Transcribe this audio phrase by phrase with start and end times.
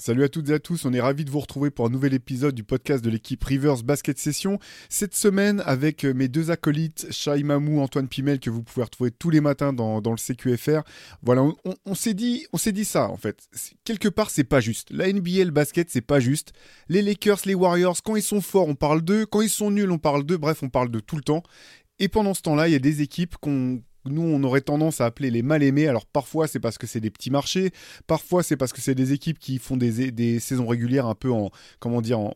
[0.00, 2.14] Salut à toutes et à tous, on est ravis de vous retrouver pour un nouvel
[2.14, 4.58] épisode du podcast de l'équipe Rivers Basket Session.
[4.88, 9.28] Cette semaine, avec mes deux acolytes, Shai Mamou, Antoine Pimel, que vous pouvez retrouver tous
[9.28, 10.84] les matins dans, le CQFR.
[11.20, 13.46] Voilà, on, on s'est dit, dit ça en fait.
[13.84, 14.88] Quelque part, c'est pas juste.
[14.90, 16.54] La NBA, le basket, c'est pas juste.
[16.88, 19.26] Les Lakers, les Warriors, quand ils sont forts, on parle d'eux.
[19.26, 20.38] Quand ils sont nuls, on parle d'eux.
[20.38, 21.42] Bref, on parle de tout le temps.
[21.98, 25.06] Et pendant ce temps-là, il y a des équipes qu'on nous, on aurait tendance à
[25.06, 25.86] appeler les mal aimés.
[25.86, 27.70] Alors parfois, c'est parce que c'est des petits marchés,
[28.06, 31.30] parfois c'est parce que c'est des équipes qui font des, des saisons régulières un peu
[31.30, 32.34] en, comment dire, en,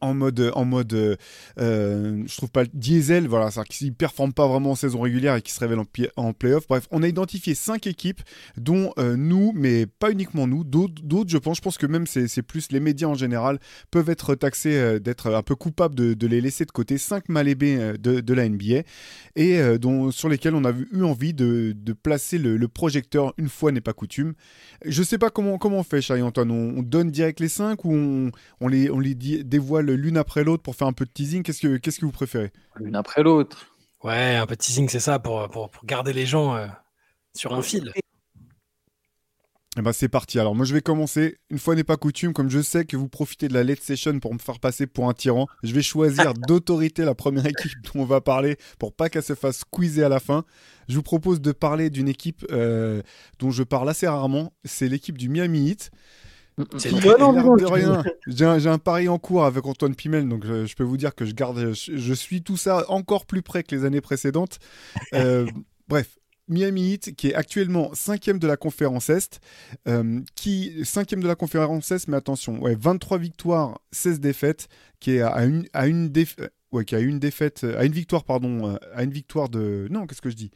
[0.00, 1.18] en mode, en mode
[1.58, 5.36] euh, je trouve pas diesel, voilà, c'est-à-dire qu'ils ne performent pas vraiment en saison régulière
[5.36, 5.86] et qui se révèlent en,
[6.16, 6.66] en playoff.
[6.68, 8.20] Bref, on a identifié cinq équipes,
[8.56, 10.94] dont euh, nous, mais pas uniquement nous, d'autres,
[11.28, 11.58] je pense.
[11.58, 13.58] Je pense que même c'est plus les médias en général
[13.90, 16.98] peuvent être taxés euh, d'être un peu coupables de, les laisser de côté.
[16.98, 18.82] Cinq mal aimés de, de, la NBA
[19.36, 23.80] et dont, sur lesquels on a eu envie de, placer le, projecteur une fois n'est
[23.80, 24.34] pas coutume.
[24.84, 26.50] Je sais pas comment, comment on fait, Charlie Antoine.
[26.50, 30.62] On, on donne direct les cinq ou on les, on les dévoile l'une après l'autre
[30.62, 31.42] pour faire un peu de teasing.
[31.42, 32.52] Qu'est-ce que, qu'est-ce que vous préférez?
[32.76, 33.66] L'une après l'autre.
[34.04, 36.66] Ouais, un peu de teasing, c'est ça, pour, pour, pour, garder les gens euh,
[37.34, 37.92] sur un fil.
[39.78, 40.38] Eh ben c'est parti.
[40.38, 41.38] Alors moi je vais commencer.
[41.48, 44.18] Une fois n'est pas coutume, comme je sais que vous profitez de la late session
[44.20, 48.02] pour me faire passer pour un tyran, je vais choisir d'autorité la première équipe dont
[48.02, 50.44] on va parler pour pas qu'elle se fasse squeezer à la fin.
[50.88, 53.00] Je vous propose de parler d'une équipe euh,
[53.38, 54.52] dont je parle assez rarement.
[54.64, 55.90] C'est l'équipe du Miami Heat.
[56.76, 58.02] C'est de rien.
[58.26, 61.14] J'ai un, un, pari en cours avec Antoine Pimel, donc je, je peux vous dire
[61.14, 64.58] que je garde, je, je, suis tout ça encore plus près que les années précédentes.
[65.14, 65.46] Euh,
[65.88, 69.40] bref, Miami Heat, qui est actuellement cinquième de la conférence Est,
[69.88, 74.68] euh, qui cinquième de la conférence Est, mais attention, ouais, 23 victoires, 16 défaites,
[75.00, 78.24] qui est à une, à une défaite, ouais, qui a une défaite, à une victoire,
[78.24, 80.50] pardon, à une victoire de, non, qu'est-ce que je dis?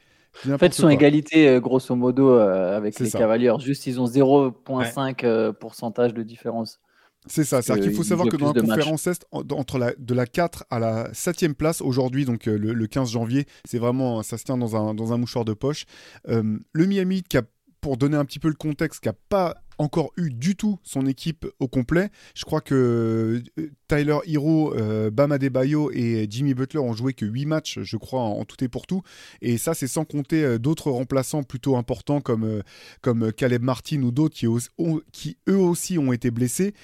[0.51, 3.19] En fait, ils sont égalité, euh, grosso modo, euh, avec les ça.
[3.19, 3.55] Cavaliers.
[3.61, 5.15] Juste, ils ont 0,5 ouais.
[5.25, 6.81] euh, pourcentage de différence.
[7.29, 10.27] C'est ça, c'est-à-dire qu'il faut savoir que dans la conférence Est, entre la, de la
[10.27, 14.45] 4 à la 7e place aujourd'hui, donc le, le, 15 janvier, c'est vraiment, ça se
[14.45, 15.87] tient dans un, dans un mouchoir de poche.
[16.29, 17.43] Euh, le Miami, qui a,
[17.81, 21.07] pour donner un petit peu le contexte, qui n'a pas encore eu du tout son
[21.07, 22.11] équipe au complet.
[22.35, 27.27] Je crois que euh, Tyler Hero, euh, Bam Adebayo et Jimmy Butler ont joué que
[27.27, 29.03] 8 matchs, je crois, en, tout et pour tout.
[29.43, 32.63] Et ça, c'est sans compter euh, d'autres remplaçants plutôt importants comme, euh,
[33.01, 34.47] comme Caleb Martin ou d'autres qui,
[35.13, 36.75] qui, eux aussi ont été blessés.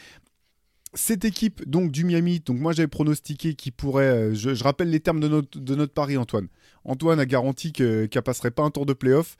[0.94, 5.00] Cette équipe donc du Miami, donc moi j'avais pronostiqué qu'il pourrait, je, je, rappelle les
[5.00, 6.48] termes de notre, de notre pari Antoine.
[6.84, 9.38] Antoine a garanti qu'elle qu passerait pas un tour de playoff.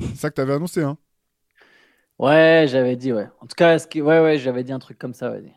[0.00, 0.96] C'est ça que tu avais annoncé, hein
[2.18, 3.28] Ouais, j'avais dit, ouais.
[3.40, 4.00] En tout cas, que...
[4.00, 5.52] ouais, ouais, j'avais dit un truc comme ça, vas-y.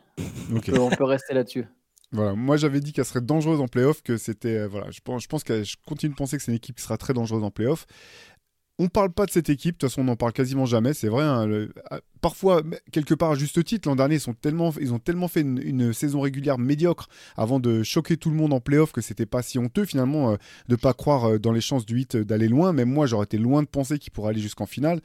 [0.54, 0.72] Okay.
[0.72, 1.66] On, peut, on peut rester là-dessus.
[2.12, 4.58] Voilà, moi j'avais dit qu'elle serait dangereuse en playoff, que c'était.
[4.58, 6.76] Euh, voilà, je pense, je pense que je continue de penser que c'est une équipe
[6.76, 7.86] qui sera très dangereuse en playoff.
[8.78, 11.08] On parle pas de cette équipe, de toute façon on n'en parle quasiment jamais, c'est
[11.08, 11.24] vrai.
[11.24, 11.72] Hein, le,
[12.20, 15.42] parfois, quelque part à juste titre, l'an dernier ils, sont tellement, ils ont tellement fait
[15.42, 19.26] une, une, saison régulière médiocre avant de choquer tout le monde en playoff que c'était
[19.26, 20.36] pas si honteux finalement euh,
[20.68, 22.72] de pas croire euh, dans les chances du 8 d'aller loin.
[22.72, 25.00] Même moi j'aurais été loin de penser qu'ils pourraient aller jusqu'en finale.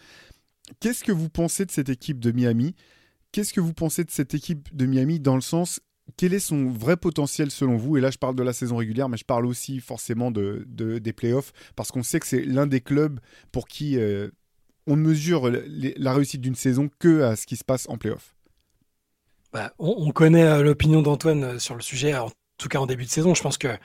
[0.80, 2.74] Qu'est-ce que vous pensez de cette équipe de Miami?
[3.32, 5.82] Qu'est-ce que vous pensez de cette équipe de Miami dans le sens
[6.18, 7.98] quel est son vrai potentiel selon vous?
[7.98, 10.98] Et là, je parle de la saison régulière, mais je parle aussi forcément de, de
[10.98, 13.20] des playoffs, parce qu'on sait que c'est l'un des clubs
[13.52, 14.30] pour qui euh,
[14.88, 18.36] on ne mesure la réussite d'une saison que à ce qui se passe en playoffs.
[19.54, 22.86] Bah, on, on, connaît euh, l'opinion d'Antoine euh, sur le sujet, en tout cas en
[22.86, 23.34] début de saison.
[23.34, 23.78] Je pense que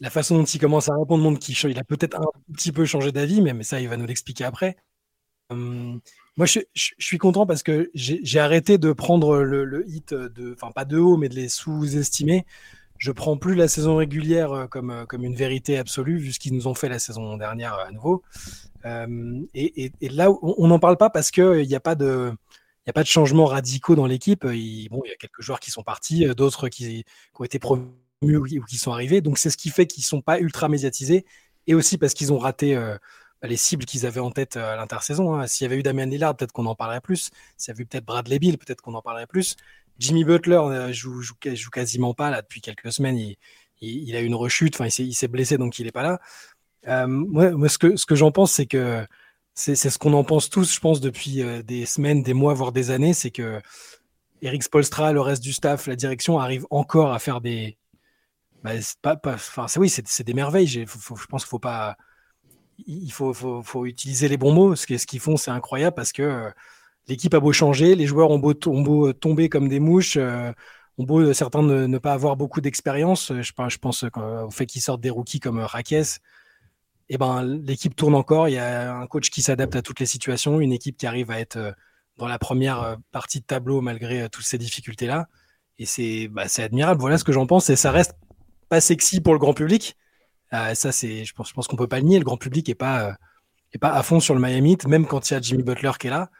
[0.00, 2.86] la façon dont il commence à répondre montre qu'il il a peut-être un petit peu
[2.86, 4.76] changé d'avis, mais, mais ça, il va nous l'expliquer après.
[5.50, 6.00] Hum,
[6.36, 10.84] moi, je, suis content parce que j'ai arrêté de prendre le, hit de, enfin pas
[10.84, 12.44] de haut, mais de les sous-estimer.
[12.98, 16.54] Je prends plus la saison régulière euh, comme, comme une vérité absolue, vu ce qu'ils
[16.54, 18.22] nous ont fait la saison dernière à nouveau.
[18.86, 22.32] Euh, et, là, on n'en parle pas parce qu'il n'y a pas de,
[22.86, 24.44] a pas de changements radicaux dans l'équipe.
[24.44, 27.04] Bon, il y a quelques joueurs qui sont partis, d'autres qui,
[27.38, 27.90] ont été promus
[28.22, 29.20] ou qui, sont arrivés.
[29.20, 31.24] Donc c'est ce qui fait qu'ils sont pas ultra médiatisés,
[31.66, 32.76] et aussi parce qu'ils ont raté.
[32.76, 32.96] Euh,
[33.46, 35.34] les cibles qu'ils avaient en tête à l'intersaison.
[35.34, 35.46] Hein.
[35.46, 37.30] S'il y avait eu Damien Lillard, peut-être qu'on en parlerait plus.
[37.56, 39.56] S'il y avait eu peut-être Bradley Bill, peut-être qu'on en parlerait plus.
[39.98, 41.34] Jimmy Butler euh, joue, joue,
[41.70, 43.16] quasiment pas là depuis quelques semaines.
[43.16, 43.36] Il,
[43.80, 46.20] il, il a eu une rechute, enfin il s'est blessé donc il n'est pas là.
[46.88, 49.06] Euh, moi, moi, ce que, ce que j'en pense, c'est que
[49.54, 52.72] c'est ce qu'on en pense tous, je pense, depuis euh, des semaines, des mois, voire
[52.72, 53.60] des années, c'est que
[54.42, 57.78] Eric Spolstra, le reste du staff, la direction arrive encore à faire des,
[58.62, 58.72] bah,
[59.02, 60.66] pas, enfin, oui, c'est des merveilles.
[60.66, 60.84] Je
[61.28, 61.96] pense qu'il faut pas,
[62.86, 64.76] il faut, utiliser les bons mots.
[64.76, 66.50] Ce qu'ils font, c'est incroyable parce que euh,
[67.08, 70.52] l'équipe a beau changer, les joueurs ont beau, beau tomber comme des mouches, euh,
[70.98, 73.32] ont beau certains ne, pas avoir beaucoup d'expérience.
[73.40, 75.92] Je, pense au fait qu'ils sortent des rookies comme Raques.
[77.08, 78.48] Et eh ben, l'équipe tourne encore.
[78.48, 81.30] Il y a un coach qui s'adapte à toutes les situations, une équipe qui arrive
[81.30, 81.74] à être
[82.16, 85.28] dans la première partie de tableau malgré toutes ces difficultés-là.
[85.78, 87.00] Et c'est bah, admirable.
[87.00, 87.70] Voilà ce que j'en pense.
[87.70, 88.16] Et ça reste
[88.68, 89.96] pas sexy pour le grand public.
[90.52, 92.18] Euh, ça, c'est, je pense, je pense qu'on peut pas le nier.
[92.18, 93.12] Le grand public est pas, euh,
[93.72, 96.06] est pas à fond sur le Miami même quand il y a Jimmy Butler qui
[96.06, 96.30] est là.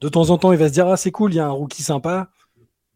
[0.00, 1.50] De temps en temps, il va se dire ah c'est cool, il y a un
[1.50, 2.30] rookie sympa.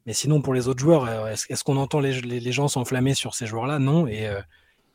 [0.07, 3.35] Mais sinon, pour les autres joueurs, euh, est-ce, qu'on entend les, les, gens s'enflammer sur
[3.35, 3.79] ces joueurs-là?
[3.79, 4.07] Non.
[4.07, 4.29] Et,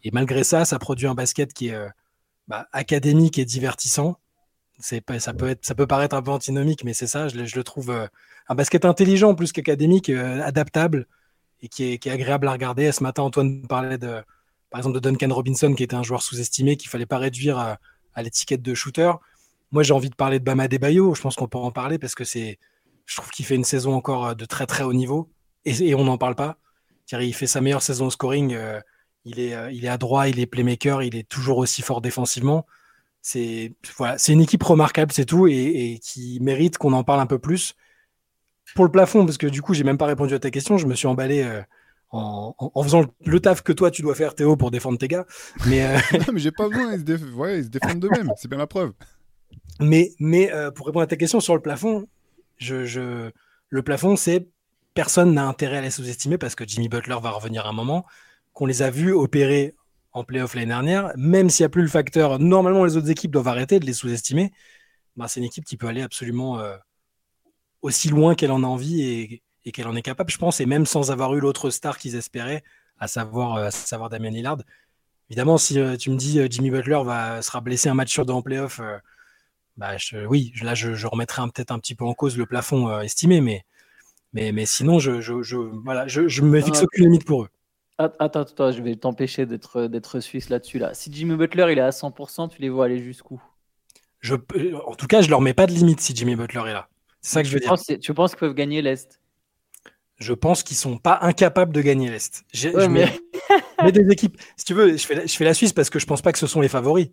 [0.03, 1.77] et, malgré ça, ça produit un basket qui est
[2.47, 4.17] bah, académique et divertissant.
[4.79, 7.27] C'est ça peut être, ça peut paraître un peu antinomique, mais c'est ça.
[7.27, 7.91] Je, le trouve
[8.47, 11.07] un basket intelligent plus qu'académique, adaptable
[11.61, 12.91] et qui est, agréable à regarder.
[12.93, 14.23] ce matin, Antoine parlait de,
[14.71, 17.77] par exemple, de Duncan Robinson, qui était un joueur sous-estimé, qu'il fallait pas réduire à,
[18.21, 19.11] l'étiquette de shooter.
[19.71, 21.13] Moi, j'ai envie de parler de Bama Debayo.
[21.13, 22.57] Je pense qu'on peut en parler parce que c'est,
[23.05, 25.29] je trouve qu'il fait une saison encore euh, de très très haut niveau
[25.65, 26.57] et, on n'en parle pas.
[27.11, 28.53] Il fait sa meilleure saison au scoring.
[28.53, 28.79] Euh,
[29.25, 32.65] il est, euh, il est adroit, il est playmaker, il est toujours aussi fort défensivement.
[33.21, 33.75] C'est
[34.29, 37.75] une équipe remarquable, c'est tout, et, et, qui mérite qu'on en parle un peu plus
[38.75, 40.87] pour le plafond, parce que du coup, j'ai même pas répondu à ta question, je
[40.87, 41.61] me suis emballé euh,
[42.11, 45.25] en, faisant le, taf que toi tu dois faire, Théo, pour défendre tes gars.
[45.67, 48.93] Mais, euh, non, mais j'ai pas besoin, ils se, défendent d'eux-mêmes, c'est bien la preuve.
[49.79, 52.07] Mais, mais euh, pour répondre à ta question sur le plafond,
[52.57, 53.31] je,
[53.69, 54.47] le plafond, c'est
[54.93, 58.05] personne n'a intérêt à les sous-estimer parce que Jimmy Butler va revenir un moment,
[58.53, 59.75] qu'on les a vus opérer
[60.11, 63.31] en playoff l'année dernière, même s'il n'y a plus le facteur, normalement les autres équipes
[63.31, 64.51] doivent arrêter de les sous-estimer,
[65.15, 66.61] bah, c'est une équipe qui peut aller absolument
[67.81, 69.41] aussi loin qu'elle en a envie et,
[69.71, 72.63] qu'elle en est capable, je pense, et même sans avoir eu l'autre star qu'ils espéraient,
[72.99, 74.57] à savoir, euh, à savoir Damien Lillard.
[75.29, 78.25] Évidemment, si euh, tu me dis euh, Jimmy Butler va, sera blessé un match sur
[78.25, 78.81] deux en playoff,
[79.77, 79.95] bah,
[80.27, 83.65] oui, là, je, remettrai peut-être un petit peu en cause le plafond estimé, mais,
[84.33, 87.49] mais, mais sinon, je, je, voilà, je, me fixe aucune limite pour eux.
[87.97, 90.79] Attends, attends, je vais t'empêcher d'être, d'être suisse là-dessus.
[90.79, 90.93] Là.
[90.93, 93.41] Si Jimmy Butler il est à 100%, tu les vois aller jusqu'où?
[94.19, 94.35] Je,
[94.85, 96.87] En tout cas, je leur mets pas de limite si Jimmy Butler est là.
[97.21, 97.75] C'est ça que je veux dire.
[97.99, 99.20] tu penses qu'ils peuvent gagner l'Est?
[100.21, 102.43] Je pense qu'ils sont pas incapables de gagner l'Est.
[102.89, 103.11] mais...
[103.91, 104.39] des équipes.
[104.55, 106.31] Si tu veux, je fais, la, je fais la Suisse parce que je pense pas
[106.31, 107.09] que ce sont les favoris.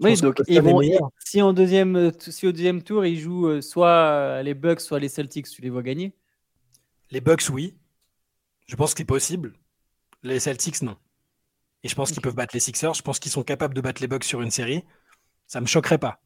[0.00, 0.80] oui, donc ils vont,
[1.24, 5.08] si, en deuxième, si au deuxième tour, ils jouent euh, soit les Bucks, soit les
[5.08, 6.12] Celtics, tu les vois gagner?
[7.12, 7.76] Les Bucks, oui.
[8.66, 9.52] Je pense que c'est possible.
[10.24, 10.96] Les Celtics, non.
[11.84, 12.94] Et je pense qu'ils peuvent battre les Sixers.
[12.94, 14.84] Je pense qu'ils sont capables de battre les Bucks sur une série.
[15.46, 16.20] Ça me choquerait pas.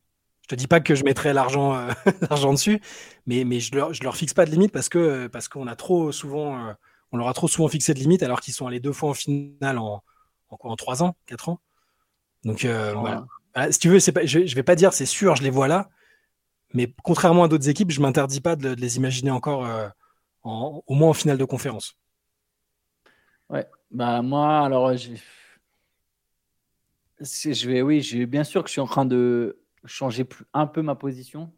[0.44, 1.91] Je te dis pas que je mettrai l'argent euh,
[2.29, 2.79] l'argent dessus,
[3.26, 5.75] mais, mais je leur, je leur fixe pas de limite parce que parce qu'on a
[5.75, 6.73] trop souvent euh,
[7.12, 9.14] on leur a trop souvent fixé de limite alors qu'ils sont allés deux fois en
[9.14, 10.05] finale en
[10.50, 11.61] en, ans, quatre ans.
[12.44, 13.25] Donc euh, voilà.
[13.70, 15.88] Si tu veux, pas, je, je vais pas dire c'est sûr, je les vois là,
[16.75, 19.67] mais contrairement à d'autres équipes, je m'interdis pas de, les imaginer encore
[20.43, 21.97] en, au moins en finale de conférence.
[23.49, 25.14] Ouais, bah moi alors je
[27.67, 31.50] vais oui, bien sûr que je suis en train de changer un peu ma position.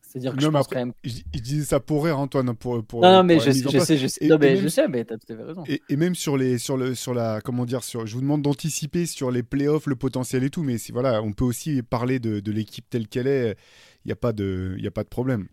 [0.00, 0.92] C'est-à-dire que je pense quand même.
[1.02, 2.54] Il, disait ça pour rire, Antoine.
[2.54, 5.04] Pour, pour, non, mais je, sais, je, sais, je sais, non, mais je sais, mais
[5.04, 5.64] t'as tout à fait raison.
[5.66, 9.04] Et, même sur les, sur le, sur la, comment dire, sur, je vous demande d'anticiper
[9.04, 12.40] sur les playoffs, le potentiel et tout, mais si, voilà, on peut aussi parler de,
[12.40, 13.56] de l'équipe telle qu'elle est.
[14.04, 15.48] Il n'y a pas de, il a pas de problème.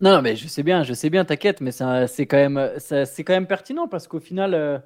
[0.00, 3.24] Non, non, mais je sais bien, je sais bien, t'inquiète, mais c'est quand même, c'est
[3.24, 4.54] quand même pertinent parce qu'au final.
[4.54, 4.78] Euh,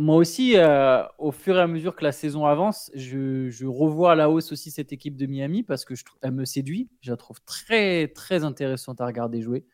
[0.00, 4.14] moi aussi, euh, au fur et à mesure que la saison avance, je, revois à
[4.14, 6.88] la hausse aussi cette équipe de Miami parce que je, elle me séduit.
[7.02, 9.66] Je la trouve très, très intéressante à regarder jouer.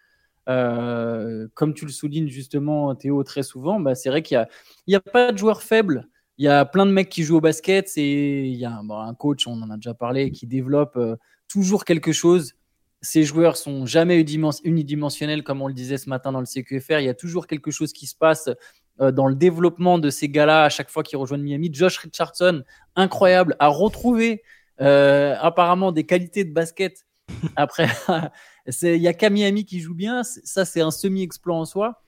[0.48, 4.44] Euh, comme tu le soulignes justement, Théo, très souvent, bah, c'est vrai qu'il
[4.88, 6.08] n'y a, pas de joueurs faibles.
[6.38, 7.92] Il y a plein de mecs qui jouent au basket.
[7.96, 11.14] Et il y a un, coach, on en a déjà parlé, qui développe euh,
[11.46, 12.54] toujours quelque chose.
[13.00, 14.20] Ces joueurs sont jamais
[14.64, 16.98] unidimensionnels, comme on le disait ce matin dans le CQFR.
[16.98, 18.50] Il y a toujours quelque chose qui se passe
[18.98, 21.68] dans le développement de ces gars-là à chaque fois qu'ils rejoignent Miami.
[21.72, 22.62] Josh Richardson,
[22.94, 24.42] incroyable, a retrouvé
[24.80, 27.06] euh, apparemment des qualités de basket.
[27.56, 27.88] Après,
[28.82, 30.22] il y a qu'à Miami qui joue bien.
[30.22, 32.02] Ça, c'est un semi-exploit en soi.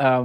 [0.00, 0.24] Euh,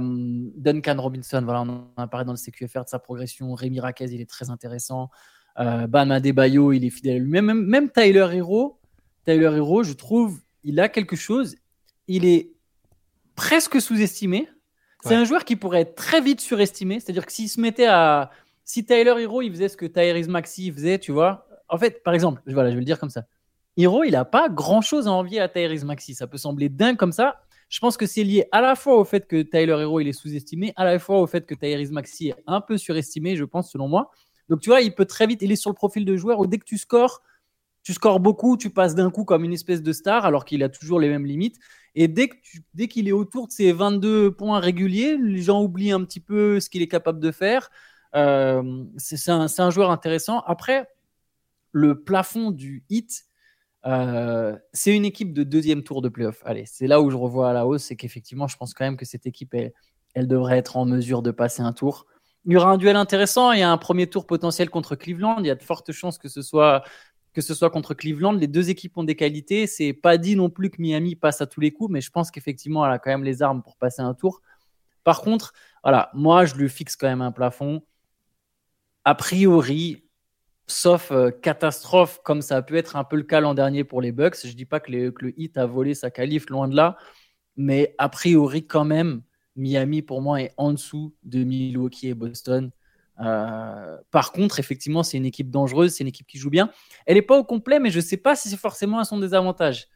[0.56, 3.54] Duncan Robinson, voilà, on en a parlé dans le CQFR de sa progression.
[3.54, 5.10] Rémi Raquez, il est très intéressant.
[5.58, 7.46] Euh, Bam Adebayo, il est fidèle lui-même.
[7.46, 8.78] Même, même Tyler Hero,
[9.24, 11.56] Tyler Hero, je trouve, il a quelque chose.
[12.06, 12.52] Il est
[13.34, 14.48] presque sous-estimé.
[15.04, 17.00] C'est un joueur qui pourrait être très vite surestimé.
[17.00, 18.30] C'est-à-dire que s'il se mettait à.
[18.64, 21.46] Si Tyler Hero, il faisait ce que Tyrese Maxi faisait, tu vois.
[21.68, 23.24] En fait, par exemple, voilà, je vais le dire comme ça.
[23.78, 26.14] Hero, il n'a pas grand-chose à envier à Tyrese Maxi.
[26.14, 27.40] Ça peut sembler dingue comme ça.
[27.68, 30.12] Je pense que c'est lié à la fois au fait que Tyler Hero il est
[30.12, 33.70] sous-estimé, à la fois au fait que Tyrese Maxi est un peu surestimé, je pense,
[33.70, 34.10] selon moi.
[34.48, 36.46] Donc tu vois, il peut très vite, il est sur le profil de joueur où
[36.46, 37.22] dès que tu scores,
[37.88, 40.68] tu scores beaucoup, tu passes d'un coup comme une espèce de star alors qu'il a
[40.68, 41.56] toujours les mêmes limites.
[41.94, 42.28] Et dès
[42.86, 46.68] qu'il est autour de ses 22 points réguliers, les gens oublient un petit peu ce
[46.68, 47.70] qu'il est capable de faire.
[48.14, 50.40] Euh, c'est un, un, joueur intéressant.
[50.40, 50.86] Après,
[51.72, 53.24] le plafond du hit,
[53.86, 56.42] euh, c'est une équipe de deuxième tour de playoff.
[56.44, 58.98] Allez, c'est là où je revois à la hausse, c'est qu'effectivement, je pense quand même
[58.98, 59.72] que cette équipe, elle,
[60.12, 62.04] elle, devrait être en mesure de passer un tour.
[62.44, 63.52] Il y aura un duel intéressant.
[63.52, 65.36] Il y a un premier tour potentiel contre Cleveland.
[65.40, 66.82] Il y a de fortes chances que ce soit
[67.38, 68.32] que ce soit contre Cleveland.
[68.32, 69.68] Les deux équipes ont des qualités.
[69.68, 72.32] C'est pas dit non plus que Miami passe à tous les coups, mais je pense
[72.32, 74.42] qu'effectivement, elle a quand même les armes pour passer un tour.
[75.04, 75.52] Par contre,
[75.84, 77.82] voilà, moi, je lui fixe quand même un plafond.
[79.04, 80.04] A priori,
[80.66, 84.02] sauf euh, catastrophe, comme ça a pu être un peu le cas l'an dernier pour
[84.02, 84.44] les Bucks.
[84.44, 86.96] Je dis pas que, le Heat a volé sa qualif, loin de là,
[87.56, 89.22] mais a priori quand même,
[89.54, 92.72] Miami pour moi est en dessous de Milwaukee et Boston.
[93.20, 96.70] Euh, par contre, effectivement, c'est une équipe dangereuse, c'est une équipe qui joue bien.
[97.06, 99.18] Elle n'est pas au complet, mais je ne sais pas si c'est forcément à son
[99.18, 99.88] désavantage.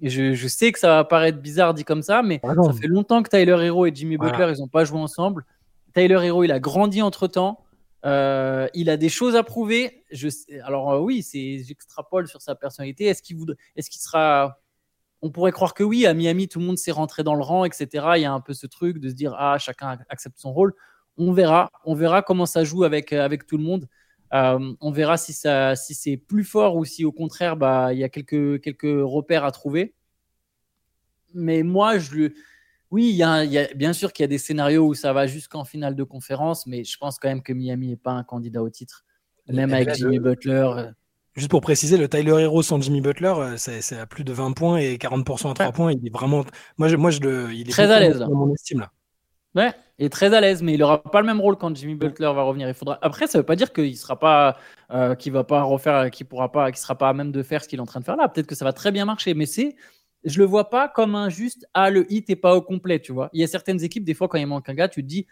[0.00, 2.88] Et je, sais que ça va paraître bizarre dit comme ça, mais ah ça fait
[2.88, 5.44] longtemps que Tyler Hero et Jimmy Butler, ils n'ont pas joué ensemble.
[5.94, 7.64] Tyler Hero, il a grandi entre temps.
[8.04, 10.04] Euh, il a des choses à prouver.
[10.10, 10.28] Je
[10.64, 13.04] alors euh, oui, c'est j'extrapole sur sa personnalité.
[13.04, 13.36] Est-ce qu'il
[13.76, 14.58] est-ce qu'il sera
[15.20, 16.04] On pourrait croire que oui.
[16.04, 17.86] À Miami, tout le monde s'est rentré dans le rang, etc.
[18.16, 20.74] Il y a un peu ce truc de se dire ah chacun accepte son rôle.
[21.18, 23.88] On verra, on verra comment ça joue avec euh, avec tout le monde.
[24.32, 28.04] on verra si ça, si c'est plus fort ou si au contraire, bah il y
[28.04, 29.94] a quelques quelques repères à trouver.
[31.34, 32.34] Mais moi, je lui
[32.92, 35.64] oui, il y, a, bien sûr qu'il y a des scénarios où ça va jusqu'en
[35.64, 38.68] finale de conférence, mais je pense quand même que Miami n'est pas un candidat au
[38.68, 39.06] titre,
[39.48, 40.70] même avec Jimmy Butler.
[40.76, 40.90] Euh.
[41.34, 44.52] Juste pour préciser, le Tyler Hero sans Jimmy Butler, euh, c'est à plus de 20
[44.52, 45.92] points et 40% à 3 points.
[45.92, 46.44] Il est vraiment.
[46.76, 47.54] Moi, je, moi je le.
[47.54, 48.18] Il est très à l'aise.
[48.18, 48.92] Dans mon estime là.
[49.54, 51.94] Ouais, il est très à l'aise, mais il n'aura pas le même rôle quand Jimmy
[51.94, 52.68] Butler va revenir.
[52.68, 52.98] Il faudra.
[53.02, 54.56] Après, ça ne veut pas dire qu'il sera pas,
[54.90, 57.62] euh, qu'il va pas refaire, qu'il pourra pas, qu'il sera pas à même de faire
[57.62, 58.28] ce qu'il est en train de faire là.
[58.28, 59.76] Peut-être que ça va très bien marcher, mais c'est
[60.24, 63.12] je le vois pas comme un juste ah le hit est pas au complet, tu
[63.12, 63.28] vois.
[63.32, 65.26] Il y a certaines équipes des fois quand il manque un gars, tu te dis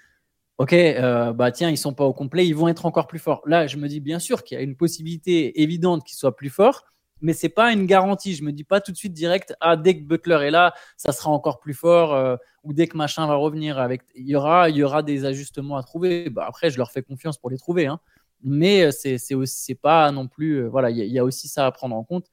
[0.59, 3.43] ok euh, bah tiens ils sont pas au complet, ils vont être encore plus forts.
[3.47, 6.51] Là je me dis bien sûr qu'il y a une possibilité évidente qu'ils soient plus
[6.51, 6.85] forts,
[7.23, 8.35] mais c'est pas une garantie.
[8.35, 11.13] Je me dis pas tout de suite direct ah dès que Butler est là ça
[11.13, 14.71] sera encore plus fort euh, ou dès que machin va revenir avec il y aura
[14.71, 16.31] il y aura des ajustements à trouver.
[16.31, 18.01] Bah, après je leur fais confiance pour les trouver, hein.
[18.43, 21.73] mais euh, c'est c'est c'est pas non plus voilà il y, a aussi ça à
[21.73, 22.27] prendre en compte.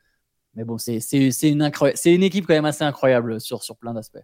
[0.56, 1.72] Mais bon, c'est une,
[2.06, 4.18] une équipe quand même assez incroyable sur, sur plein d'aspects.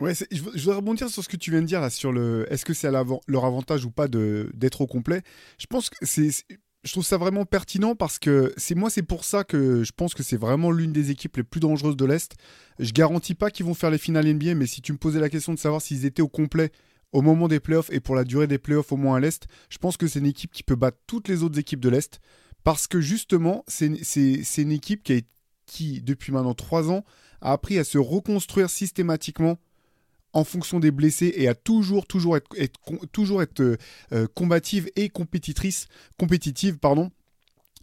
[0.00, 2.64] Ouais, je, voudrais rebondir sur ce que tu viens de dire là, sur le est-ce
[2.64, 5.22] que c'est leur avantage ou pas d'être au complet?
[5.58, 6.30] Je pense que c'est
[6.84, 10.14] je trouve ça vraiment pertinent parce que c'est moi c'est pour ça que je pense
[10.14, 12.32] que c'est vraiment l'une des équipes les plus dangereuses de l'est.
[12.78, 15.28] Je garantis pas qu'ils vont faire les finales NBA, mais si tu me posais la
[15.28, 16.72] question de savoir s'ils étaient au complet
[17.12, 19.78] au moment des playoffs et pour la durée des playoffs au moins à l'est, je
[19.78, 22.20] pense que c'est une équipe qui peut battre toutes les autres équipes de l'est
[22.64, 23.86] parce que justement c'est
[24.58, 25.24] une équipe qui
[25.66, 27.04] qui, depuis maintenant trois ans,
[27.40, 29.58] a appris à se reconstruire systématiquement
[30.32, 32.04] en fonction des blessés et à toujours,
[32.36, 32.76] être,
[33.12, 33.76] toujours être euh,
[34.12, 35.86] euh, combative et compétitrice,
[36.18, 37.10] compétitive, pardon.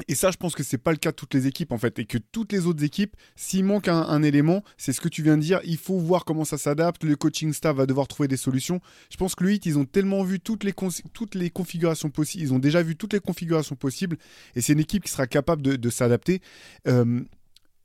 [0.07, 1.99] Et ça, je pense que c'est pas le cas de toutes les équipes en fait,
[1.99, 5.35] et que toutes les autres équipes, s'il manque un, élément, c'est ce que tu viens
[5.35, 7.03] de dire, il faut voir comment ça s'adapte.
[7.03, 8.79] Le coaching staff va devoir trouver des solutions.
[9.11, 10.73] Je pense que le hit, ils ont tellement vu toutes les,
[11.13, 14.17] toutes les configurations possibles, ils ont déjà vu toutes les configurations possibles,
[14.55, 16.41] et c'est une équipe qui sera capable de, s'adapter.
[16.87, 17.21] Euh,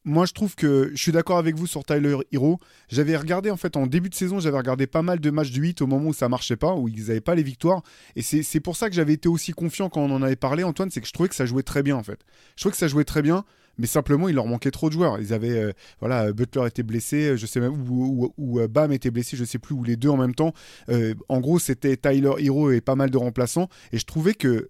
[0.05, 2.61] moi, je trouve que je suis d'accord avec vous sur Tyler Hero.
[2.89, 5.63] J'avais regardé, en fait, en début de saison, j'avais regardé pas mal de matchs du
[5.63, 7.83] 8 au moment où ça marchait pas, où ils n'avaient pas les victoires.
[8.15, 10.91] Et c'est pour ça que j'avais été aussi confiant quand on en avait parlé, Antoine,
[10.91, 12.21] c'est que je trouvais que ça jouait très bien, en fait.
[12.57, 13.45] Je trouvais que ça jouait très bien,
[13.79, 15.19] mais simplement, il leur manquait trop de joueurs.
[15.21, 19.39] Ils avaient, euh, voilà, Butler était blessé, je sais même, ou, ou, Bam était blessé,
[19.39, 20.53] je sais plus, ou les deux en même temps.
[20.91, 23.71] Euh, en gros, c'était Tyler Hero et pas mal de remplaçants.
[23.93, 24.69] Et je trouvais que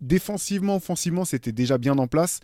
[0.00, 2.40] défensivement, offensivement, c'était déjà bien en place.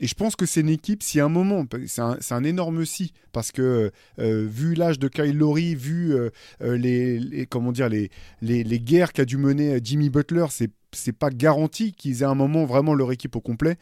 [0.00, 3.12] Et je pense que c'est une équipe, si à un moment, c'est un, énorme si,
[3.32, 6.30] parce que euh, vu l'âge de Kyle Lowry, vu euh,
[6.62, 8.10] euh, les, comment dire, les,
[8.42, 12.34] les, guerres qu'a dû mener Jimmy Butler, c'est, c'est pas garanti qu'ils aient à un
[12.34, 13.76] moment vraiment leur équipe au complet.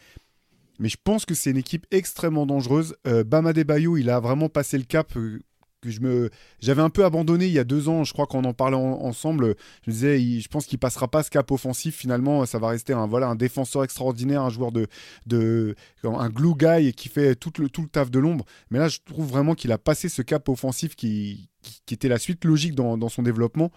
[0.79, 2.95] Mais je pense que c'est une équipe extrêmement dangereuse.
[3.05, 5.13] Bama Bayo, il a vraiment passé le cap
[5.85, 8.55] je me j'avais un peu abandonné il y a deux ans je crois qu'on en
[8.55, 9.55] parlait ensemble.
[9.85, 12.93] Je me disais je pense qu'il passera pas ce cap offensif finalement ça va rester
[12.93, 15.75] un voilà un défenseur extraordinaire un joueur de
[16.05, 18.45] un glue guy qui fait tout le taf de l'ombre.
[18.71, 21.49] Mais là je trouve vraiment qu'il a passé ce cap offensif qui,
[21.91, 23.71] était la suite logique dans son développement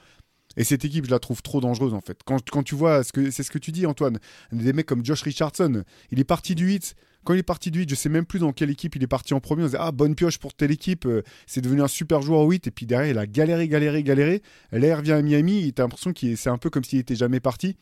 [0.57, 2.19] Et cette équipe, je la trouve trop dangereuse en fait.
[2.25, 4.19] Quand, tu vois, c'est ce que tu dis Antoine,
[4.51, 6.95] des mecs comme Josh Richardson, il est parti du 8.
[7.23, 9.07] Quand il est parti du 8, je sais même plus dans quelle équipe il est
[9.07, 9.63] parti en premier.
[9.63, 12.49] On disait, ah, bonne pioche pour telle équipe, euh, c'est devenu un super joueur au
[12.51, 12.67] 8.
[12.67, 14.43] Et puis derrière, il a galéré, galéré, galéré.
[14.71, 17.39] Là, il revient à Miami, a l'impression que c'est un peu comme s'il était jamais
[17.39, 17.77] parti.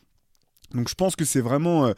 [0.74, 1.92] Donc je pense que c'est vraiment, euh,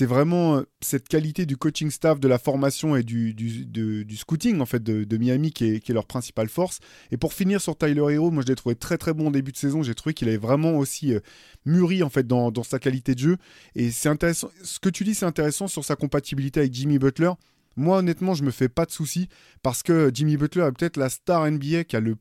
[0.00, 3.64] vraiment euh, cette qualité du coaching staff, de la formation et du, du,
[4.04, 6.80] du scouting en fait de, Miami qui est, qui est, leur principale force.
[7.10, 9.52] Et pour finir sur Tyler Hero, moi je l'ai trouvé très très bon au début
[9.52, 9.82] de saison.
[9.82, 11.20] J'ai trouvé qu'il avait vraiment aussi euh,
[11.64, 13.36] mûri en fait dans, dans, sa qualité de jeu.
[13.74, 14.50] Et c'est intéressant.
[14.62, 17.32] Ce que tu dis c'est intéressant sur sa compatibilité avec Jimmy Butler.
[17.76, 19.28] Moi honnêtement je me fais pas de soucis
[19.62, 22.16] parce que Jimmy Butler est peut-être la star NBA qui a le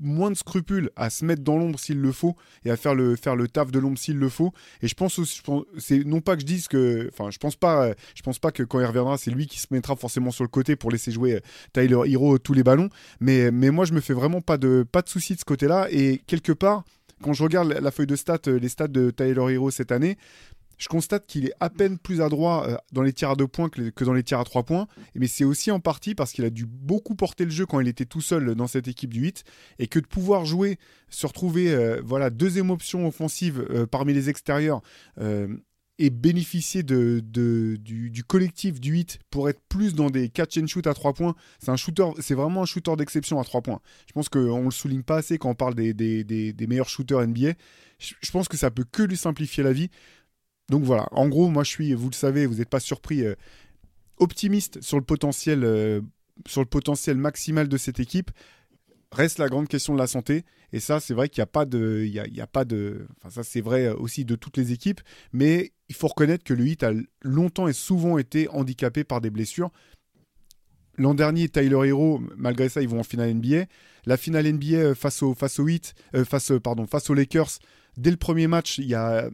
[0.00, 3.16] moins de scrupules à se mettre dans l'ombre s'il le faut et à faire le,
[3.16, 4.52] faire le taf de l'ombre s'il le faut.
[4.82, 5.40] Et je pense aussi,
[5.78, 8.62] c'est non pas que je dise que, enfin, je pense pas, je pense pas que
[8.62, 11.34] quand il reviendra, c'est lui qui se mettra forcément sur le côté pour laisser jouer
[11.34, 11.40] euh,
[11.72, 12.88] Tyler Hero tous les ballons.
[13.20, 15.88] Mais, mais moi, je me fais vraiment pas de, pas de soucis de ce côté-là.
[15.90, 16.84] Et quelque part,
[17.22, 20.16] quand je regarde la feuille de stats, euh, les stats de Tyler Hero cette année,
[20.78, 23.68] je constate qu'il est à peine plus adroit euh, dans les tirs à deux points
[23.68, 24.86] que, dans les tirs à trois points.
[25.14, 27.88] Mais c'est aussi en partie parce qu'il a dû beaucoup porter le jeu quand il
[27.88, 29.44] était tout seul dans cette équipe du 8.
[29.80, 30.78] Et que de pouvoir jouer,
[31.10, 34.80] se retrouver, euh, voilà, deuxième option offensive euh, parmi les extérieurs.
[36.00, 40.86] et bénéficier de, du, collectif du 8 pour être plus dans des catch and shoot
[40.86, 43.80] à trois points, c'est un shooter, c'est vraiment un shooter d'exception à trois points.
[44.06, 47.54] Je pense qu'on le souligne pas assez quand on parle des, meilleurs shooters NBA.
[47.98, 49.90] je pense que ça peut que lui simplifier la vie.
[50.68, 53.34] Donc voilà, en gros, moi je suis, vous le savez, vous n'êtes pas surpris, euh,
[54.18, 56.00] optimiste sur le potentiel, euh,
[56.46, 58.30] sur le potentiel maximal de cette équipe.
[59.10, 60.44] Reste la grande question de la santé.
[60.70, 63.42] Et ça, c'est vrai qu'il n'y a pas de, il a, pas de, enfin ça
[63.42, 65.00] c'est vrai aussi de toutes les équipes.
[65.32, 69.30] Mais il faut reconnaître que le Heat a longtemps et souvent été handicapé par des
[69.30, 69.70] blessures.
[70.98, 73.64] L'an dernier, Tyler Hero, malgré ça, ils vont en finale NBA.
[74.04, 75.94] La finale NBA euh, face au face au Heat,
[76.26, 77.60] face pardon, face aux Lakers,
[77.98, 79.28] Dès le premier match, il y a,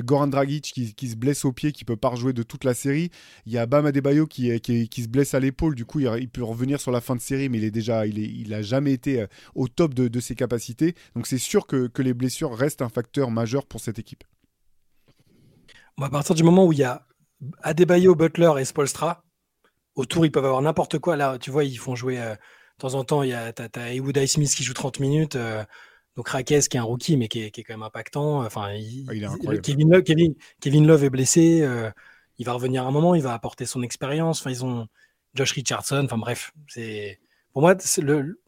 [0.00, 3.10] Goran Dragic qui, se blesse au pied, qui peut pas rejouer de toute la série.
[3.44, 5.74] Il y a Bam Adebayo qui, se blesse à l'épaule.
[5.74, 8.54] Du coup, il, peut revenir sur la fin de série, mais il est déjà, il,
[8.54, 10.94] a jamais été euh, au top de, ses capacités.
[11.14, 14.24] Donc c'est sûr que, les blessures restent un facteur majeur pour cette équipe.
[16.00, 17.06] à partir du moment où il y a
[17.62, 19.24] Adebayo, Butler et Spolstra,
[19.94, 21.16] autour ils peuvent avoir n'importe quoi.
[21.16, 22.38] Là, tu vois, ils font jouer euh, de
[22.78, 23.22] temps en temps.
[23.22, 25.36] Il y a t'as, Haywood Smith qui joue 30 minutes.
[25.36, 25.62] Euh,
[26.16, 28.44] donc Raquez qui est un rookie mais qui est, quand même impactant.
[28.44, 30.02] Enfin, ah, Kevin, Love,
[30.60, 31.62] Kevin, Love, est blessé.
[31.62, 31.90] Euh,
[32.38, 34.40] il va revenir un moment, il va apporter son expérience.
[34.40, 34.88] Enfin, ils ont
[35.34, 36.02] Josh Richardson.
[36.04, 37.20] Enfin bref, c'est
[37.52, 38.40] pour moi le,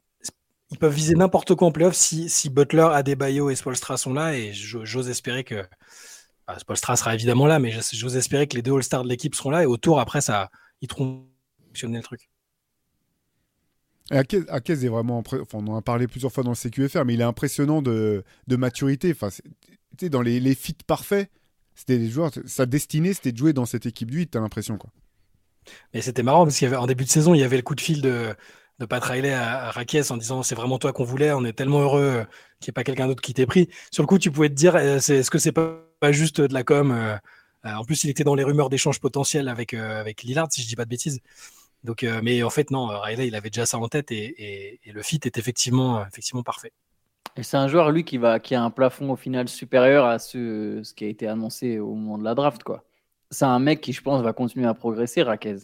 [0.72, 4.34] ils peuvent viser n'importe quoi en playoff si, si Butler, Adebayo et Spolstra sont là.
[4.34, 5.66] Et j'ose espérer que
[6.46, 9.50] bah, Spolstra sera évidemment là, mais j'ose espérer que les deux All-Stars de l'équipe seront
[9.50, 9.62] là.
[9.62, 11.28] Et autour, après, ça, ils trouveront
[11.66, 12.31] fonctionner le truc.
[14.10, 15.22] Akez est vraiment.
[15.52, 19.12] on en a parlé plusieurs fois dans le CQFR, mais il est impressionnant de, maturité.
[19.12, 19.28] Enfin,
[20.08, 21.30] dans les, les fits parfaits,
[21.74, 22.30] c'était des joueurs.
[22.46, 24.90] Sa destinée, c'était de jouer dans cette équipe du 8, t'as l'impression, quoi.
[25.94, 28.02] Mais c'était marrant parce qu'en début de saison, il y avait le coup de fil
[28.02, 28.34] de,
[28.78, 31.80] de Pat Riley à, à en disant c'est vraiment toi qu'on voulait, on est tellement
[31.80, 32.26] heureux
[32.60, 33.68] qu'il n'y ait pas quelqu'un d'autre qui t'ait pris.
[33.90, 36.52] Sur le coup, tu pouvais te dire euh, est-ce que c'est pas, pas juste de
[36.52, 37.16] la com euh,
[37.64, 40.68] euh, En plus, il était dans les rumeurs d'échanges potentiels avec, avec Lillard, si je
[40.68, 41.20] dis pas de bêtises.
[41.84, 45.02] Donc, euh, mais en fait, non, Riley, il avait déjà ça en tête et, le
[45.02, 46.72] fit est effectivement, effectivement parfait.
[47.36, 50.18] Et c'est un joueur, lui, qui, va, qui a un plafond au final supérieur à
[50.18, 52.62] ce, qui a été annoncé au moment de la draft.
[52.62, 52.84] quoi.
[53.30, 55.56] C'est un mec qui, je pense, va continuer à progresser, Raquez.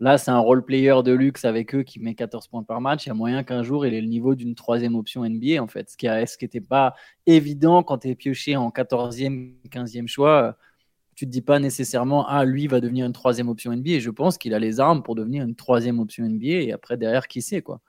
[0.00, 3.06] Là, c'est un role player de luxe avec eux qui met 14 points par match.
[3.06, 5.68] Il y a moyen qu'un jour, il ait le niveau d'une troisième option NBA, en
[5.68, 5.88] fait.
[5.88, 6.08] Ce qui
[6.44, 6.94] n'était pas
[7.26, 10.58] évident quand tu es pioché en 14e, 15e choix
[11.14, 13.90] tu te dis pas nécessairement ah lui va devenir une troisième option NBA.
[13.90, 16.96] Et je pense qu'il a les armes pour devenir une troisième option NBA et après
[16.96, 17.80] derrière qui sait quoi.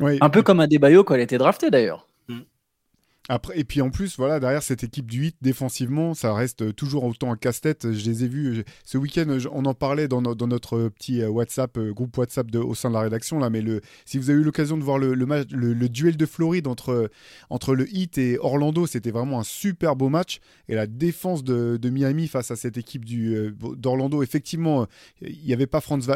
[0.00, 2.06] Un peu comme Adebayo quand elle était draftée d'ailleurs.
[3.54, 7.32] Et puis en plus, voilà, derrière cette équipe du 8, défensivement, ça reste toujours autant
[7.32, 7.92] un casse-tête.
[7.92, 11.92] Je les ai vus ce week-end, on en parlait dans, notre petit euh, WhatsApp, euh,
[11.92, 13.40] groupe WhatsApp au sein de la rédaction.
[13.40, 13.64] Là, mais
[14.04, 17.10] si vous avez eu l'occasion de voir le, duel de Floride entre,
[17.74, 20.38] le Heat et Orlando, c'était vraiment un super beau match.
[20.68, 24.86] Et la défense de, Miami face à cette équipe euh, d'Orlando, effectivement,
[25.20, 26.06] il n'y avait pas Franz,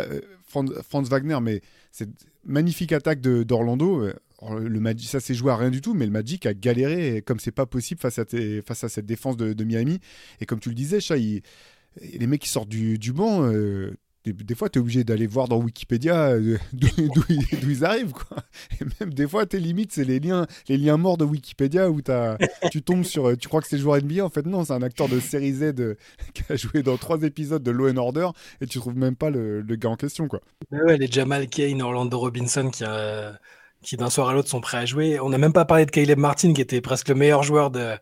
[0.46, 2.10] Franz, Wagner, mais cette
[2.44, 4.06] magnifique attaque d'Orlando
[4.42, 7.40] le Magic, ça s'est joué à rien du tout, mais le Magic a galéré comme
[7.40, 8.24] c'est pas possible face à,
[8.66, 10.00] face à cette défense de, Miami.
[10.40, 13.92] Et comme tu le disais, Chat, les mecs qui sortent du, du banc, euh,
[14.24, 18.12] des, fois, tu es obligé d'aller voir dans Wikipédia euh, d'où ils arrivent.
[18.12, 18.36] Quoi.
[18.80, 22.00] Et même des fois, tes limites, c'est les liens, les liens morts de Wikipédia où
[22.08, 22.36] as,
[22.70, 23.36] tu tombes sur.
[23.38, 24.22] Tu crois que c'est le joueur NBA.
[24.22, 25.94] En fait, non, c'est un acteur de série Z euh,
[26.34, 28.28] qui a joué dans trois épisodes de Law and Order
[28.60, 30.28] et tu trouves même pas le, gars en question.
[30.28, 30.42] Quoi.
[30.70, 33.38] Ouais, les Jamal Kane, Orlando Robinson qui a
[33.82, 35.20] qui d'un soir à l'autre sont prêts à jouer.
[35.20, 37.96] On n'a même pas parlé de Caleb Martin, qui était presque le meilleur joueur de,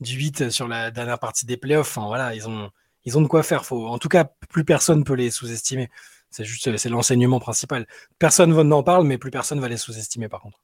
[0.00, 1.96] du 8 sur la dernière partie des playoffs.
[1.96, 2.70] Enfin, voilà, ils ont,
[3.04, 3.64] ils ont de quoi faire.
[3.64, 5.90] Faut, en tout cas, plus personne peut les sous-estimer.
[6.30, 7.86] C'est juste, c'est l'enseignement principal.
[8.18, 10.58] Personne n'en parle, mais plus personne va les sous-estimer par contre.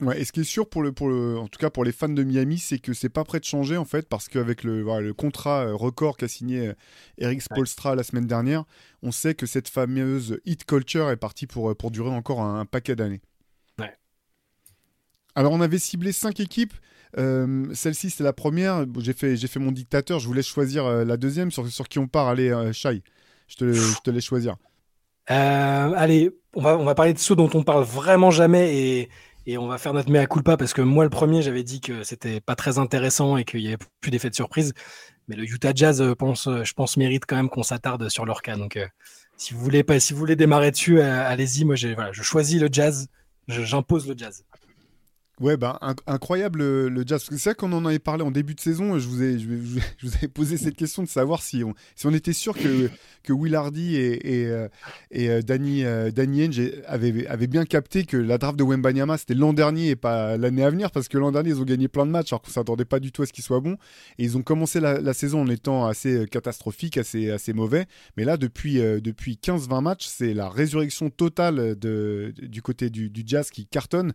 [0.00, 1.92] Ouais, et ce qui est sûr pour le, pour le, en tout cas pour les
[1.92, 4.82] fans de Miami, c'est que c'est pas prêt de changer en fait, parce qu'avec le,
[4.82, 6.74] voilà, le contrat euh, record qu'a signé euh,
[7.18, 8.64] Eric Spolstra la semaine dernière,
[9.02, 12.64] on sait que cette fameuse hit culture est partie pour, euh, pour durer encore un,
[12.64, 13.20] paquet d'années.
[15.34, 16.74] Alors on avait ciblé cinq équipes.
[17.16, 18.86] Celle-ci c'est la première.
[18.98, 20.18] j'ai fait, fait mon dictateur.
[20.20, 22.28] Je vous laisse choisir la deuxième sur, sur qui on part.
[22.28, 23.02] Allez, Shai,
[23.48, 24.56] je te, je te laisse choisir.
[25.26, 29.08] allez, on va, on va parler de ceux dont on parle vraiment jamais et
[29.46, 32.02] et on va faire notre mea culpa parce que moi, le premier, j'avais dit que
[32.02, 34.74] c'était pas très intéressant et qu'il y avait plus d'effets de surprise.
[35.28, 38.26] Mais le Utah Jazz, euh, pense, euh, je pense, mérite quand même qu'on s'attarde sur
[38.26, 38.56] leur cas.
[38.56, 38.86] Donc, euh,
[39.36, 41.64] si vous voulez pas, si vous voulez démarrer dessus, allez-y.
[41.64, 43.08] Moi, voilà, je choisis le Jazz.
[43.48, 44.44] J'impose le Jazz.
[45.40, 47.24] Ouais, bah, incroyable le, jazz.
[47.30, 48.98] C'est vrai qu'on en avait parlé en début de saison.
[48.98, 52.12] Je vous, ai, je, vous avais posé cette question de savoir si on, si on
[52.12, 52.90] était sûr que,
[53.22, 54.68] que Will Hardy et, et, euh,
[55.10, 59.16] et euh, Danny, euh, Danny Henge avaient, avaient, bien capté que la draft de Wembanyama,
[59.16, 61.88] c'était l'an dernier et pas l'année à venir, parce que l'an dernier, ils ont gagné
[61.88, 63.78] plein de matchs alors qu'on ne s'attendait pas du tout à ce qu'ils soient bons.
[64.18, 67.86] Et ils ont commencé la, saison en étant assez catastrophique, assez, assez mauvais.
[68.18, 73.22] Mais là, depuis, depuis 15-20 matchs, c'est la résurrection totale de, du côté du, du
[73.24, 74.12] jazz qui cartonne.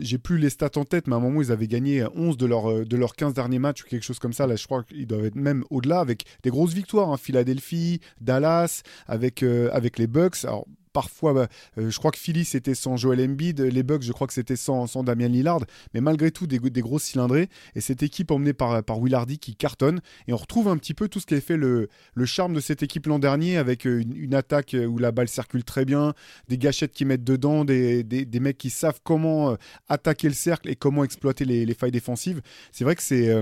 [0.00, 2.46] J'ai plus les stats en tête, mais à un moment, ils avaient gagné 11 de,
[2.46, 4.48] leur, euh, de leurs 15 derniers matchs ou quelque chose comme ça.
[4.48, 7.10] Là, je crois qu'ils doivent être même au-delà avec des grosses victoires.
[7.10, 7.18] Hein.
[7.18, 10.44] Philadelphie, Dallas, avec, euh, avec les Bucks.
[10.44, 14.12] Alors, parfois, bah, euh, je crois que Philly c'était sans Joel Embiid, les Bucks je
[14.12, 15.60] crois que c'était sans, sans Damian Lillard,
[15.92, 20.00] mais malgré tout des, des grosses cylindrées et cette équipe emmenée par, Willardy qui cartonne
[20.28, 21.88] et on retrouve un petit peu tout ce qui a fait le,
[22.24, 25.84] charme de cette équipe l'an dernier avec euh, une, attaque où la balle circule très
[25.84, 26.14] bien,
[26.48, 29.56] des gâchettes qui mettent dedans, des, mecs qui savent comment euh,
[29.88, 32.40] attaquer le cercle et comment exploiter les failles défensives.
[32.70, 33.34] C'est vrai que c'est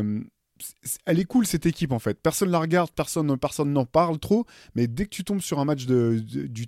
[1.07, 2.19] elle est cool cette équipe en fait.
[2.21, 5.65] Personne la regarde, personne personne n'en parle trop, mais dès que tu tombes sur un
[5.65, 6.67] match de, du,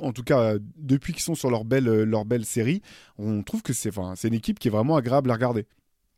[0.00, 2.82] en tout cas depuis qu'ils sont sur leur belle leur belle série,
[3.18, 5.66] on trouve que c'est enfin, c'est une équipe qui est vraiment agréable à regarder.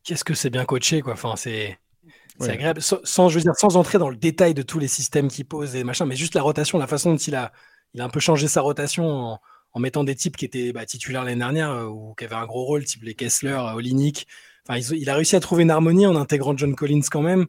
[0.03, 1.13] Qu'est-ce que c'est bien coaché quoi.
[1.13, 1.77] Enfin c'est
[2.39, 5.27] c'est agréable sans, je veux dire sans entrer dans le détail de tous les systèmes
[5.27, 7.51] qu'il pose et machin, mais juste la rotation, la façon dont il a
[7.93, 9.39] il a un peu changé sa rotation
[9.73, 12.45] en, mettant des types qui étaient bah, titulaires l'année dernière euh, ou qui avaient un
[12.45, 14.27] gros rôle, type les Kessler, Olinik
[14.77, 17.47] il a réussi à trouver une harmonie en intégrant John Collins quand même.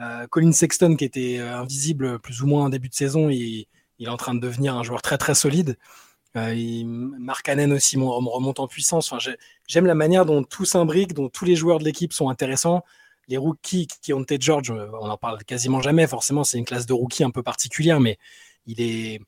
[0.00, 3.66] Euh, Colin Sexton, qui était euh, invisible plus ou moins en début de saison, il,
[3.98, 5.76] est en train de devenir un joueur très très solide.
[6.36, 6.54] Euh,
[6.84, 9.12] Mark Hannon aussi remonte en puissance.
[9.66, 12.82] J'aime la manière dont tout s'imbrique, dont tous les joueurs de l'équipe sont intéressants.
[13.28, 16.06] Les rookies qui ont été George, on n'en parle quasiment jamais.
[16.06, 18.16] Forcément, c'est une classe de rookies un peu particulière, mais
[18.66, 19.20] il est,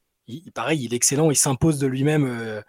[0.54, 1.30] pareil, il est excellent.
[1.30, 2.62] Il s'impose de lui-même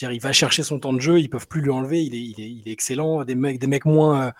[0.00, 3.24] il va chercher son temps de jeu, ils peuvent plus lui enlever, il est, excellent.
[3.24, 4.32] Des mecs, moins, euh,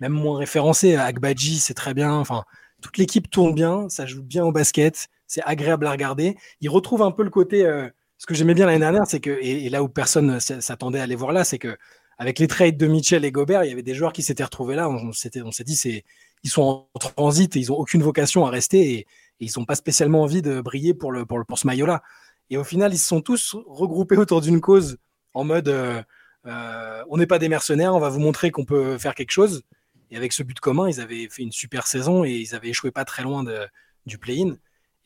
[0.00, 2.12] même moins référencés, Akbadji, c'est très bien.
[2.12, 2.44] Enfin,
[2.80, 6.36] toute l'équipe tourne bien, ça joue bien au basket, c'est agréable à regarder.
[6.60, 7.66] Il retrouve un peu le côté.
[7.66, 11.04] Euh, ce que j'aimais bien l'année dernière, c'est que, et, là où personne s'attendait à
[11.04, 11.76] aller voir là, c'est que
[12.18, 14.76] avec les trades de Mitchell et Gobert, il y avait des joueurs qui s'étaient retrouvés
[14.76, 14.90] là.
[14.90, 15.30] On, s'est
[15.64, 16.04] dit, c'est,
[16.42, 19.06] ils sont en transit ils ont aucune vocation à rester et,
[19.42, 22.02] ils n'ont pas spécialement envie de briller pour, le, pour, le, pour ce maillot-là.
[22.50, 24.98] Et au final, ils se sont tous regroupés autour d'une cause
[25.34, 26.02] en mode euh,
[26.46, 29.62] euh, on n'est pas des mercenaires, on va vous montrer qu'on peut faire quelque chose.
[30.10, 32.90] Et avec ce but commun, ils avaient fait une super saison et ils avaient échoué
[32.90, 33.66] pas très loin de,
[34.06, 34.56] du play-in.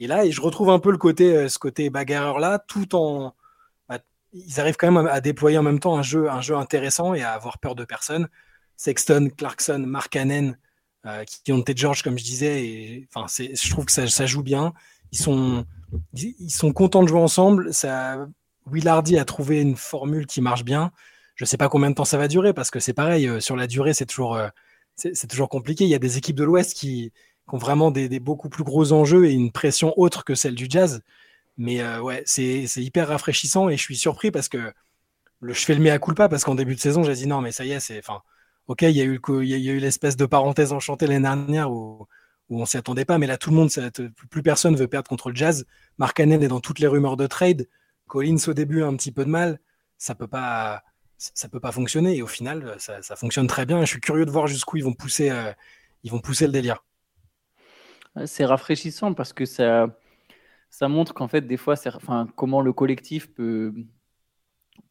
[0.01, 3.35] Et là, je retrouve un peu le côté, euh, ce côté bagarreur là, tout en.
[3.89, 3.99] Bah,
[4.33, 7.23] ils arrivent quand même à, déployer en même temps un jeu, un jeu intéressant et
[7.23, 8.29] à avoir peur de personne.
[8.77, 10.55] Sexton, Clarkson, Mark Hannon,
[11.27, 12.67] qui, ont été George, comme je disais.
[12.67, 14.73] Et, enfin, je trouve que ça, ça, joue bien.
[15.13, 15.65] Ils sont,
[16.15, 17.73] ils sont contents de jouer ensemble.
[17.73, 18.27] Ça,
[18.67, 20.93] Willardy a trouvé une formule qui marche bien.
[21.35, 23.41] Je ne sais pas combien de temps ça va durer parce que c'est pareil, euh,
[23.41, 24.49] sur la durée, c'est toujours, euh,
[24.97, 25.85] c'est toujours compliqué.
[25.85, 27.13] Il y a des équipes de l'Ouest qui,
[27.49, 31.03] ont vraiment des, beaucoup plus gros enjeux et une pression autre que celle du jazz.
[31.59, 34.73] Mais euh, ouais, c'est hyper rafraîchissant et je suis surpris parce que
[35.41, 37.53] le, je fais le mea culpa parce qu'en début de saison, j'ai dit non, mais
[37.53, 37.99] ça y est, c'est.
[37.99, 38.23] Enfin,
[38.67, 41.71] ok, il y a eu, il y a eu l'espèce de parenthèse enchantée l'année dernière
[41.71, 42.07] où
[42.55, 43.71] où on s'y attendait pas, mais là tout le monde,
[44.31, 45.67] plus personne veut perdre contre le Jazz.
[45.99, 47.69] Mark Cannon est dans toutes les rumeurs de trade.
[48.07, 49.59] Collins au début a un petit peu de mal,
[49.99, 50.83] ça peut pas,
[51.19, 52.17] ça peut pas fonctionner.
[52.17, 53.81] Et au final, ça, fonctionne très bien.
[53.81, 55.53] je suis curieux de voir jusqu'où ils vont pousser, euh,
[56.03, 56.85] ils vont pousser le délire.
[58.27, 59.89] C'est rafraîchissant parce que ça,
[60.71, 63.75] ça montre qu'en fait des fois, enfin, comment le collectif peut,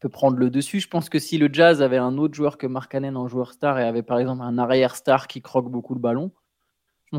[0.00, 0.80] peut prendre le dessus.
[0.80, 3.52] Je pense que si le Jazz avait un autre joueur que Mark Cannon en joueur
[3.52, 6.32] star et avait par exemple un arrière star qui croque beaucoup le ballon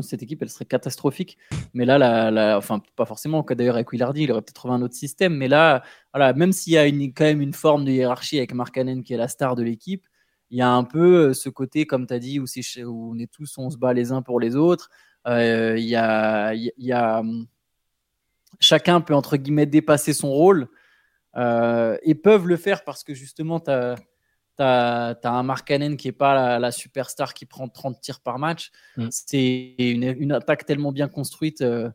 [0.02, 1.38] cette équipe, elle serait catastrophique.
[1.74, 3.44] Mais là, la, enfin, pas forcément.
[3.48, 5.34] D'ailleurs, avec Willardy, il aurait peut-être trouvé un autre système.
[5.34, 5.82] Mais là,
[6.12, 9.14] voilà, même s'il y a une, quand même une forme de hiérarchie avec Markkanen qui
[9.14, 10.06] est la star de l'équipe,
[10.50, 13.18] il y a un peu euh, ce côté, comme tu as dit, où, où, on
[13.18, 14.90] est tous, on se bat les uns pour les autres.
[15.26, 17.46] Euh, il y a, il y a hum,
[18.60, 20.68] chacun peut entre guillemets dépasser son rôle
[21.36, 23.96] euh, et peuvent le faire parce que justement, tu as,
[24.62, 28.70] as, un Markkanen qui n'est pas la, superstar qui prend 30 tirs par match.
[28.96, 29.08] Mm.
[29.10, 31.90] C'est une, une, attaque tellement bien construite euh,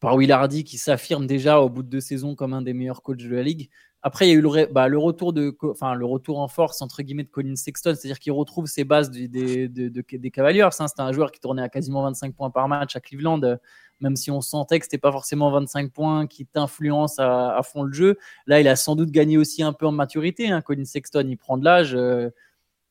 [0.00, 3.22] par Willardy qui s'affirme déjà au bout de deux saisons comme un des meilleurs coachs
[3.22, 3.70] de la ligue.
[4.04, 7.22] Après, il y a eu le, bah, retour de, le retour en force entre guillemets
[7.22, 10.62] de Colin Sexton, c'est-à-dire qu'il retrouve ses bases des, Cavaliers.
[10.62, 10.70] Hein.
[10.70, 13.56] C'était un joueur qui tournait à quasiment 25 points par match à Cleveland, euh,
[14.00, 17.92] même si on sentait que c'était pas forcément 25 points qui t'influencent à, fond le
[17.92, 18.18] jeu.
[18.48, 20.50] Là, il a sans doute gagné aussi un peu en maturité.
[20.50, 20.62] Hein.
[20.62, 21.94] Colin Sexton, il prend de l'âge.
[21.94, 22.30] Euh,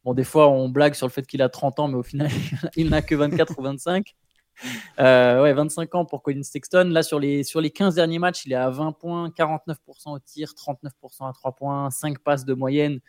[0.05, 2.29] bon, des fois, on blague sur le fait qu'il a 30 ans, mais au final,
[2.77, 4.15] il n'a que 24 ou 25.
[4.99, 6.89] Euh, ouais, 25 ans pour Colin Sexton.
[6.91, 9.75] Là, sur les, sur les 15 derniers matchs, il est à 20 points, 49%
[10.07, 12.99] au tir, 39% à 3 points, 5 passes de moyenne.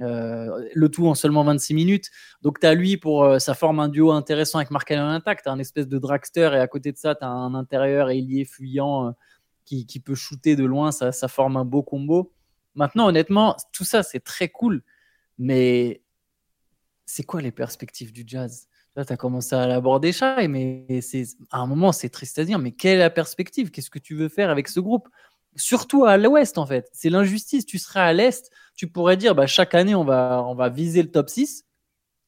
[0.00, 2.10] Euh, le tout en seulement 26 minutes.
[2.42, 3.24] Donc, tu as lui pour.
[3.24, 5.44] Euh, ça forme un duo intéressant avec Marc Allen intact.
[5.44, 8.10] Tu as un espèce de dragster et à côté de ça, tu as un intérieur
[8.10, 9.14] ailier fuyant
[9.64, 10.90] qui, qui, peut shooter de loin.
[10.90, 12.32] Ça, ça forme un beau combo.
[12.74, 14.82] Maintenant, honnêtement, tout ça, c'est très cool.
[15.38, 16.02] Mais
[17.04, 18.69] c'est quoi les perspectives du jazz?
[19.00, 20.84] Là, tu as commencé à l'aborder, Chai, mais
[21.50, 23.70] à un moment, c'est triste à dire, mais quelle est la perspective?
[23.70, 25.08] Qu'est-ce que tu veux faire avec ce groupe?
[25.56, 26.90] Surtout à l'ouest, en fait.
[26.92, 27.64] C'est l'injustice.
[27.64, 31.02] Tu serais à l'est, tu pourrais dire, bah, chaque année, on va, on va viser
[31.02, 31.64] le top 6.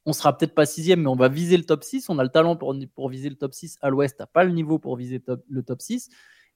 [0.06, 2.08] On sera peut-être pas sixième, mais on va viser le top 6.
[2.08, 3.76] On a le talent pour, pour viser le top 6.
[3.82, 6.08] À l'ouest, tu pas le niveau pour viser le top 6.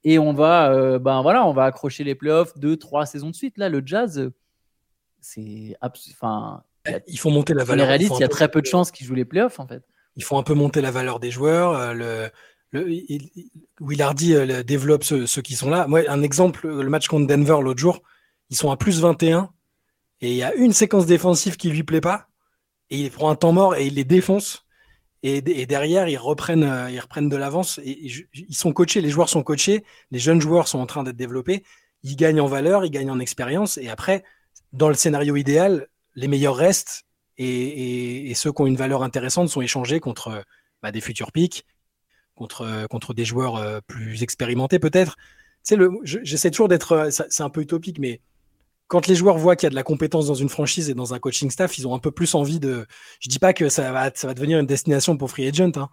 [0.03, 3.35] Et on va, euh, ben voilà, on va accrocher les playoffs deux, trois saisons de
[3.35, 3.59] suite.
[3.59, 4.31] Là, le jazz,
[5.21, 5.77] c'est.
[5.79, 6.63] Enfin,
[7.05, 7.85] il faut monter la valeur.
[7.85, 9.83] réaliste, il y a très peu de chances qu'ils jouent les playoffs, en fait
[10.17, 11.71] il faut un peu monter la valeur des joueurs.
[11.73, 12.27] Euh,
[13.79, 15.87] Willardy euh, développe ceux, qui sont là.
[15.87, 18.01] Moi, un exemple, le match contre Denver l'autre jour,
[18.49, 19.51] ils sont à plus 21
[20.21, 22.27] et il y a une séquence défensive qui lui plaît pas
[22.89, 24.65] et il prend un temps mort et il les défonce.
[25.23, 27.79] Et, derrière, ils reprennent, euh, ils reprennent de l'avance.
[27.83, 31.17] Et, ils sont coachés, les joueurs sont coachés, les jeunes joueurs sont en train d'être
[31.17, 31.63] développés.
[32.03, 33.77] Ils gagnent en valeur, ils gagnent en expérience.
[33.77, 34.23] Et après,
[34.73, 37.06] dans le scénario idéal, les meilleurs restent
[37.37, 40.43] et, ceux qui ont une valeur intéressante sont échangés contre
[40.81, 41.65] bah, des futurs pics,
[42.35, 45.15] contre, contre des joueurs euh, plus expérimentés peut-être.
[45.65, 48.21] Tu sais, j'essaie toujours d'être, euh, c'est un peu utopique, mais
[48.87, 51.13] quand les joueurs voient qu'il y a de la compétence dans une franchise et dans
[51.13, 52.85] un coaching staff, ils ont un peu plus envie de.
[53.19, 55.89] Je dis pas que ça va, ça va devenir une destination pour free agent, hein.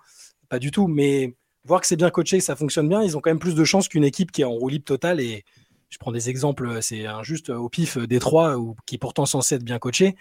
[0.48, 3.20] pas du tout, mais voir que c'est bien coaché, que ça fonctionne bien, ils ont
[3.20, 5.20] quand même plus de chances qu'une équipe qui est en roue libre totale.
[5.20, 5.44] Et
[5.90, 9.56] je prends des exemples, c'est juste au pif des trois, ou qui est pourtant censé
[9.56, 10.14] être bien coaché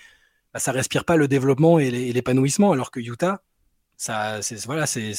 [0.54, 3.42] bah, ça respire pas le développement et l'épanouissement, alors que Utah,
[3.98, 5.14] ça, c'est voilà, c'est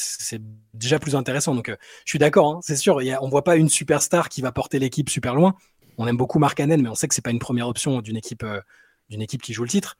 [0.73, 1.55] déjà plus intéressant.
[1.55, 3.01] Donc, euh, je suis d'accord, hein, c'est sûr.
[3.01, 5.55] Y a, on voit pas une superstar qui va porter l'équipe super loin.
[5.97, 8.17] On aime beaucoup Mark Cannon, mais on sait que c'est pas une première option d'une
[8.17, 8.61] équipe, euh,
[9.09, 9.97] équipe qui joue le titre.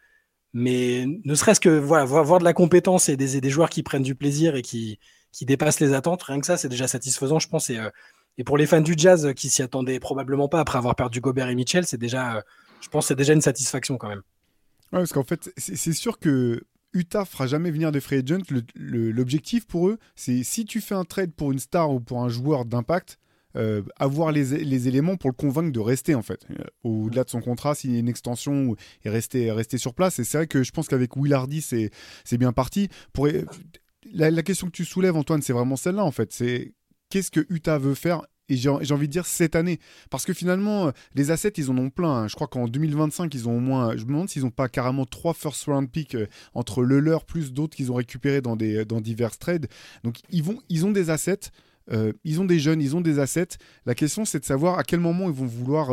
[0.54, 4.16] Mais ne serait-ce que voilà, voir, de la compétence et des, joueurs qui prennent du
[4.16, 5.00] plaisir et qui,
[5.32, 7.70] qui dépassent les attentes, rien que ça, c'est déjà satisfaisant, je pense.
[7.70, 7.90] Et, euh,
[8.38, 11.50] et pour les fans du jazz qui s'y attendaient probablement pas après avoir perdu Gobert
[11.50, 12.44] et Mitchell, c'est déjà,
[12.82, 14.22] je pense, c'est déjà une satisfaction quand même
[14.92, 18.44] parce qu'en fait, c'est sûr que Utah fera jamais venir des free agents.
[18.76, 22.30] L'objectif pour eux, c'est si tu fais un trade pour une star ou pour un
[22.30, 23.20] joueur d'impact,
[23.58, 26.46] euh, avoir les, les, éléments pour le convaincre de rester en fait.
[26.52, 30.20] Euh, au-delà de son contrat, s'il y a une extension et rester, rester sur place.
[30.20, 32.90] Et c'est vrai que je pense qu'avec Will Hardy, c'est bien parti.
[33.14, 33.30] Pour,
[34.12, 36.34] la, question que tu soulèves, Antoine, c'est vraiment celle-là en fait.
[36.34, 36.74] C'est
[37.10, 39.80] qu'est-ce que Utah veut faire et j'ai envie de dire cette année.
[40.10, 42.12] Parce que finalement, euh, les assets, ils en ont plein.
[42.12, 42.28] Hein.
[42.28, 43.96] Je crois qu'en 2025, ils ont au moins.
[43.96, 47.26] Je me demande s'ils n'ont pas carrément trois first round picks euh, entre le leur
[47.26, 49.68] plus d'autres qu'ils ont récupérés dans, divers trades.
[50.04, 51.52] Donc, ils, ont des assets.
[51.92, 53.58] Euh, ils ont des jeunes, ils ont des assets.
[53.86, 55.92] La question, c'est de savoir à quel moment ils vont vouloir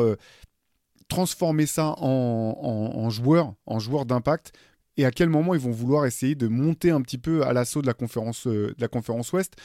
[1.08, 4.52] transformer ça en, joueurs, en joueurs d'impact
[4.96, 7.82] et à quel moment ils vont vouloir essayer de monter un petit peu à l'assaut
[7.82, 9.56] de la de la conférence Ouest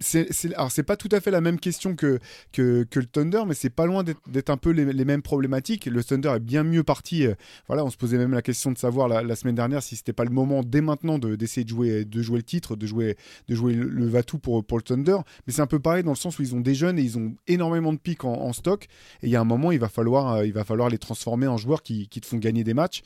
[0.00, 2.18] c'est, alors c'est pas tout à fait la même question que,
[2.52, 5.86] que, le Thunder, mais c'est pas loin d'être, un peu les, mêmes problématiques.
[5.86, 7.26] Le Thunder est bien mieux parti.
[7.26, 7.34] Euh,
[7.68, 10.24] voilà, on se posait même la question de savoir la, semaine dernière si c'était pas
[10.24, 13.16] le moment dès maintenant de, d'essayer de jouer, de jouer le titre, de jouer,
[13.48, 15.18] de jouer le, le Vatou pour, pour le Thunder.
[15.46, 17.18] Mais c'est un peu pareil dans le sens où ils ont des jeunes et ils
[17.18, 18.84] ont énormément de pics en, stock.
[19.22, 21.46] Et il y a un moment, il va falloir, euh, il va falloir les transformer
[21.46, 23.02] en joueurs qui, qui te font gagner des matchs.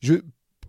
[0.00, 0.14] Je,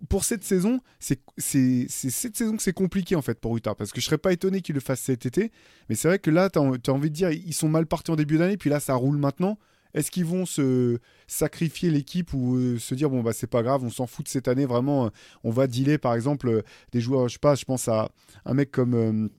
[0.10, 4.02] pour cette saison, c'est cette saison que c'est compliqué en fait pour Utah parce que
[4.02, 5.52] je serais pas étonné qu'ils le fassent cet été.
[5.90, 8.16] Mais c'est vrai que là, tu as, envie de dire, ils sont mal partis en
[8.16, 9.58] début d'année, puis là, ça roule maintenant.
[9.94, 13.84] Est-ce qu'ils vont se sacrifier l'équipe ou euh, se dire bon bah c'est pas grave,
[13.84, 15.10] on s'en fout de cette année vraiment, euh,
[15.44, 16.62] on va dealer par exemple euh,
[16.94, 18.10] des joueurs, je sais pas, je pense à
[18.46, 19.30] un mec comme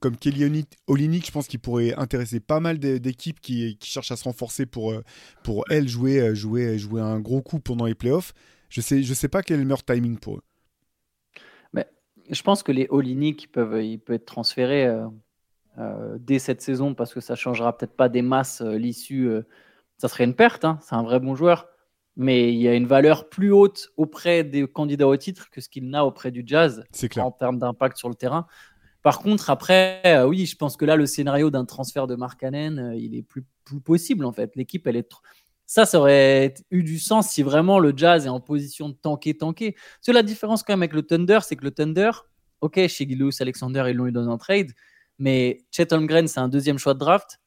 [0.00, 4.24] comme Kelly Olynyk, je pense qu'il pourrait intéresser pas mal d'équipes qui, cherchent à se
[4.24, 4.94] renforcer pour,
[5.44, 8.32] pour elles jouer, jouer, jouer un gros coup pendant les playoffs.
[8.72, 10.42] Je sais, je sais pas quel est le meilleur timing pour eux.
[11.72, 11.86] Mais
[12.30, 14.90] je pense que les Olynyk peuvent, ils peuvent être transférés
[16.18, 19.30] dès cette saison parce que ça changera peut-être pas des masses l'issue.
[19.98, 21.68] ça serait une perte, hein, c'est un vrai bon joueur
[22.16, 25.68] mais il y a une valeur plus haute auprès des candidats au titre que ce
[25.68, 27.26] qu'il n'a auprès du Jazz clair.
[27.26, 28.46] en termes d'impact sur le terrain.
[29.02, 32.38] Par contre, après, euh, oui, je pense que là, le scénario d'un transfert de Mark
[32.38, 34.54] Cannon, euh, il est plus, plus possible en fait.
[34.54, 35.22] L'équipe, elle est trop...
[35.72, 39.34] Ça, ça aurait eu du sens si vraiment le Jazz est en position de tanker,
[39.34, 39.72] tanker.
[39.72, 42.10] Parce que la différence quand même avec le Thunder, c'est que le Thunder,
[42.60, 44.72] ok, chez Gilous Alexander, ils l'ont eu dans un trade,
[45.18, 47.40] mais Chet Holmgren, c'est un deuxième choix de draft.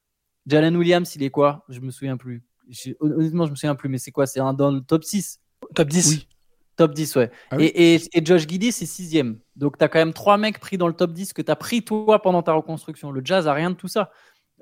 [0.46, 1.64] Jalen Williams, il est quoi?
[1.68, 2.42] Je me souviens plus
[2.98, 4.26] honnêtement, je me souviens plus, mais c'est quoi?
[4.26, 5.40] C'est un dans le top 6
[5.74, 6.28] Top 10 Oui.
[6.76, 7.30] Top 10, ouais.
[7.50, 9.38] Ah et, et, Josh Giddy, c'est sixième.
[9.54, 11.56] Donc, tu as quand même trois mecs pris dans le top 10 que tu as
[11.56, 13.10] pris toi pendant ta reconstruction.
[13.10, 14.10] Le Jazz a rien de tout ça.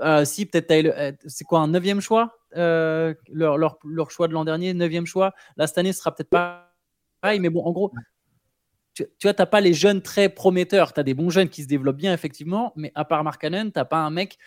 [0.00, 2.38] Euh, si, peut-être, euh, c'est quoi, un neuvième choix?
[2.56, 5.32] Euh, leur, leur, leur, choix de l'an dernier, neuvième choix.
[5.56, 6.72] Là, cette année, ce sera peut-être pas
[7.20, 7.92] pareil, mais bon, en gros,
[8.94, 10.92] tu, tu vois, tu pas les jeunes très prometteurs.
[10.92, 13.70] Tu as des bons jeunes qui se développent bien, effectivement, mais à part Mark Cannon,
[13.70, 14.38] tu pas un mec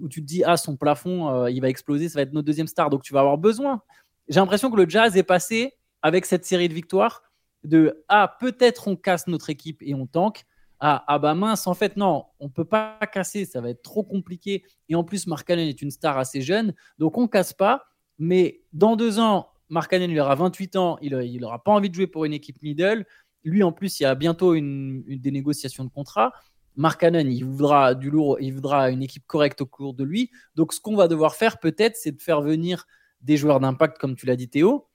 [0.00, 2.46] où tu te dis, ah, son plafond, euh, il va exploser, ça va être notre
[2.46, 3.82] deuxième star, donc tu vas avoir besoin.
[4.28, 7.22] J'ai l'impression que le Jazz est passé avec cette série de victoires
[7.64, 10.44] de, ah, peut-être on casse notre équipe et on tank.
[10.80, 14.02] Ah, ah bah mince, en fait, non, on peut pas casser, ça va être trop
[14.02, 14.62] compliqué.
[14.88, 17.84] Et en plus, Mark Allen est une star assez jeune, donc on casse pas.
[18.18, 21.94] Mais dans deux ans, Mark Allen, il aura 28 ans, il n'aura pas envie de
[21.94, 23.04] jouer pour une équipe middle.
[23.44, 26.32] Lui, en plus, il y a bientôt une, des négociations de contrat.
[26.76, 30.30] Mark Cannon, il voudra du lourd, il voudra une équipe correcte au cours de lui.
[30.56, 32.86] Donc, ce qu'on va devoir faire, peut-être, c'est de faire venir
[33.22, 34.86] des joueurs d'impact, comme tu l'as dit, Théo.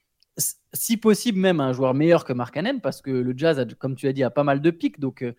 [0.73, 4.05] Si possible, même un joueur meilleur que Mark Cannon, parce que le Jazz, comme tu
[4.05, 4.99] l'as dit, a pas mal de pics.
[4.99, 5.33] Donc, euh,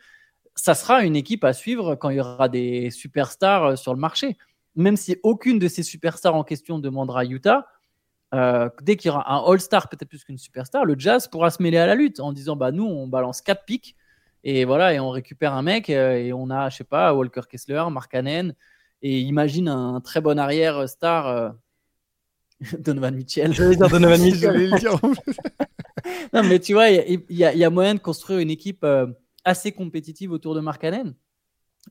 [0.54, 4.00] ça sera une équipe à suivre quand il y aura des superstars euh, sur le
[4.00, 4.36] marché.
[4.74, 7.66] Même si aucune de ces superstars en question demandera Utah,
[8.34, 11.62] euh, dès qu'il y aura un All-Star, peut-être plus qu'une superstar, le Jazz pourra se
[11.62, 13.96] mêler à la lutte en disant bah, nous, on balance 4 pics
[14.44, 17.42] et voilà, et on récupère un mec euh, et on a, je sais pas, Walker
[17.48, 18.52] Kessler, Mark Cannon,
[19.02, 21.26] et imagine un très bon arrière star.
[21.28, 21.50] Euh,
[22.78, 23.52] Donovan Mitchell.
[23.52, 24.70] Je vais dire Donovan Mitchell.
[26.32, 29.06] non, mais tu vois, il y, y, a moyen de construire une équipe euh,
[29.44, 31.14] assez compétitive autour de Mark Cannon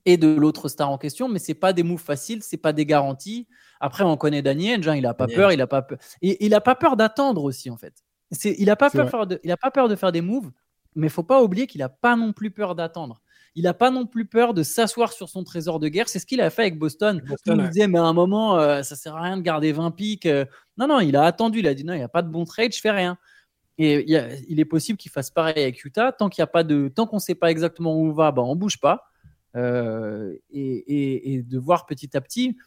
[0.05, 2.85] et de l'autre star en question, mais c'est pas des moves faciles, c'est pas des
[2.85, 3.47] garanties.
[3.79, 6.53] Après, on connaît Daniel, hein, il a pas peur, il a pas peur, et il
[6.53, 8.03] a pas peur d'attendre aussi en fait.
[8.45, 10.51] Il a pas peur de, il a pas peur de faire des moves
[10.95, 13.21] mais faut pas oublier qu'il n'a pas non plus peur d'attendre.
[13.55, 16.07] Il n'a pas non plus peur de s'asseoir sur son trésor de guerre.
[16.07, 17.21] C'est ce qu'il a fait avec Boston.
[17.45, 19.91] il disait, mais à un moment, ça euh, ça sert à rien de garder 20
[19.91, 20.25] pics.
[20.25, 20.45] Euh.
[20.77, 21.59] Non, non, il a attendu.
[21.59, 23.17] Il a dit, non, il n'y a pas de bon trade, je fais rien.
[23.83, 24.05] Et
[24.47, 26.11] il, est possible qu'il fasse pareil avec Utah.
[26.11, 28.43] Tant qu'il a pas de, tant qu'on ne sait pas exactement où on va, ben,
[28.43, 29.07] on bouge pas.
[29.55, 32.57] Euh, et, de voir petit à petit.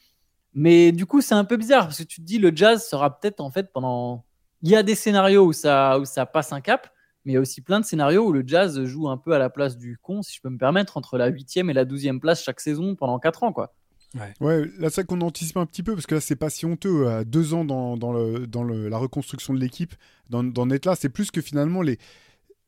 [0.54, 3.18] Mais du coup, c'est un peu bizarre parce que tu te dis, le jazz sera
[3.18, 4.24] peut-être en fait pendant.
[4.62, 6.88] Il y a des scénarios où ça, où ça passe un cap
[7.24, 9.38] mais il y a aussi plein de scénarios où le jazz joue un peu à
[9.38, 12.20] la place du con, si je peux me permettre, entre la 8e et la 12e
[12.20, 13.52] place chaque saison pendant 4 ans.
[13.52, 13.74] Quoi.
[14.14, 14.70] Ouais.
[14.78, 17.08] là, c'est qu'on anticipe un petit peu, parce que là, c'est pas si honteux.
[17.08, 19.94] À deux ans dans, la reconstruction de l'équipe,
[20.30, 21.98] d'en être là, c'est plus que finalement les,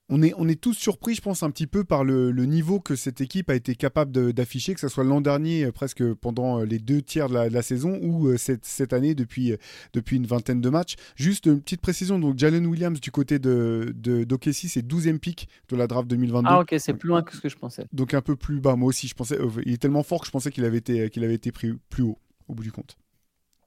[0.09, 2.95] on est, on est tous surpris, je pense, un petit peu par le, niveau que
[2.95, 6.65] cette équipe a été capable d'afficher, que ce soit l'an dernier, euh, presque pendant euh,
[6.65, 9.57] les deux tiers de la, saison, ou euh, cette, cette, année depuis,
[9.93, 10.95] depuis une vingtaine de matchs.
[11.17, 15.77] Juste une petite précision, donc Jalen Williams du côté de, de c'est 12e pick de
[15.77, 16.49] la draft 2022.
[16.49, 17.85] Ah ok, c'est plus loin que ce que je pensais.
[17.93, 20.31] Donc un peu plus bas, moi aussi, je pensais, il est tellement fort que je
[20.31, 22.97] pensais qu'il avait, été, qu'il avait été pris plus haut, au bout du compte.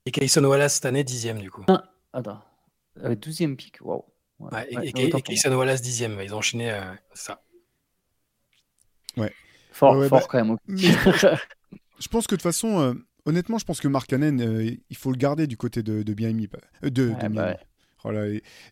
[0.05, 1.63] Et Kayson Wallace cette année, 10e du coup.
[1.67, 2.41] Ah, attends,
[2.97, 4.05] 12e pick, waouh.
[4.39, 4.77] Ouais, et,
[5.11, 7.41] ouais, Wallace dixième, ils ont enchaîné euh, ça.
[9.17, 9.33] Ouais.
[9.71, 10.57] Fort, fort bah, quand même.
[10.67, 12.93] je pense que de toute façon, euh,
[13.25, 16.13] honnêtement, je pense que Mark Cannon, euh, il faut le garder du côté de, de
[16.13, 16.47] Miami.
[16.81, 17.57] de, de bah
[18.05, 18.11] oh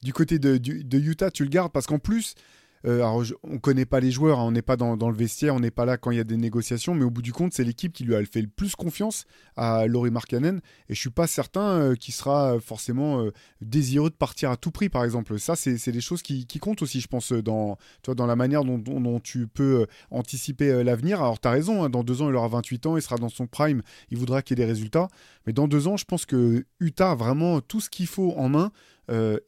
[0.03, 2.41] du côté de, de, Utah, tu le gardes parce qu'en plus, euh,
[2.87, 5.71] alors, on connaît pas les joueurs, hein, on n'est pas dans, le vestiaire, on n'est
[5.71, 7.91] pas là quand il y a des négociations, mais au bout du compte, c'est l'équipe
[7.91, 10.61] qui lui a fait le plus confiance à Laurie Markkanen.
[10.87, 14.71] Et je suis pas certain euh, qu'il sera forcément euh, désireux de partir à tout
[14.71, 15.37] prix, par exemple.
[15.39, 19.47] Ça, c'est des choses qui, comptent aussi, je pense, dans, dans la manière dont, tu
[19.47, 21.21] peux anticiper l'avenir.
[21.21, 23.29] Alors, tu as raison, hein, dans deux ans, il aura 28 ans, il sera dans
[23.29, 25.07] son prime, il voudra qu'il y ait des résultats.
[25.45, 28.49] Mais dans deux ans, je pense que Utah a vraiment tout ce qu'il faut en
[28.49, 28.71] main.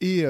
[0.00, 0.24] et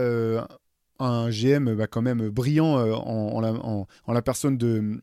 [1.00, 5.02] un GM bah, quand même brillant euh, en, la, personne de,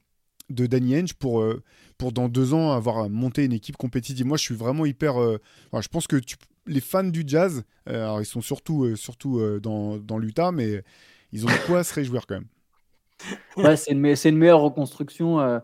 [0.50, 1.64] Danny Henge pour, euh,
[1.98, 4.26] pour dans deux ans avoir monté une équipe compétitive.
[4.26, 5.22] Moi, je suis vraiment hyper.
[5.22, 5.40] Euh,
[5.80, 6.18] je pense que
[6.66, 10.84] les fans du jazz, alors ils sont surtout, surtout dans, dans l'Utah, mais
[11.32, 12.48] ils ont de quoi se réjouir quand même.
[13.58, 15.62] Ouais, c'est une, meilleure reconstruction.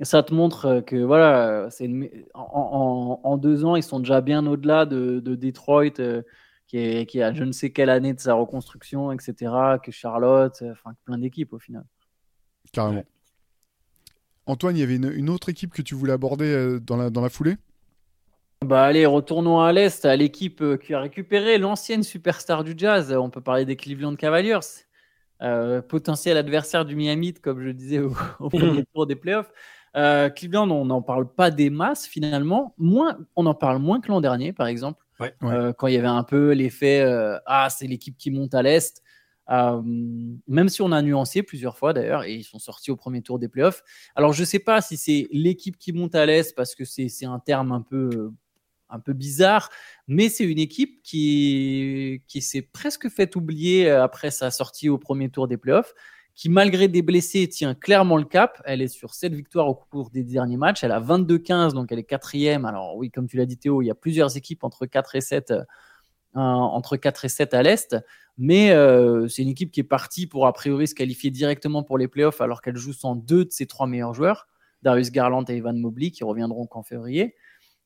[0.00, 1.68] ça te montre que voilà,
[2.34, 6.00] en, deux ans, ils sont déjà bien au-delà de, Detroit,
[6.68, 9.52] qui, est, qui a je ne sais quelle année de sa reconstruction, etc.,
[9.82, 11.84] que Charlotte, enfin plein d'équipes au final.
[12.72, 13.04] Carrément.
[14.46, 17.28] Antoine, il y avait une, autre équipe que tu voulais aborder dans la, dans la
[17.28, 17.56] foulée?
[18.64, 23.12] Bah allez, retournons à l'Est, à l'équipe qui a récupéré l'ancienne superstar du jazz.
[23.12, 24.58] On peut parler des Cleveland Cavaliers.
[25.40, 28.00] Euh, potentiel adversaire du Miami, comme je disais
[28.40, 29.52] au, premier tour des playoffs.
[29.96, 32.74] Euh, Cleveland, on n'en parle pas des masses finalement.
[32.78, 36.06] Moins, on en parle moins que l'an dernier, par exemple, euh, quand il y avait
[36.06, 37.04] un peu l'effet
[37.46, 39.02] ah c'est l'équipe qui monte à l'est.
[39.48, 43.38] même si on a nuancé plusieurs fois d'ailleurs, et ils sont sortis au premier tour
[43.38, 43.82] des playoffs.
[44.14, 47.24] Alors je ne sais pas si c'est l'équipe qui monte à l'est parce que c'est
[47.24, 48.30] un terme un peu
[48.90, 49.70] un peu bizarre,
[50.06, 54.98] mais c'est une équipe qui, qui s'est presque fait oublier euh, après sa sortie au
[54.98, 55.94] premier tour des playoffs,
[56.38, 58.62] qui malgré des blessés tient clairement le cap.
[58.64, 61.98] Elle est sur 7 victoires au cours des derniers matchs, elle a 22-15, donc elle
[61.98, 62.64] est quatrième.
[62.64, 65.20] Alors oui, comme tu l'as dit Théo, il y a plusieurs équipes entre 4 et
[65.20, 65.64] 7, euh,
[66.34, 67.96] entre 4 et 7 à l'Est,
[68.36, 71.98] mais euh, c'est une équipe qui est partie pour a priori se qualifier directement pour
[71.98, 74.46] les playoffs alors qu'elle joue sans deux de ses trois meilleurs joueurs,
[74.82, 77.34] Darius Garland et Evan Mobley, qui reviendront qu'en février.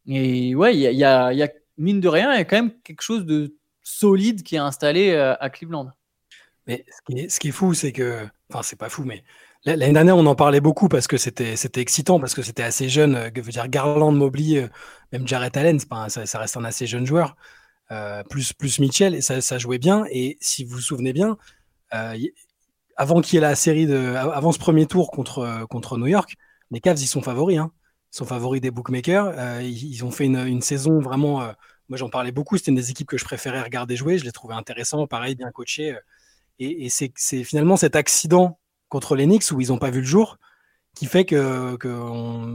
[0.07, 1.32] Et ouais, il y a,
[1.78, 5.12] mine de rien, il y a quand même quelque chose de solide qui est installé
[5.12, 5.88] euh, à Cleveland.
[6.67, 6.85] Mais
[7.29, 8.27] ce qui est, fou, c'est que.
[8.51, 9.25] Enfin, c'est pas fou, mais
[9.65, 13.15] l'année dernière, on en parlait beaucoup parce que c'était excitant, parce que c'était assez jeune.
[13.17, 14.69] Euh, dire Garland, Mobley, euh,
[15.13, 17.37] même Jarrett Allen, pas ça, reste un assez jeune joueur.
[18.31, 20.05] plus, plus Mitchell, et ça, jouait bien.
[20.11, 21.37] Et si vous vous souvenez bien,
[22.97, 24.15] avant qu'il y la série de.
[24.17, 26.37] Avant ce premier tour contre, contre New York,
[26.71, 27.59] les Cavs, ils sont favoris.
[27.59, 27.73] Hein
[28.13, 29.33] sont favoris des bookmakers.
[29.37, 31.43] Euh, ils, ont fait une, saison vraiment.
[31.43, 31.53] Euh,
[31.89, 32.57] moi, j'en parlais beaucoup.
[32.57, 34.19] C'était une des équipes que je préférais regarder jouer.
[34.19, 35.97] Je les trouvais intéressants, pareil, bien coachés.
[36.61, 40.07] Euh, et, c'est finalement cet accident contre les Knicks où ils n'ont pas vu le
[40.07, 40.38] jour
[40.94, 41.78] qui fait que,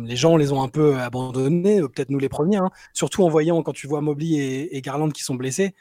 [0.05, 2.69] les gens les ont un peu abandonnés, peut-être nous les premiers, hein.
[2.93, 5.73] surtout en voyant quand tu vois Mobley et, Garland qui sont blessés.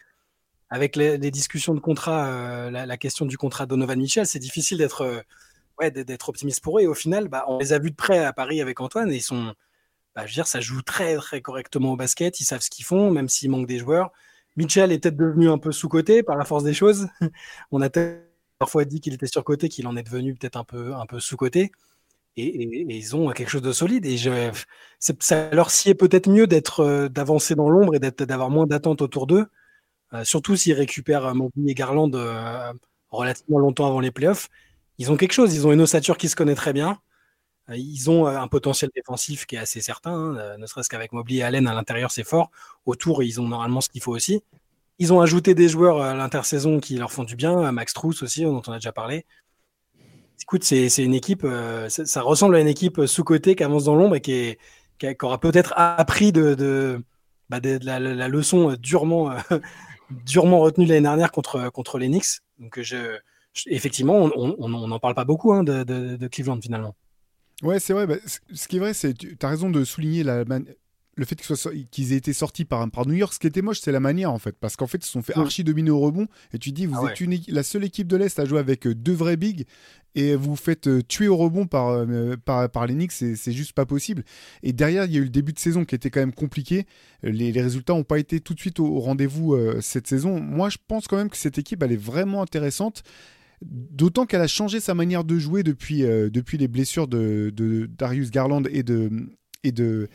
[0.71, 5.23] Avec les, discussions de contrat, la, question du contrat Donovan Mitchell, c'est difficile d'être
[5.79, 6.83] ouais, d'être optimiste pour eux.
[6.83, 9.17] Et au final, bah, on les a vus de près à Paris avec Antoine et
[9.17, 9.55] ils sont,
[10.15, 12.41] bah, je veux dire, ça joue très très correctement au basket.
[12.41, 14.13] Ils savent ce qu'ils font, même s'il manque des joueurs.
[14.57, 17.09] Mitchell est peut-être devenu un peu sous-côté par la force des choses.
[17.71, 17.89] on a
[18.59, 21.73] parfois dit qu'il était sur-côté, qu'il en est devenu peut-être un peu, un peu sous-côté.
[22.39, 24.07] Et, ils ont quelque chose de solide.
[24.07, 24.51] Et je,
[24.99, 29.27] ça leur sied peut-être mieux d'être, euh, d'avancer dans l'ombre et d'avoir moins d'attentes autour
[29.27, 29.47] d'eux.
[30.13, 32.73] Euh, surtout s'ils récupèrent Mobley et Garland euh,
[33.11, 34.49] relativement longtemps avant les playoffs
[34.99, 35.55] ils ont quelque chose.
[35.55, 36.99] Ils ont une ossature qui se connaît très bien.
[37.71, 40.89] Euh, ils ont euh, un potentiel défensif qui est assez certain, hein, euh, ne serait-ce
[40.89, 42.51] qu'avec Mobley et Allen à l'intérieur, c'est fort.
[42.85, 44.43] Autour, ils ont normalement ce qu'il faut aussi.
[44.99, 48.45] Ils ont ajouté des joueurs à l'intersaison qui leur font du bien, Max Truss aussi,
[48.45, 49.27] dont on a déjà parlé.
[50.41, 51.47] Écoute, c'est une équipe,
[51.89, 54.57] ça, ressemble à une équipe sous-cotée qui avance dans l'ombre et qui,
[55.21, 57.03] aura peut-être appris de,
[57.51, 59.33] bah, la, leçon durement,
[60.11, 62.41] durement retenue l'année dernière contre, les Knicks.
[62.59, 62.81] Donc
[63.67, 66.95] effectivement, on n'en parle pas beaucoup hein, de, Cleveland finalement.
[67.63, 68.07] Ouais, c'est vrai.
[68.07, 70.45] Bah, ce qui est vrai, c'est tu as raison de souligner la,
[71.17, 71.41] le fait
[71.91, 74.31] qu'ils aient été sortis par, par New York, ce qui était moche, c'est la manière
[74.31, 74.55] en fait.
[74.61, 75.41] Parce qu'en fait, ils se sont fait mm.
[75.41, 76.29] archi dominer au rebond.
[76.53, 78.95] Et tu dis, vous ah êtes la seule équipe de l'Est à jouer avec euh,
[78.95, 79.65] deux vrais bigs.
[80.15, 83.13] Et vous vous faites euh, tuer au rebond par, euh, par, par les Knicks.
[83.13, 84.25] C'est juste pas possible.
[84.63, 86.87] Et derrière, il y a eu le début de saison qui était quand même compliqué.
[87.23, 90.41] Les, les résultats n'ont pas été tout de suite au, rendez-vous cette saison.
[90.41, 93.03] Moi, je pense quand même que cette équipe, elle est vraiment intéressante.
[93.63, 97.53] D'autant qu'elle a changé sa manière de jouer depuis, euh, depuis les blessures de,
[97.99, 99.11] Darius Garland et de
[99.65, 100.09] et de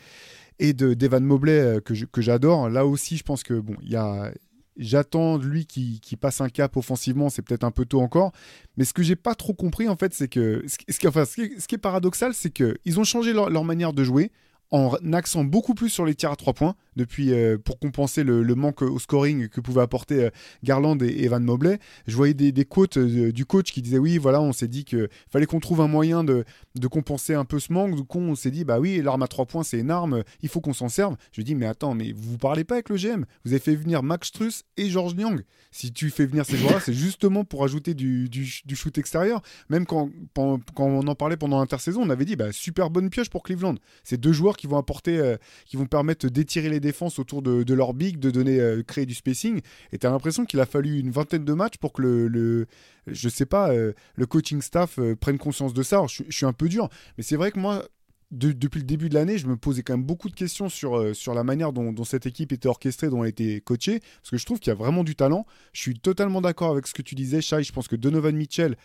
[0.58, 2.68] et de Devan Mobley euh, que j'adore.
[2.68, 4.32] Là aussi, je pense que bon, il y a
[4.78, 8.32] J'attends lui qui, passe un cap offensivement, c'est peut-être un peu tôt encore.
[8.78, 10.64] Mais ce que j'ai pas trop compris, en fait, c'est que.
[10.66, 14.30] Ce qui, enfin, ce, qui, est, paradoxal, c'est qu'ils ont changé leur, manière de jouer
[14.72, 18.54] en accent beaucoup plus sur les tirs à trois points depuis euh, pour compenser le,
[18.54, 20.30] manque au scoring que pouvaient apporter euh,
[20.64, 21.78] Garland et Evan Mobley.
[22.06, 24.84] Je voyais des, des quotes euh, du coach qui disait oui voilà on s'est dit
[24.84, 26.44] qu'il fallait qu'on trouve un moyen de,
[26.74, 27.92] de, compenser un peu ce manque.
[28.06, 30.60] Coup on s'est dit bah oui l'arme à trois points c'est une arme, il faut
[30.60, 31.16] qu'on s'en serve.
[31.32, 34.02] Je dis mais attends mais vous parlez pas avec le GM, vous avez fait venir
[34.02, 35.42] Max Struss et George Niang.
[35.70, 39.42] Si tu fais venir ces joueurs-là c'est justement pour ajouter du, du, shoot extérieur.
[39.68, 43.28] Même quand, quand, on en parlait pendant l'intersaison on avait dit bah super bonne pioche
[43.28, 43.74] pour Cleveland.
[44.02, 45.36] C'est deux joueurs qui vont apporter,
[45.66, 49.14] qui vont permettre d'étirer les défense autour de, leur big, de donner, euh, créer du
[49.14, 49.60] spacing.
[49.92, 52.66] Et tu as l'impression qu'il a fallu une vingtaine de matchs pour que le,
[53.06, 56.04] je sais pas, euh, le coaching staff euh, prenne conscience de ça.
[56.06, 57.84] je, suis un peu dur, mais c'est vrai que moi,
[58.30, 61.34] depuis le début de l'année, je me posais quand même beaucoup de questions sur, sur
[61.34, 64.58] la manière dont, cette équipe était orchestrée, dont elle était coachée, parce que je trouve
[64.58, 65.44] qu'il y a vraiment du talent.
[65.74, 67.62] Je suis totalement d'accord avec ce que tu disais, Shai.
[67.62, 68.76] Je pense que Donovan Mitchell,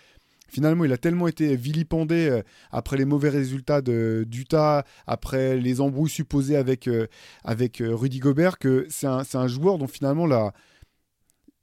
[0.47, 2.41] Finalement, il a tellement été vilipendé euh,
[2.71, 7.07] après les mauvais résultats d'Utah, après les embrouilles supposées avec, euh,
[7.43, 10.53] avec euh, Rudy Gobert, que c'est un, un, joueur dont finalement la,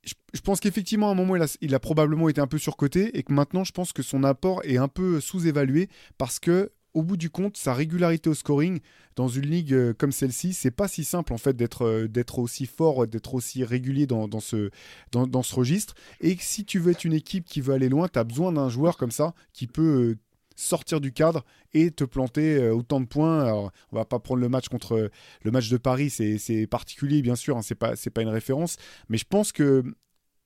[0.05, 3.17] je, pense qu'effectivement, à un moment, il a, il a, probablement été un peu surcoté
[3.17, 7.03] et que maintenant, je pense que son apport est un peu sous-évalué parce que au
[7.03, 8.81] bout du compte, sa régularité au scoring
[9.17, 12.39] dans une ligue euh, comme celle-ci, c'est pas si simple en fait d'être euh, d'être
[12.39, 14.71] aussi fort, d'être aussi régulier dans, ce,
[15.13, 15.95] dans, ce registre.
[16.21, 18.69] Et si tu veux être une équipe qui veut aller loin, tu as besoin d'un
[18.69, 20.19] joueur comme ça qui peut euh,
[20.57, 23.43] sortir du cadre et te planter autant de points.
[23.43, 25.11] Alors, on va pas prendre le match contre
[25.43, 28.77] le match de Paris, c'est particulier bien sûr, hein, c'est pas c'est pas une référence,
[29.09, 29.83] mais je pense que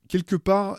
[0.08, 0.78] quelque part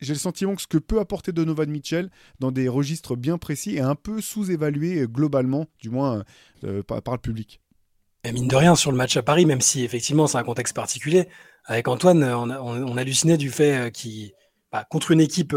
[0.00, 2.10] j'ai le sentiment que ce que peut apporter Donovan Mitchell
[2.40, 6.24] dans des registres bien précis est un peu sous-évalué euh, globalement, du moins
[6.64, 7.60] euh, par, le public.
[8.24, 11.28] Mine de rien, sur le match à Paris, même si effectivement c'est un contexte particulier,
[11.64, 14.32] avec Antoine, on, hallucinait du fait euh, qu'il,
[14.72, 15.54] bah, contre une équipe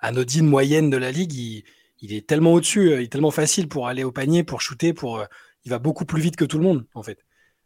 [0.00, 4.04] anodine, moyenne de la ligue, il, est tellement au-dessus, il est tellement facile pour aller
[4.04, 5.24] au panier, pour shooter, pour,
[5.64, 7.18] il va beaucoup plus vite que tout le monde en fait.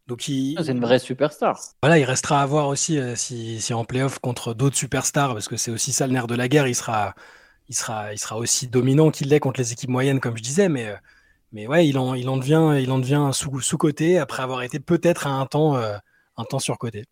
[0.07, 0.21] Donc
[0.57, 1.59] ah, c'est une vraie superstar.
[1.83, 5.49] Voilà, il restera à voir aussi euh, si, si, en playoff contre d'autres superstars, parce
[5.49, 6.69] que c'est aussi ça le nerf de la guerre.
[6.69, 7.15] Il sera,
[7.69, 10.69] il sera, il sera aussi dominant qu'il l'est contre les équipes moyennes, comme je disais,
[10.69, 10.97] mais, euh,
[11.51, 14.63] mais ouais, il en, il en devient, il en devient sous, sous côté après avoir
[14.63, 15.97] été peut-être à un temps, euh,
[16.37, 17.05] un temps sur côté.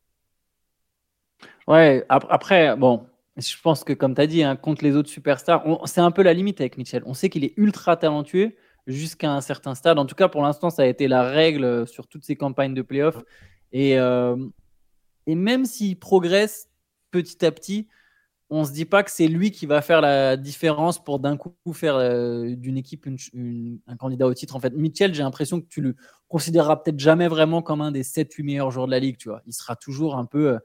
[1.66, 5.64] Ouais, après, bon, je pense que comme tu as dit, hein, contre les autres superstars,
[5.86, 7.03] c'est un peu la limite avec Mitchell.
[7.07, 8.55] On sait qu'il est ultra talentueux
[8.87, 9.99] jusqu'à un certain stade.
[9.99, 12.82] En tout cas, pour l'instant, ça a été la règle sur toutes ces campagnes de
[12.82, 13.22] playoffs.
[13.72, 14.37] Et, euh,
[15.26, 16.68] et même s'il progresse
[17.11, 17.89] petit à petit,
[18.51, 21.37] on ne se dit pas que c'est lui qui va faire la différence pour d'un
[21.37, 24.55] coup faire euh, d'une équipe un candidat au titre.
[24.55, 25.97] En fait, Mitchell, j'ai l'impression que tu le
[26.28, 29.16] considéreras peut-être jamais vraiment comme un des 7-8 meilleurs joueurs de la ligue.
[29.16, 29.43] Tu vois.
[29.47, 30.59] Il sera toujours un peu euh,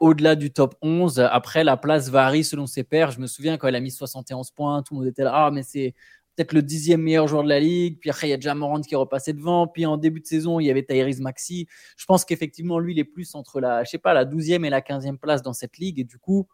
[0.00, 1.20] au-delà du top 11.
[1.20, 3.10] Après, la place varie selon ses pairs.
[3.10, 5.32] Je me souviens quand il a mis 71 points, tout le monde était là.
[5.34, 5.94] Ah, mais c'est
[6.38, 7.98] peut-être le dixième meilleur joueur de la ligue.
[7.98, 8.54] Puis après, il y a déjà
[8.86, 9.66] qui est repassé devant.
[9.66, 11.66] Puis en début de saison, il y avait Tyrese Maxi.
[11.96, 14.70] Je pense qu'effectivement, lui, il est plus entre la, je sais pas, la 12e et
[14.70, 15.98] la 15e place dans cette ligue.
[15.98, 16.46] Et du coup,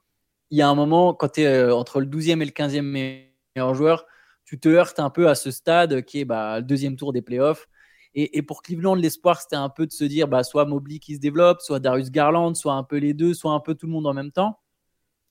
[0.51, 2.81] il y a un moment, quand tu es euh, entre le 12e et le 15e
[2.81, 4.07] meilleur joueur,
[4.47, 7.23] tu te heurtes un peu à ce stade qui est bah, le deuxième tour des
[7.23, 7.69] playoffs.
[8.15, 11.15] Et, et pour Cleveland, l'espoir, c'était un peu de se dire bah, soit Mobley qui
[11.17, 13.93] se développe, soit Darius Garland, soit un peu les deux, soit un peu tout le
[13.93, 14.61] monde en même temps.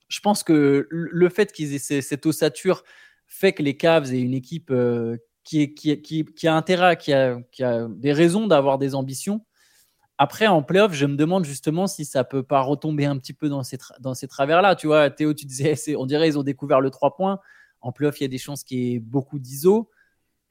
[0.09, 2.83] Je pense que le fait qu'ils aient cette ossature
[3.33, 7.11] fait que les Cavs aient une équipe euh, qui, qui, qui, qui, a intérêt, qui
[7.13, 9.43] a, qui a des raisons d'avoir des ambitions.
[10.19, 13.49] Après, en playoff, je me demande justement si ça peut pas retomber un petit peu
[13.49, 13.77] dans ces,
[14.13, 14.75] ces travers-là.
[14.75, 17.39] Tu vois, Théo, tu disais, on dirait ils ont découvert le 3 points.
[17.81, 19.89] En playoff, il y a des chances qu'il y ait beaucoup d'ISO.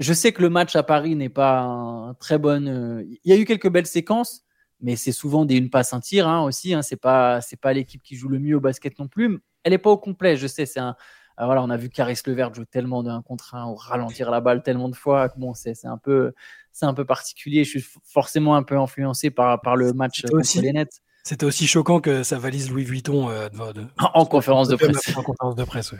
[0.00, 2.68] Je sais que le match à Paris n'est pas très bonne.
[2.68, 4.42] Euh, il y a eu quelques belles séquences,
[4.80, 6.74] mais c'est souvent des une passe un tir hein, aussi.
[6.74, 6.82] Hein.
[6.82, 9.38] C'est pas c'est pas l'équipe qui joue le mieux au basket non plus.
[9.62, 10.36] Elle n'est pas au complet.
[10.36, 10.96] Je sais, c'est un
[11.36, 14.40] ah, voilà, on a vu Caris Levert jouer tellement d'un contre un ou ralentir la
[14.40, 15.28] balle tellement de fois.
[15.36, 16.32] Bon, c'est un peu
[16.72, 17.64] c'est un peu particulier.
[17.64, 21.00] Je suis forcément un peu influencé par, par le match contre les Nets.
[21.24, 23.48] C'était aussi choquant que ça valise Louis Vuitton euh,
[24.14, 25.16] en, conférence de, presse.
[25.16, 25.94] En conférence de presse,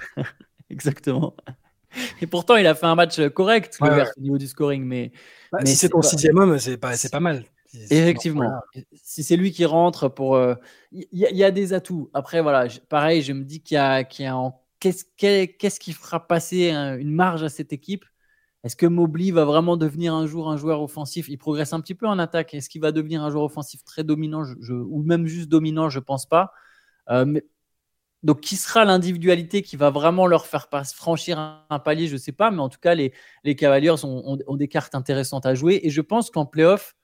[0.71, 1.35] Exactement.
[2.21, 4.85] Et pourtant, il a fait un match correct au niveau du scoring.
[4.85, 5.13] Mais,
[5.53, 7.45] bah, si c'est ton sixième homme, c'est pas, pas mal.
[7.75, 8.51] Effectivement.
[8.95, 10.37] Si c'est lui qui rentre pour.
[10.37, 10.55] Euh,
[10.91, 12.11] il y, a des atouts.
[12.13, 15.93] Après, voilà, pareil, je me dis qu'il y a, qu'il y a en qu'est-ce qui
[15.93, 18.05] fera passer une marge à cette équipe?
[18.65, 21.29] Est-ce que Mobley va vraiment devenir un jour un joueur offensif?
[21.29, 22.55] Il progresse un petit peu en attaque.
[22.55, 24.45] Est-ce qu'il va devenir un joueur offensif très dominant?
[24.71, 26.53] Ou même juste dominant Je pense pas.
[27.11, 27.41] Euh,
[28.23, 32.07] donc, qui sera l'individualité qui va vraiment leur faire franchir un, palier?
[32.07, 33.13] Je ne sais pas, mais en tout cas, les,
[33.57, 35.81] Cavaliers ont, des cartes intéressantes à jouer.
[35.83, 36.95] Et je pense qu'en playoff,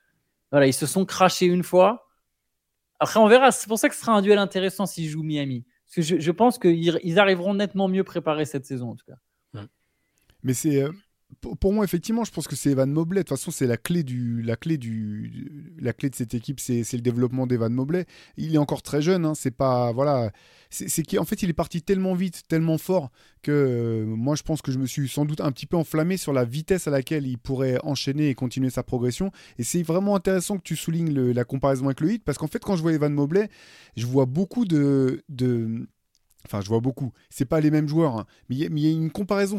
[0.52, 2.08] voilà, ils se sont crachés une fois.
[3.00, 3.50] Après, on verra.
[3.50, 5.64] C'est pour ça que ce sera un duel intéressant s'ils jouent Miami.
[5.94, 9.18] Parce que je, pense qu'ils arriveront nettement mieux préparés cette saison, en tout cas.
[10.42, 10.84] Mais c'est.
[11.60, 13.20] Pour moi, effectivement, je pense que c'est Evan Mobley.
[13.20, 16.58] De toute façon, c'est la clé du, la clé du, la clé de cette équipe,
[16.58, 18.06] c'est le développement d'Evan Mobley.
[18.38, 19.26] Il est encore très jeune.
[19.26, 20.32] Hein, c'est pas, voilà,
[20.70, 23.10] c'est qu'en fait, il est parti tellement vite, tellement fort
[23.42, 26.16] que euh, moi, je pense que je me suis sans doute un petit peu enflammé
[26.16, 29.30] sur la vitesse à laquelle il pourrait enchaîner et continuer sa progression.
[29.58, 32.64] Et c'est vraiment intéressant que tu soulignes la comparaison avec le hit parce qu'en fait,
[32.64, 33.48] quand je vois Evan Mobley,
[33.96, 35.88] je vois beaucoup de, de
[36.46, 37.12] Enfin, je vois beaucoup.
[37.30, 38.26] C'est pas les mêmes joueurs, hein.
[38.48, 39.58] mais il y, a une comparaison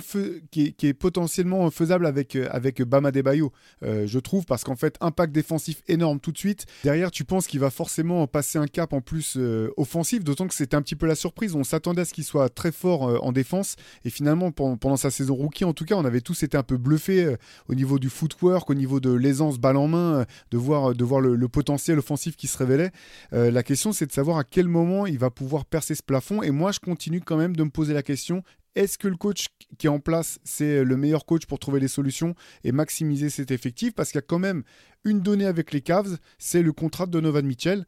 [0.50, 3.52] qui est, potentiellement faisable avec, euh, avec Bama Debayo,
[3.84, 6.66] euh, je trouve, parce qu'en fait, impact défensif énorme tout de suite.
[6.84, 10.56] Derrière, tu penses qu'il va forcément passer un cap en plus euh, offensif, d'autant que
[10.56, 11.54] c'était un petit peu la surprise.
[11.54, 15.36] On s'attendait à ce qu'il soit très fort en défense, et finalement, pendant, sa saison
[15.36, 17.36] rookie, en tout cas, on avait tous été un peu bluffés
[17.68, 21.22] au niveau du footwork, au niveau de l'aisance balle en main, de voir, de voir
[21.22, 22.92] le, le, potentiel offensif qui se révélait.
[23.32, 26.52] la question, c'est de savoir à quel moment il va pouvoir percer ce plafond, et
[26.52, 28.44] moi, je continue quand même de me poser la question
[28.76, 29.48] est-ce que le coach
[29.78, 33.52] qui est en place, c'est le meilleur coach pour trouver les solutions et maximiser cet
[33.52, 33.94] effectif?
[33.94, 34.64] Parce qu'il y a quand même
[35.04, 37.86] une donnée avec les Cavs, c'est le contrat de Donovan Mitchell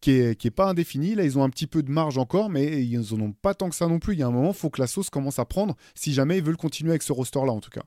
[0.00, 1.14] qui est, qui est pas indéfini.
[1.14, 3.68] Là, ils ont un petit peu de marge encore, mais ils n'en ont pas tant
[3.68, 4.14] que ça non plus.
[4.14, 6.38] Il y a un moment, il faut que la sauce commence à prendre si jamais
[6.38, 7.82] ils veulent continuer avec ce roster-là, en tout cas.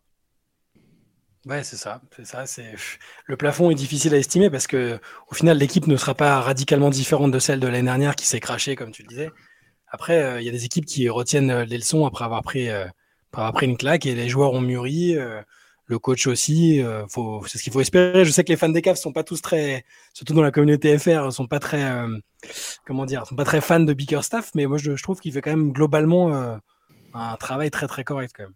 [1.45, 2.01] Ouais, c'est ça.
[2.15, 2.45] C'est ça.
[2.45, 2.75] C'est
[3.25, 4.99] le plafond est difficile à estimer parce que
[5.29, 8.39] au final, l'équipe ne sera pas radicalement différente de celle de l'année dernière qui s'est
[8.39, 9.31] crachée, comme tu le disais.
[9.91, 12.69] Après, euh, il y a des équipes qui retiennent euh, les leçons après avoir pris,
[12.69, 12.85] euh,
[13.31, 15.15] après avoir pris une claque et les joueurs ont mûri.
[15.85, 16.83] le coach aussi,
[17.47, 18.23] c'est ce qu'il faut espérer.
[18.23, 20.97] Je sais que les fans des Cavs sont pas tous très, surtout dans la communauté
[20.97, 21.83] FR, sont pas très,
[22.85, 25.41] comment dire, sont pas très fans de Bickerstaff, mais moi je, je trouve qu'il fait
[25.41, 26.59] quand même globalement
[27.13, 28.53] un travail très très correct quand même.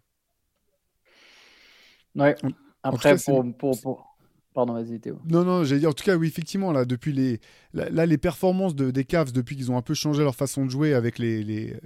[2.16, 2.52] Ouais.
[2.84, 3.16] Après,
[3.58, 4.13] pour,
[4.54, 5.18] Pardon, vas-y Théo.
[5.28, 7.40] Non, non, j'ai dit en tout cas, oui, effectivement, là, depuis les,
[7.72, 10.70] là, les performances de, des Cavs, depuis qu'ils ont un peu changé leur façon de
[10.70, 11.76] jouer, avec les, les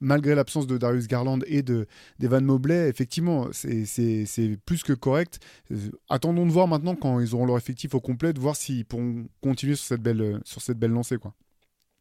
[0.00, 1.86] malgré l'absence de Darius Garland et de
[2.18, 5.40] d'Evan Mobley, effectivement, c'est plus que correct.
[5.70, 5.76] Euh,
[6.10, 9.26] attendons de voir maintenant quand ils auront leur effectif au complet, de voir s'ils pourront
[9.40, 11.34] continuer sur cette belle, sur cette belle lancée, quoi.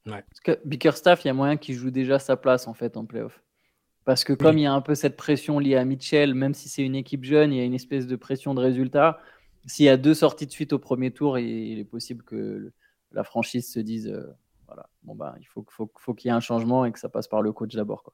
[0.08, 0.24] Ouais.
[0.30, 3.06] Parce que Bickerstaff, il y a moyen qu'il joue déjà sa place en fait en
[3.06, 3.42] playoff.
[4.04, 6.70] Parce que comme il y a un peu cette pression liée à Mitchell, même si
[6.70, 9.20] c'est une équipe jeune, il y a une espèce de pression de résultat.
[9.68, 12.72] S'il y a deux sorties de suite au premier tour, il est possible que
[13.12, 14.26] la franchise se dise euh,
[14.66, 17.10] voilà, bon bah, il faut, faut, faut qu'il y ait un changement et que ça
[17.10, 18.04] passe par le coach d'abord.
[18.04, 18.14] Quoi.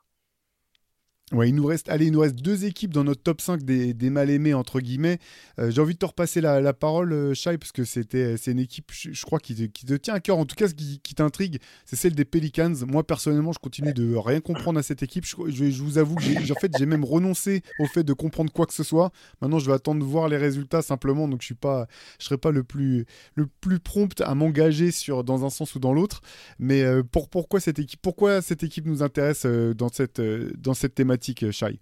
[1.33, 3.95] Ouais, il nous reste, allez, il nous reste deux équipes dans notre top 5 des,
[3.95, 5.17] des mal aimés entre guillemets.
[5.57, 8.59] Euh, j'ai envie de te repasser la, parole, euh, Shai, parce que c'était, c'est une
[8.59, 10.37] équipe, je, crois, qui te, qui te, tient à cœur.
[10.37, 12.75] En tout cas, ce qui, t'intrigue, c'est celle des Pelicans.
[12.87, 15.25] Moi, personnellement, je continue de rien comprendre à cette équipe.
[15.25, 18.51] Je, je vous avoue que j'ai, en fait, j'ai même renoncé au fait de comprendre
[18.51, 19.11] quoi que ce soit.
[19.41, 21.27] Maintenant, je vais attendre de voir les résultats simplement.
[21.27, 21.87] Donc, je suis pas,
[22.19, 25.79] je serai pas le plus, le plus prompt à m'engager sur dans un sens ou
[25.79, 26.21] dans l'autre.
[26.59, 30.93] Mais euh, pour, pourquoi cette équipe, pourquoi cette équipe nous intéresse dans cette, dans cette
[30.93, 31.22] thématique?
[31.51, 31.79] Shai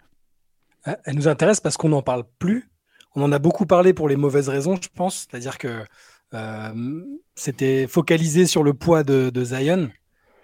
[0.88, 2.70] euh, Elle nous intéresse parce qu'on n'en parle plus.
[3.16, 5.28] On en a beaucoup parlé pour les mauvaises raisons, je pense.
[5.30, 5.84] C'est-à-dire que
[6.34, 7.04] euh,
[7.36, 9.90] c'était focalisé sur le poids de, Zion.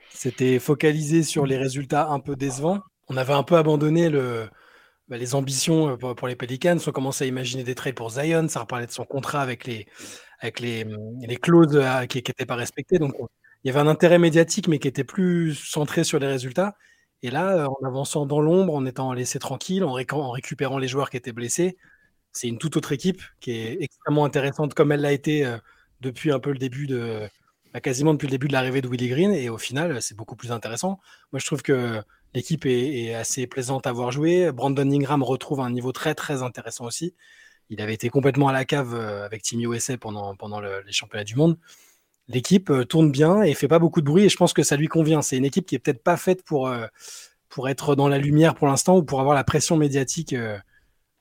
[0.10, 2.82] C'était focalisé sur les résultats un peu décevants.
[3.08, 4.10] On avait un peu abandonné
[5.08, 6.78] bah, les ambitions euh, pour, les Pelicans.
[6.86, 8.48] On commençait à imaginer des trades pour Zion.
[8.50, 9.88] Ça reparlait de son contrat avec les,
[10.40, 10.86] avec les
[11.42, 13.00] clauses qui n'étaient pas respectées.
[13.00, 13.14] Donc,
[13.64, 16.76] il y avait un intérêt médiatique, mais qui était plus centré sur les résultats.
[17.24, 21.10] Et là, euh, en avançant dans l'ombre, en étant laissé tranquille, en, récupérant les joueurs
[21.10, 21.78] qui étaient blessés,
[22.32, 25.58] c'est une toute autre équipe qui est extrêmement intéressante comme elle l'a été euh,
[26.02, 27.28] depuis un peu le début de,
[27.74, 29.32] bah, quasiment depuis le début de l'arrivée de Willie Green.
[29.32, 31.00] Et au final, c'est beaucoup plus intéressant.
[31.32, 32.02] Moi, je trouve que
[32.36, 34.52] l'équipe est, assez plaisante à voir jouer.
[34.52, 37.16] Brandon Ingram retrouve un niveau très très intéressant aussi.
[37.70, 41.36] Il avait été complètement à la cave euh, avec Team USA pendant les championnats du
[41.36, 41.58] monde
[42.28, 44.76] l'équipe euh, tourne bien et fait pas beaucoup de bruit et je pense que ça
[44.76, 45.22] lui convient.
[45.22, 46.88] C'est une équipe qui est peut-être pas faite pour, euh,
[47.50, 50.58] pour être dans la lumière pour l'instant ou pour avoir la pression médiatique euh,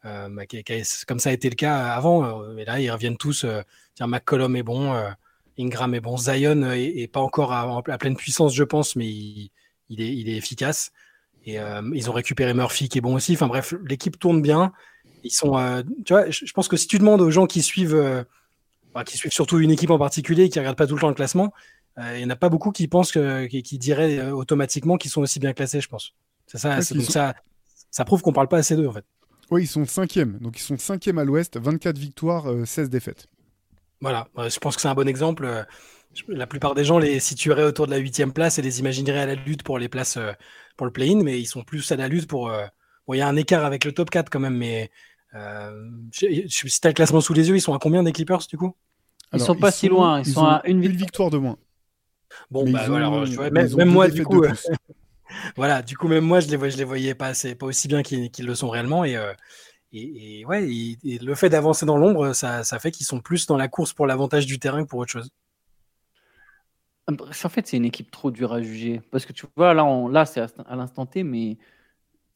[0.05, 0.45] bah,
[1.07, 2.39] comme ça a été le cas avant.
[2.55, 3.45] mais là, ils reviennent tous.
[3.97, 4.95] tiens, McCollum est bon,
[5.59, 9.51] Ingram est bon, Zion est, pas encore à, pleine puissance, je pense, mais il,
[9.99, 10.93] est, il est, efficace.
[11.45, 11.59] Et
[11.93, 13.33] ils ont récupéré Murphy qui est bon aussi.
[13.33, 14.73] Enfin bref, l'équipe tourne bien.
[15.25, 18.25] Ils sont, tu vois, je, pense que si tu demandes aux gens qui suivent
[19.05, 21.09] qui suivent surtout une équipe en particulier et qui ne regardent pas tout le temps
[21.09, 21.53] le classement,
[21.99, 25.11] euh, il n'y en a pas beaucoup qui pensent que, qui, diraient euh, automatiquement qu'ils
[25.11, 26.13] sont aussi bien classés, je pense.
[26.47, 27.35] C'est ça, ça,
[27.91, 29.05] ça prouve qu'on ne parle pas assez d'eux, en fait.
[29.51, 30.39] Oui, ils sont cinquièmes.
[30.41, 33.27] Donc ils sont cinquièmes à l'ouest, 24 victoires, 16 euh, défaites.
[34.01, 35.67] Voilà, je pense que c'est un bon exemple.
[36.29, 39.27] La plupart des gens les situeraient autour de la huitième place et les imagineraient à
[39.27, 40.19] la lutte pour les places
[40.77, 42.51] pour le play-in, mais ils sont plus à la lutte pour.
[43.07, 44.91] Bon, il y a un écart avec le top 4 quand même, mais
[46.13, 48.59] si tu as le classement sous les yeux, ils sont à combien des Clippers du
[48.59, 48.75] coup?
[49.33, 51.57] Ils sont pas si loin, ils, sont à une, victoire de moins.
[52.51, 52.89] Bon, bah,
[53.51, 54.53] même, moi, du coup, euh,
[55.57, 58.47] voilà, du coup, même moi, je les, je les voyais pas, pas aussi bien qu'ils
[58.47, 59.05] le sont réellement.
[59.05, 59.33] Et, euh,
[59.93, 60.66] et, ouais,
[61.05, 64.07] le fait d'avancer dans l'ombre, ça, ça, fait qu'ils sont plus dans la course pour
[64.07, 65.31] l'avantage du terrain que pour autre chose.
[67.09, 69.01] En fait, c'est une équipe trop dure à juger.
[69.11, 71.57] Parce que tu vois, là, là c'est à l'instant T, mais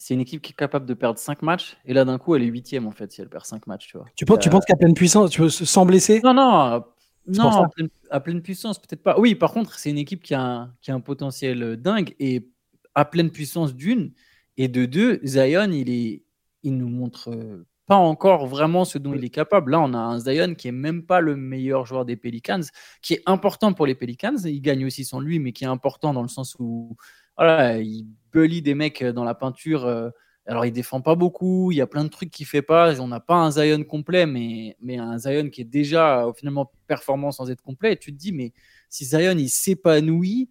[0.00, 1.76] c'est une équipe qui est capable de perdre 5 matchs.
[1.84, 3.88] Et là, d'un coup, elle est huitième, en fait, si elle perd 5 matchs.
[3.88, 4.06] Tu, vois.
[4.16, 6.82] tu, penses, tu penses qu'à pleine puissance, tu veux, sans blesser Non, non,
[7.28, 7.66] non
[8.10, 9.20] à, pleine, puissance, peut-être pas.
[9.20, 12.16] Oui, par contre, c'est une équipe qui a, un, qui a un potentiel euh, dingue.
[12.18, 12.48] Et
[12.94, 14.12] à pleine puissance d'une.
[14.56, 16.22] Et de deux, Zion, il, est,
[16.62, 19.72] il nous montre euh, pas encore vraiment ce dont il est capable.
[19.72, 22.62] Là, on a un Zion qui est même pas le meilleur joueur des Pelicans,
[23.02, 24.38] qui est important pour les Pelicans.
[24.46, 26.96] Il gagne aussi sans lui, mais qui est important dans le sens où
[27.36, 29.84] voilà, il bully des mecs dans la peinture.
[29.86, 30.10] Euh,
[30.46, 33.00] alors, il défend pas beaucoup, il y a plein de trucs qu'il fait pas.
[33.00, 36.72] On n'a pas un Zion complet, mais, mais un Zion qui est déjà euh, finalement
[36.86, 37.92] performant sans être complet.
[37.92, 38.52] Et tu te dis, mais
[38.88, 40.50] si Zion il s'épanouit,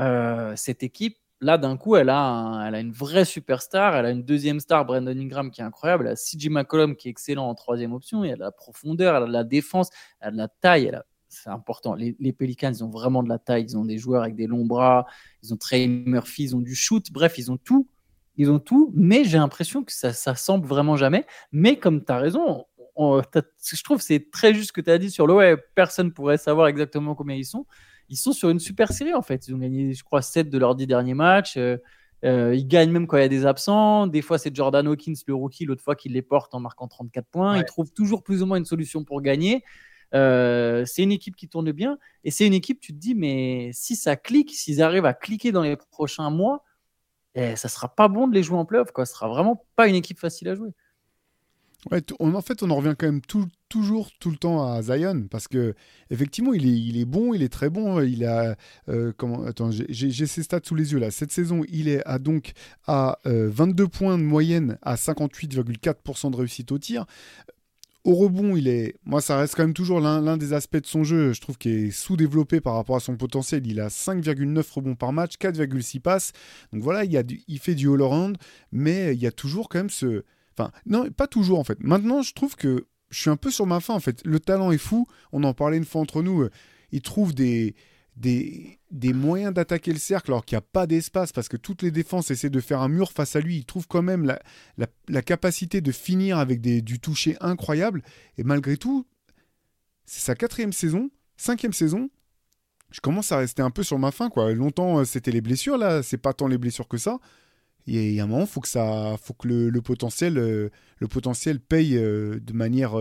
[0.00, 3.96] euh, cette équipe, là, d'un coup, elle a, elle a une vraie superstar.
[3.96, 6.06] Elle a une deuxième star, Brandon Ingram, qui est incroyable.
[6.06, 8.24] Elle a CJ McCollum, qui est excellent en troisième option.
[8.24, 10.86] Et elle a la profondeur, elle a de la défense, elle a de la taille.
[10.86, 11.04] Elle a...
[11.34, 11.94] C'est important.
[11.94, 13.64] Les, les, Pelicans, ils ont vraiment de la taille.
[13.64, 15.06] Ils ont des joueurs avec des longs bras.
[15.42, 17.10] Ils ont Trey Murphy, ils ont du shoot.
[17.12, 17.88] Bref, ils ont tout.
[18.36, 18.92] Ils ont tout.
[18.94, 21.26] Mais j'ai l'impression que ça, ça semble vraiment jamais.
[21.52, 22.64] Mais comme tu as raison,
[22.96, 26.38] je trouve c'est très juste ce que tu as dit sur le ouais, personne pourrait
[26.38, 27.66] savoir exactement combien ils sont
[28.08, 29.48] ils sont sur une super série en fait.
[29.48, 31.56] Ils ont gagné, je crois, 7 de leurs 10 derniers matchs.
[31.56, 31.78] Euh,
[32.24, 34.06] euh, ils gagnent même quand il y a des absents.
[34.06, 37.26] Des fois, c'est Jordan Hawkins, le rookie, l'autre fois qu'il les porte en marquant 34
[37.26, 37.58] points.
[37.58, 39.62] Ils trouvent toujours plus ou moins une solution pour gagner.
[40.14, 41.98] Euh, c'est une équipe qui tourne bien.
[42.24, 45.52] Et c'est une équipe, tu te dis, mais si ça clique, s'ils arrivent à cliquer
[45.52, 46.64] dans les prochains mois,
[47.34, 48.92] eh, ça sera pas bon de les jouer en playoff.
[48.92, 49.06] Quoi.
[49.06, 50.70] Ce sera vraiment pas une équipe facile à jouer.
[51.90, 53.20] Ouais, en fait, on en revient quand même
[53.68, 55.74] toujours tout le temps à Zion parce que
[56.08, 58.00] effectivement, il est, il est bon, il est très bon.
[58.00, 58.56] Il a
[58.88, 61.10] euh, comment Attends, j'ai ses stats sous les yeux là.
[61.10, 62.52] Cette saison, il est à donc
[62.86, 67.04] à 22 euh, points de moyenne à 58,4% de réussite au tir.
[68.04, 71.04] Au rebond, il est, moi, ça reste quand même toujours l'un des aspects de son
[71.04, 73.66] jeu, je trouve, qui est sous-développé par rapport à son potentiel.
[73.66, 76.32] Il a 5,9 rebonds par match, 4,6 passes.
[76.72, 78.36] Donc voilà, il, y a il fait du all-around,
[78.72, 80.22] mais il y a toujours quand même ce,
[80.56, 81.78] Enfin, non, pas toujours en fait.
[81.80, 84.20] Maintenant, je trouve que je suis un peu sur ma fin en fait.
[84.24, 85.06] Le talent est fou.
[85.32, 86.48] On en parlait une fois entre nous.
[86.92, 87.74] Il trouve des,
[88.16, 91.82] des, des moyens d'attaquer le cercle alors qu'il n'y a pas d'espace parce que toutes
[91.82, 93.58] les défenses essaient de faire un mur face à lui.
[93.58, 94.40] Il trouve quand même la,
[95.08, 98.02] la, capacité de finir avec des, du toucher incroyable.
[98.38, 99.06] Et malgré tout,
[100.06, 102.08] c'est sa quatrième saison, cinquième saison.
[102.90, 104.30] Je commence à rester un peu sur ma fin.
[104.30, 104.52] Quoi.
[104.52, 105.76] Longtemps, euh, c'était les blessures.
[105.76, 107.18] Là, c'est pas tant les blessures que ça
[107.86, 111.60] il y a un moment, faut que ça, faut que le, potentiel, euh, le potentiel
[111.60, 112.94] paye euh, de manière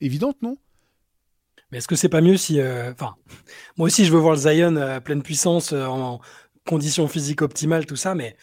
[0.00, 0.56] évidente, non?
[1.74, 3.16] Mais est-ce que c'est pas mieux si, enfin,
[3.76, 6.20] moi aussi je veux voir le Zion à pleine puissance, en
[6.64, 8.36] conditions physiques optimales, tout ça, mais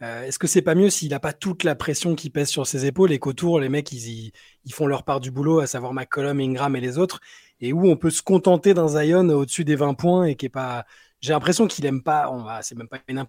[0.00, 2.86] est-ce que c'est pas mieux s'il n'a pas toute la pression qui pèse sur ses
[2.86, 4.32] épaules et qu'autour les mecs ils,
[4.64, 7.20] ils, font leur part du boulot, à savoir McCollum, Ingram et les autres,
[7.60, 10.48] et où on peut se contenter d'un Zion au-dessus des 20 points et qui est
[10.48, 10.84] pas,
[11.20, 12.28] j'ai l'impression qu'il aime pas,
[12.62, 13.24] c'est même pas une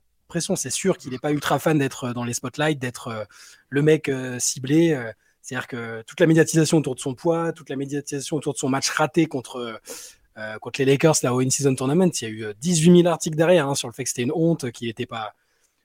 [0.56, 3.24] c'est sûr qu'il n'est pas ultra fan d'être euh, dans les spotlights, d'être euh,
[3.70, 5.00] le mec euh, ciblé.
[5.44, 8.70] C'est-à-dire que toute la médiatisation autour de son poids, toute la médiatisation autour de son
[8.70, 9.80] match raté contre,
[10.62, 13.68] contre les Lakers là, au In-Season Tournament, il y a eu 18 000 articles derrière
[13.68, 15.36] hein, sur le fait que c'était une honte, qu'il n'était pas.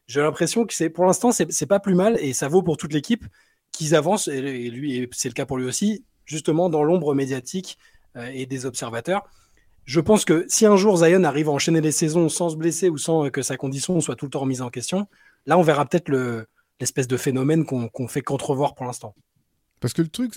[0.07, 2.95] J'ai l'impression que c'est pour l'instant, c'est pas plus mal et ça vaut pour toute
[2.95, 3.25] l'équipe
[3.73, 4.41] qu'ils avancent, et,
[4.71, 7.79] lui, c'est le cas pour lui aussi, justement dans l'ombre médiatique
[8.17, 9.29] et des observateurs
[9.89, 12.91] je pense que si un jour Zion arrive à enchaîner les saisons sans se blesser
[12.91, 15.07] ou sans que sa condition soit tout le temps remise en question,
[15.47, 16.11] là on verra peut-être
[16.79, 19.15] l'espèce de phénomène qu'on fait qu'entrevoir pour l'instant.
[19.81, 20.35] Parce que le truc,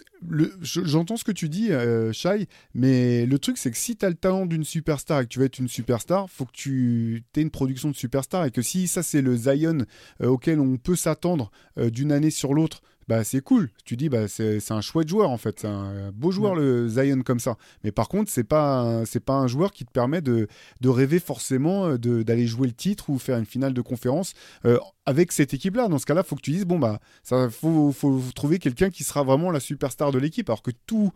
[0.61, 4.09] j'entends ce que tu dis, euh, Shai, mais le truc, c'est que si tu as
[4.09, 7.41] le talent d'une superstar et que tu veux être une superstar, faut que tu aies
[7.41, 8.45] une production de superstar.
[8.45, 9.85] Et que si ça, c'est le Zion
[10.21, 13.69] euh, auquel on peut s'attendre euh, d'une année sur l'autre, bah, c'est cool.
[13.85, 15.61] Tu dis, bah, c'est un chouette joueur en fait.
[15.61, 17.57] C'est un beau joueur le Zion comme ça.
[17.83, 20.47] Mais par contre, c'est pas c'est pas un joueur qui te permet de,
[20.81, 24.33] de rêver forcément euh, d'aller jouer le titre ou faire une finale de conférence
[24.65, 25.87] euh, avec cette équipe-là.
[25.87, 29.03] Dans ce cas-là, faut que tu dises, bon bah, ça faut, faut trouver quelqu'un qui
[29.03, 31.11] sera vraiment la superstar de l'équipe, alors que tout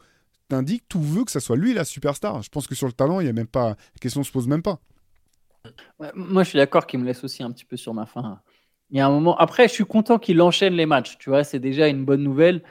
[0.47, 2.41] t'indique, tout veut que ça soit lui la superstar.
[2.41, 4.47] Je pense que sur le talent, il y a même pas, la question se pose
[4.47, 4.79] même pas.
[6.15, 8.41] moi, je suis d'accord qu'il me laisse aussi un petit peu sur ma fin
[8.91, 9.35] il y a un moment.
[9.37, 11.17] Après, je suis content qu'il enchaîne les matchs.
[11.17, 12.61] Tu vois, c'est déjà une bonne nouvelle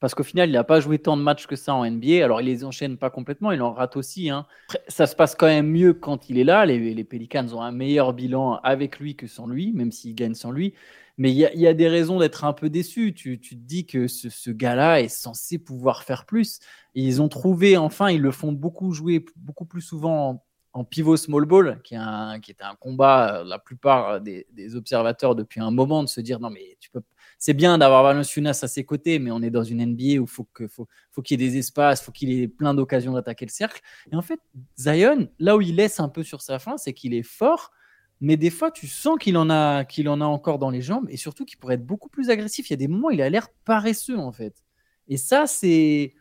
[0.00, 2.24] parce qu'au final, il n'a pas joué tant de matchs que ça en NBA.
[2.24, 4.30] Alors, il les enchaîne pas complètement, il en rate aussi.
[4.30, 4.46] Hein.
[4.88, 6.64] ça se passe quand même mieux quand il est là.
[6.64, 10.50] Les, Pelicans ont un meilleur bilan avec lui que sans lui, même s'ils gagnent sans
[10.50, 10.74] lui.
[11.18, 13.12] Mais il y, a des raisons d'être un peu déçu.
[13.12, 16.60] Tu, te dis que ce, ce gars-là est censé pouvoir faire plus.
[16.94, 20.42] ils ont trouvé, enfin, ils le font beaucoup jouer, beaucoup plus souvent
[20.72, 25.34] en pivot small ball, qui, est qui était un combat, euh, la plupart des, observateurs
[25.34, 27.02] depuis un moment, de se dire non, mais tu peux.
[27.38, 30.46] C'est bien d'avoir Valenciunas à ses côtés, mais on est dans une NBA où faut
[30.52, 33.50] que, faut, faut qu'il y ait des espaces, faut qu'il ait plein d'occasions d'attaquer le
[33.50, 33.80] cercle.
[34.12, 34.40] Et en fait,
[34.78, 37.72] Zion, là où il laisse un peu sur sa fin, c'est qu'il est fort,
[38.20, 41.06] mais des fois, tu sens qu'il en a, qu'il en a encore dans les jambes,
[41.08, 42.68] et surtout qu'il pourrait être beaucoup plus agressif.
[42.68, 44.62] Il y a des moments où il a l'air paresseux, en fait.
[45.08, 46.14] Et ça, c'est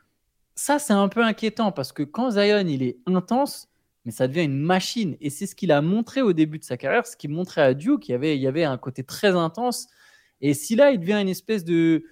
[0.56, 3.70] ça, c'est un peu inquiétant parce que quand Zion il est intense,
[4.06, 5.16] mais ça devient une machine.
[5.22, 7.74] Et c'est ce qu'il a montré au début de sa carrière, ce qu'il montrait à
[7.74, 9.88] Duke, qu'il y avait, il y avait un côté très intense.
[10.41, 12.06] Et si là, il devient une espèce de,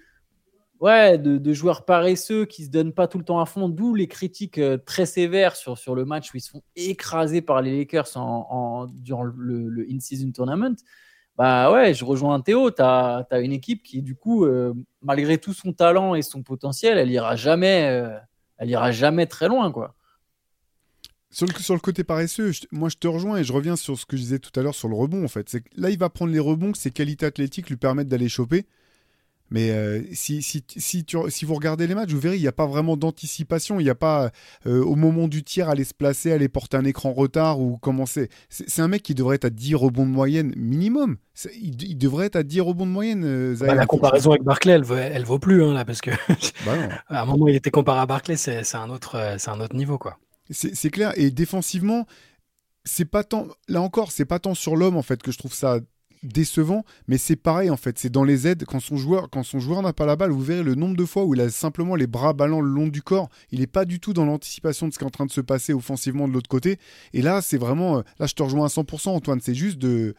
[0.80, 4.06] ouais, de, joueur paresseux qui se donne pas tout le temps à fond, d'où les
[4.06, 7.76] critiques euh, très sévères sur, sur le match où ils se font écraser par les
[7.78, 10.76] Lakers en, durant le, in-season tournament.
[11.36, 12.70] Bah ouais, je rejoins Théo.
[12.70, 16.98] Tu as, une équipe qui, du coup, euh, malgré tout son talent et son potentiel,
[16.98, 19.94] elle ira jamais, euh, jamais très loin, quoi.
[21.30, 23.98] Sur le, sur le côté paresseux, je- moi je te rejoins et je reviens sur
[23.98, 25.48] ce que je disais tout à l'heure sur le rebond en fait.
[25.48, 28.66] C'est là il va prendre les rebonds que ses qualités athlétiques lui permettent d'aller choper.
[29.50, 32.48] Mais euh, si, si, si, tu- si vous regardez les matchs, vous verrez, il n'y
[32.48, 33.80] a pas vraiment d'anticipation.
[33.80, 34.30] Il n'y a pas,
[34.66, 38.28] euh, au moment du tir, aller se placer, aller porter un écran retard ou commencer.
[38.50, 41.16] C'est un mec qui devrait être à 10 rebonds de moyenne minimum.
[41.62, 44.72] Il, il devrait être à 10 rebonds de moyenne, euh, Bah, la comparaison avec Barclay,
[44.72, 46.10] elle, vaut- elle vaut plus hein, là parce que
[46.66, 46.72] Bah
[47.08, 49.96] à un moment il était comparé à Barclay, c'est un autre, c'est un autre niveau
[49.96, 50.18] quoi.
[50.50, 51.12] C'est clair.
[51.16, 52.06] Et défensivement,
[52.84, 53.48] c'est pas tant.
[53.68, 55.80] Là encore, c'est pas tant sur l'homme en fait que je trouve ça
[56.24, 57.98] décevant, mais c'est pareil en fait.
[57.98, 60.40] C'est dans les aides quand son joueur, quand son joueur n'a pas la balle, vous
[60.42, 63.02] verrez le nombre de fois où il a simplement les bras ballants le long du
[63.02, 63.28] corps.
[63.52, 65.40] Il n'est pas du tout dans l'anticipation de ce qui est en train de se
[65.40, 66.78] passer offensivement de l'autre côté.
[67.12, 67.98] Et là, c'est vraiment.
[67.98, 69.40] euh, Là, je te rejoins à 100%, Antoine.
[69.40, 70.14] C'est juste de.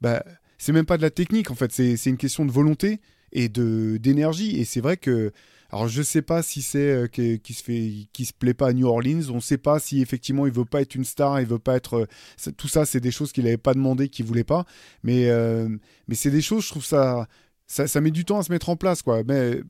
[0.00, 0.22] Bah,
[0.58, 1.72] c'est même pas de la technique en fait.
[1.72, 3.00] C'est c'est une question de volonté
[3.32, 4.56] et de d'énergie.
[4.60, 5.32] Et c'est vrai que
[5.72, 8.68] alors je sais pas si c'est euh, que- qui se fait, qui se plaît pas
[8.68, 9.30] à New Orleans.
[9.32, 12.06] On sait pas si effectivement il veut pas être une star, il veut pas être.
[12.46, 14.64] euh, tout ça, c'est des choses qu'il avait pas demandé, qu'il voulait pas.
[15.04, 15.68] Mais euh,
[16.08, 17.28] mais c'est des choses, je trouve ça,
[17.66, 19.22] ça, met du temps à se mettre en place, quoi.
[19.24, 19.60] Mais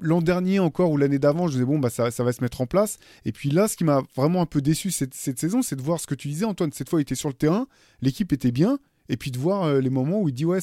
[0.00, 2.66] l'an dernier encore ou l'année d'avant, je disais bon bah ça, va se mettre en
[2.66, 2.98] place.
[3.24, 6.00] Et puis là, ce qui m'a vraiment un peu déçu cette, saison, c'est de voir
[6.00, 6.72] ce que tu disais, Antoine.
[6.72, 7.66] Cette fois, il était sur le terrain,
[8.00, 8.78] l'équipe était bien.
[9.08, 10.60] Et puis de voir les moments où il dit ouais,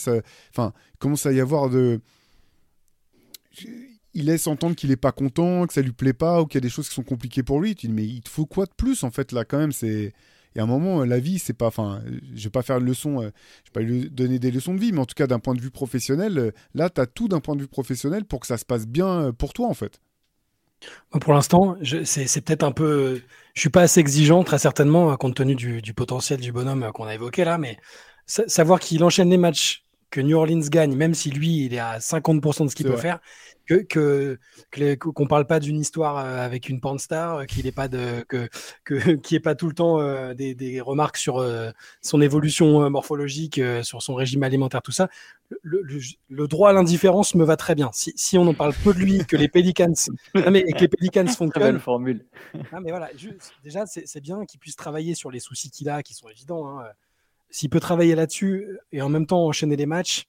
[0.51, 1.99] enfin, commence à y avoir de
[4.13, 6.59] il laisse entendre qu'il est pas content, que ça lui plaît pas, ou qu'il y
[6.59, 7.75] a des choses qui sont compliquées pour lui.
[7.75, 9.71] Tu dis, mais il te faut quoi de plus, en fait, là, quand même?
[9.71, 10.13] C'est.
[10.55, 11.67] Y a un moment, euh, la vie, c'est pas.
[11.67, 12.01] Enfin,
[12.35, 13.29] je vais pas faire leçon, euh,
[13.63, 15.53] je vais pas lui donner des leçons de vie, mais en tout cas, d'un point
[15.55, 18.47] de vue professionnel, euh, là, tu as tout d'un point de vue professionnel pour que
[18.47, 19.99] ça se passe bien pour toi, en fait.
[21.13, 23.21] Moi, Pour l'instant, je- c'est peut-être un peu.
[23.55, 26.91] Je suis pas assez exigeant, très certainement, euh, compte tenu du, du potentiel du bonhomme
[26.93, 27.77] qu'on a évoqué là, mais
[28.25, 31.79] sa- savoir qu'il enchaîne les matchs, que New Orleans gagne, même si lui, il est
[31.79, 32.97] à 50% de ce qu'il peut vrai.
[32.97, 33.19] faire,
[33.75, 34.37] que
[34.95, 38.23] qu'on parle pas d'une histoire euh, avec une porn star, euh, qu'il ait pas de
[38.27, 38.47] que
[38.87, 43.57] n'y ait pas tout le temps euh, des, des remarques sur euh, son évolution morphologique,
[43.59, 45.09] euh, sur son régime alimentaire, tout ça.
[45.61, 45.99] Le, le-
[46.29, 47.89] le droit à l'indifférence me va très bien.
[47.93, 49.93] Si, si on en parle peu de lui, que les Pelicans,
[50.35, 52.25] non, mais, et que les Pelicans Très fonctionnent, belle formule.
[52.71, 53.29] ah, mais voilà, je-
[53.63, 56.79] déjà, c'est bien qu'il puisse travailler sur les soucis qu'il a, qui sont évidents.
[56.79, 56.83] hein.
[57.49, 60.25] S'il peut travailler là-dessus et en même temps enchaîner les matchs,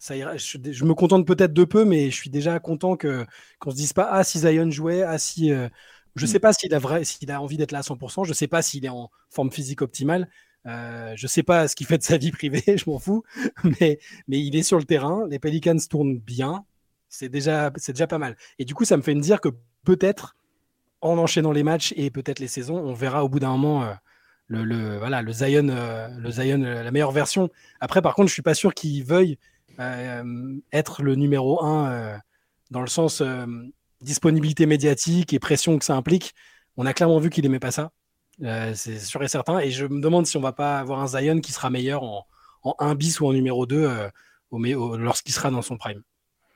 [0.00, 0.36] ça ira.
[0.38, 3.26] Je, je me contente peut-être de peu, mais je suis déjà content que
[3.60, 5.52] qu'on se dise pas ah si Zion jouait, ah si.
[5.52, 5.68] euh,
[6.16, 8.24] je sais pas s'il a vrai, s'il a envie d'être là à 100%.
[8.24, 10.28] Je sais pas s'il est en forme physique optimale.
[10.66, 13.22] Euh, je sais pas ce qu'il fait de sa vie privée, je m'en fous.
[13.80, 13.98] Mais
[14.28, 15.26] mais il est sur le terrain.
[15.28, 16.64] Les Pelicans tournent bien.
[17.10, 18.36] C'est déjà c'est déjà pas mal.
[18.58, 19.50] Et du coup, ça me fait me dire que
[19.84, 20.36] peut-être
[21.00, 23.92] en enchaînant les matchs et peut-être les saisons, on verra au bout d'un moment euh,
[24.48, 27.50] le, le- voilà, le Zion, euh, le Zion euh, la meilleure version.
[27.80, 29.38] Après, par contre, je suis pas sûr qu'il veuille
[30.72, 32.16] être le numéro un euh,
[32.70, 33.46] dans le sens euh,
[34.00, 36.34] disponibilité médiatique et pression que ça implique.
[36.76, 37.90] On a clairement vu qu'il aimait pas ça.
[38.42, 39.58] Euh, c'est sûr et certain.
[39.58, 42.26] Et je me demande si on va pas avoir un Zion qui sera meilleur en,
[42.62, 44.08] en 1 bis ou en numéro 2 euh,
[44.50, 46.02] au, mé- au- lorsqu'il sera dans son prime.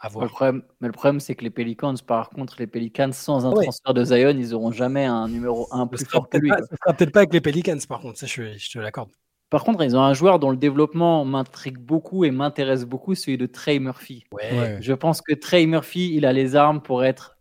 [0.00, 3.46] À Le problème, mais le problème, c'est que les Pelicans, par contre, les Pelicans, sans
[3.46, 3.64] un Ouais.
[3.64, 6.50] transfert de Zion, ils auront jamais un numéro 1 Ce plus fort que lui.
[6.50, 6.66] pas, quoi.
[6.70, 9.10] ce sera peut-être pas avec les Pelicans, par contre, ça je, je te l'accorde.
[9.54, 13.38] Par contre, ils ont un joueur dont le développement m'intrigue beaucoup et m'intéresse beaucoup, celui
[13.38, 14.24] de Trey Murphy.
[14.32, 14.78] Ouais.
[14.80, 17.36] Je pense que Trey Murphy, il a les armes pour être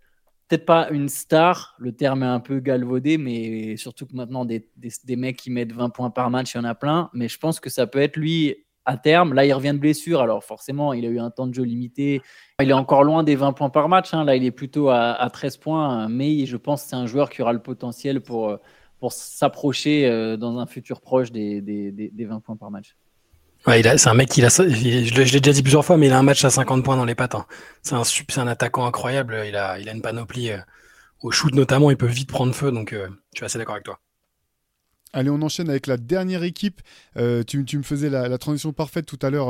[0.48, 4.70] peut-être pas une star, le terme est un peu galvaudé, mais surtout que maintenant, des,
[4.78, 7.10] des, des mecs qui mettent 20 points par match, il y en a plein.
[7.14, 9.34] Mais je pense que ça peut être lui à terme.
[9.34, 12.22] Là, il revient de blessure, alors forcément, il a eu un temps de jeu limité.
[12.62, 14.14] Il est encore loin des 20 points par match.
[14.14, 14.24] hein.
[14.24, 17.32] Là, il est plutôt à, à 13 points, mais je pense que c'est un joueur
[17.32, 18.58] qui aura le potentiel pour, euh,
[19.04, 22.96] pour s'approcher euh, dans un futur proche des, des, des, des 20 points par match.
[23.68, 26.08] Ouais, il a- c'est un mec qui a, je l'ai déjà dit plusieurs fois, mais
[26.08, 27.36] il a un match à 50 points dans les pattes.
[27.36, 27.46] hein.
[27.82, 28.04] C'est un,
[28.44, 29.44] un attaquant incroyable.
[29.46, 30.58] Il a, il a une panoplie euh,
[31.22, 31.92] au shoot notamment.
[31.92, 34.00] Il peut vite prendre feu, donc euh, je suis assez d'accord avec toi.
[35.12, 36.82] Allez, on enchaîne avec la dernière équipe.
[37.18, 39.50] Euh, tu, tu me faisais la, la transition parfaite tout à l'heure,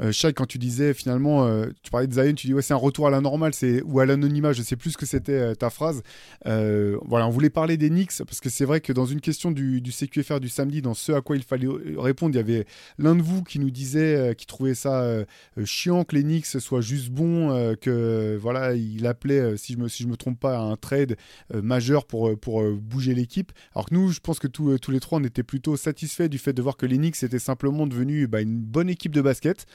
[0.00, 2.76] euh, quand tu disais finalement, euh, tu parlais de Zion, tu dis ouais, c'est un
[2.76, 4.52] retour à la normale, c'est ou à l'anonymat.
[4.52, 6.02] Je sais plus ce que c'était euh, ta phrase.
[6.46, 9.50] Euh, voilà, on voulait parler des Knicks parce que c'est vrai que dans une question
[9.50, 12.66] du, du CQFR du samedi, dans ce à quoi il fallait répondre, il y avait
[12.98, 15.24] l'un de vous qui nous disait, qui trouvait ça
[15.64, 20.02] chiant que les Knicks soient juste bons, que voilà, il appelait, si je me si
[20.02, 21.16] je me trompe pas, un trade
[21.54, 23.52] majeur pour pour bouger l'équipe.
[23.74, 26.52] Alors que nous, je pense que tous les trois, on était plutôt satisfaits du fait
[26.52, 29.66] de voir que les Knicks étaient simplement devenus bah, une bonne équipe de basket.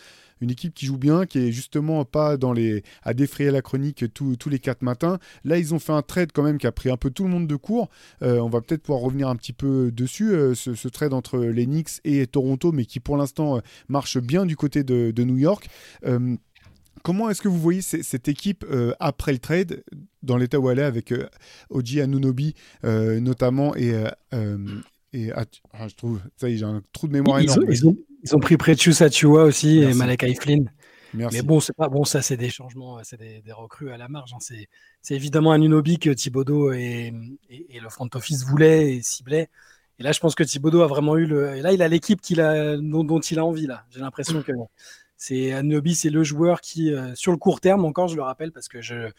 [0.41, 4.03] Une équipe qui joue bien, qui est justement pas dans les à défrayer la chronique
[4.14, 5.18] tous- tous les quatre matins.
[5.45, 7.30] Là, ils ont fait un trade quand même qui a pris un peu tout le
[7.30, 7.89] monde de court.
[8.24, 11.38] Euh, on va peut-être pouvoir revenir un petit peu dessus, euh, ce, ce trade entre
[11.39, 15.24] les Knicks et Toronto, mais qui pour l'instant euh, marche bien du côté de, de
[15.24, 15.70] New York.
[17.03, 19.84] Comment est-ce que vous voyez cette équipe euh, après le trade,
[20.22, 21.28] dans l'état où elle est, avec euh,
[21.70, 22.53] Oji Anunobi
[22.86, 23.93] euh, notamment, et,
[25.11, 25.45] et ah,
[25.88, 27.64] je trouve, ça y est, j'ai un trou de mémoire ils énorme.
[27.66, 30.69] Ont, ils, ont, ils, ont, pris Precious Achua aussi et Malek Flynn.
[31.13, 31.38] Merci.
[31.38, 34.07] Mais bon, c'est pas bon, ça c'est des changements, c'est des, des, recrues à la
[34.07, 34.34] marge.
[34.34, 34.39] Hein.
[35.01, 37.13] C'est évidemment Anunobi que Thibodeau et,
[37.49, 39.49] et, le front office voulaient et ciblaient.
[39.99, 41.55] Et là, je pense que Thibodeau a vraiment eu le.
[41.55, 43.67] Et là, il a l'équipe dont, dont, il a envie.
[43.67, 44.51] Là, j'ai l'impression que
[45.17, 48.51] c'est Anunobi, c'est le joueur qui, euh, sur le court terme, encore, je le rappelle,
[48.51, 49.09] parce que je,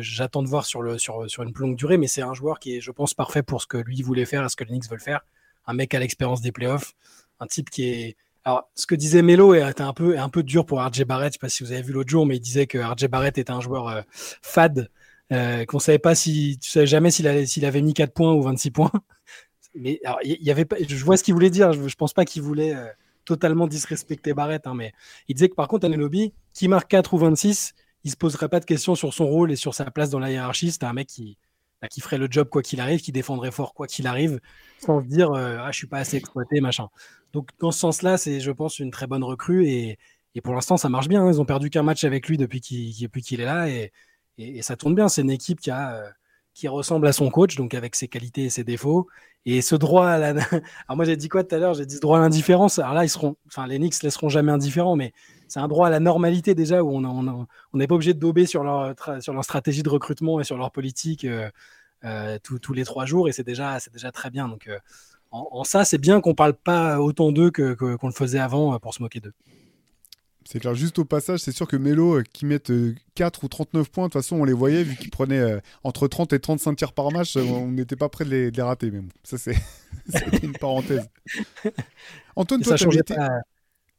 [0.00, 2.76] j'attends de voir sur, le, sur, sur une longue durée, mais c'est un joueur qui
[2.76, 4.90] est, je pense, parfait pour ce que lui voulait faire et ce que les Knicks
[4.90, 5.20] veulent faire.
[5.66, 6.94] Un mec à l'expérience des playoffs,
[7.38, 8.16] un type qui est.
[8.44, 11.26] Alors, ce que disait Melo était un peu, un peu dur pour RJ Barrett.
[11.26, 13.08] Je ne sais pas si vous avez vu l'autre jour, mais il disait que RJ
[13.08, 14.02] Barrett était un joueur euh,
[14.42, 14.90] fade,
[15.32, 18.70] euh, qu'on savait pas si, tu savais jamais s'il avait, mis 4 points ou 26
[18.70, 18.92] points
[19.74, 21.72] mais alors, il y, avait pas, je vois ce qu'il voulait dire.
[21.72, 22.86] Je, je pense pas qu'il voulait euh,
[23.24, 24.92] totalement disrespecter Barrett, hein, mais
[25.28, 27.74] il disait que par contre, Anunobi, qui marque 4 ou 26,
[28.04, 30.30] il se poserait pas de questions sur son rôle et sur sa place dans la
[30.30, 30.72] hiérarchie.
[30.72, 31.36] C'était un mec qui,
[31.82, 34.40] bah, qui ferait le job quoi qu'il arrive, qui défendrait fort quoi qu'il arrive,
[34.78, 36.88] sans se dire euh, ah je suis pas assez exploité machin.
[37.32, 39.98] Donc dans ce sens-là, c'est je pense une très bonne recrue et,
[40.34, 41.22] et pour l'instant ça marche bien.
[41.24, 41.32] Hein.
[41.32, 43.92] Ils ont perdu qu'un match avec lui depuis qu'il est là et,
[44.38, 45.08] et, ça tourne bien.
[45.08, 46.10] C'est une équipe qui a euh,
[46.54, 49.06] qui ressemble à son coach, donc avec ses qualités et ses défauts.
[49.46, 50.28] Et ce droit à la.
[50.86, 51.74] Alors moi j'ai dit quoi tout à l'heure?
[51.74, 52.78] J'ai dit ce droit à l'indifférence.
[52.78, 55.12] Alors là ils seront, enfin les Knicks laisseront jamais indifférents, mais
[55.48, 58.62] c'est un droit à la normalité déjà où on n'est pas obligé de dober sur
[58.62, 58.94] leur
[59.42, 61.50] stratégie de recrutement et sur leur politique euh,
[62.04, 64.48] euh, tous les trois jours et c'est déjà déjà très bien.
[64.48, 64.78] Donc euh,
[65.30, 68.94] en, ça c'est bien qu'on parle pas autant d'eux que qu'on le faisait avant pour
[68.94, 69.34] se moquer d'eux.
[70.52, 72.58] C'est clair, juste au passage, c'est sûr que Melo, euh, qui met
[73.14, 76.08] 4 ou 39 points, de toute façon, on les voyait, vu qu'il prenait euh, entre
[76.08, 78.90] 30 et 35 tirs par match, euh, on n'était pas prêt de les, rater.
[78.90, 79.54] Mais bon, ça, c'est
[80.42, 81.08] une parenthèse.
[82.34, 83.14] Antoine, toi, ça changeait été...
[83.14, 83.28] pas.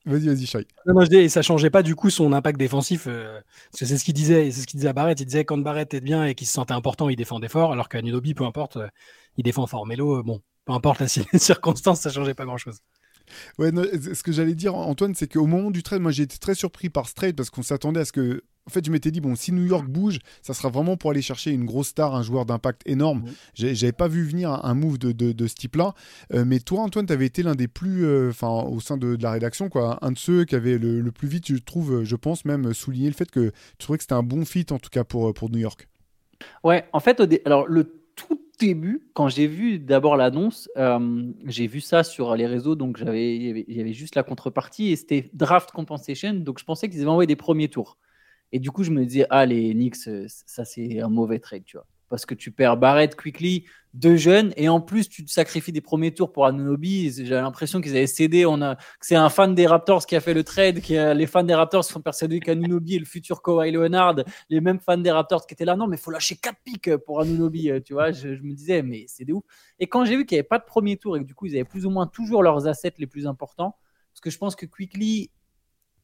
[0.04, 0.68] Vas-y, vas-y, Shai.
[0.86, 3.06] Non, non, je dis, et ça changeait pas du coup son impact défensif.
[3.06, 5.18] parce que c'est ce qu'il disait, c'est ce qu'il disait à Barrett.
[5.22, 7.88] Il disait quand Barrett est bien et qu'il se sentait important, il défendait fort, alors
[7.88, 8.78] qu'à Nudobi, peu importe,
[9.38, 9.86] il défend fort.
[9.86, 11.08] Melo, bon, peu importe la
[11.40, 12.80] circonstance, ça changeait pas grand-chose.
[13.58, 16.56] Ouais, ce que j'allais dire, Antoine, c'est qu'au moment du trade, moi j'ai été très
[16.56, 18.44] surpris par ce trade parce qu'on s'attendait à ce que.
[18.68, 21.24] En fait, je m'étais dit, bon, si New York bouge, ça sera vraiment pour aller
[21.24, 23.24] chercher une grosse star, un joueur d'impact énorme.
[23.56, 25.96] J'avais pas vu venir un move de, de, ce type-là.
[26.36, 29.18] Euh, mais toi, Antoine, tu avais été l'un des plus, euh, enfin, au sein de,
[29.20, 32.46] la rédaction, quoi, un de ceux qui avait le, plus vite, je trouve, je pense
[32.46, 35.04] même, souligné le fait que tu trouvais que c'était un bon fit, en tout cas,
[35.04, 35.88] pour, pour New York.
[36.64, 38.01] Ouais, en fait, alors le
[38.62, 43.36] début, quand j'ai vu d'abord l'annonce, euh, j'ai vu ça sur les réseaux, donc j'avais,
[43.36, 47.10] il y avait juste la contrepartie et c'était draft compensation, donc je pensais qu'ils avaient
[47.10, 47.98] envoyé des premiers tours.
[48.52, 51.64] Et du coup, je me disais, ah, les Knicks, euh, ça c'est un mauvais trade,
[51.66, 55.32] tu vois parce que tu perds Barrett, Quickly, deux jeunes, et en plus tu te
[55.32, 57.12] sacrifies des premiers tours pour Anunobi.
[57.12, 58.46] J'ai l'impression qu'ils avaient cédé.
[58.46, 60.82] On a, c'est un fan des Raptors qui a fait le trade.
[60.82, 64.18] Qui les fans des Raptors sont persuadés qu'Anunobi est le futur Kawhi Leonard.
[64.50, 67.22] Les mêmes fans des Raptors qui étaient là, non, mais faut lâcher quatre pics pour
[67.22, 67.72] Anunobi.
[67.84, 69.44] Tu vois, je, me disais, mais c'est des ouf.
[69.80, 71.46] Et quand j'ai vu qu'il n'y avait pas de premier tour et que du coup
[71.46, 73.78] ils avaient plus ou moins toujours leurs assets les plus importants,
[74.12, 75.32] parce que je pense que Quickly,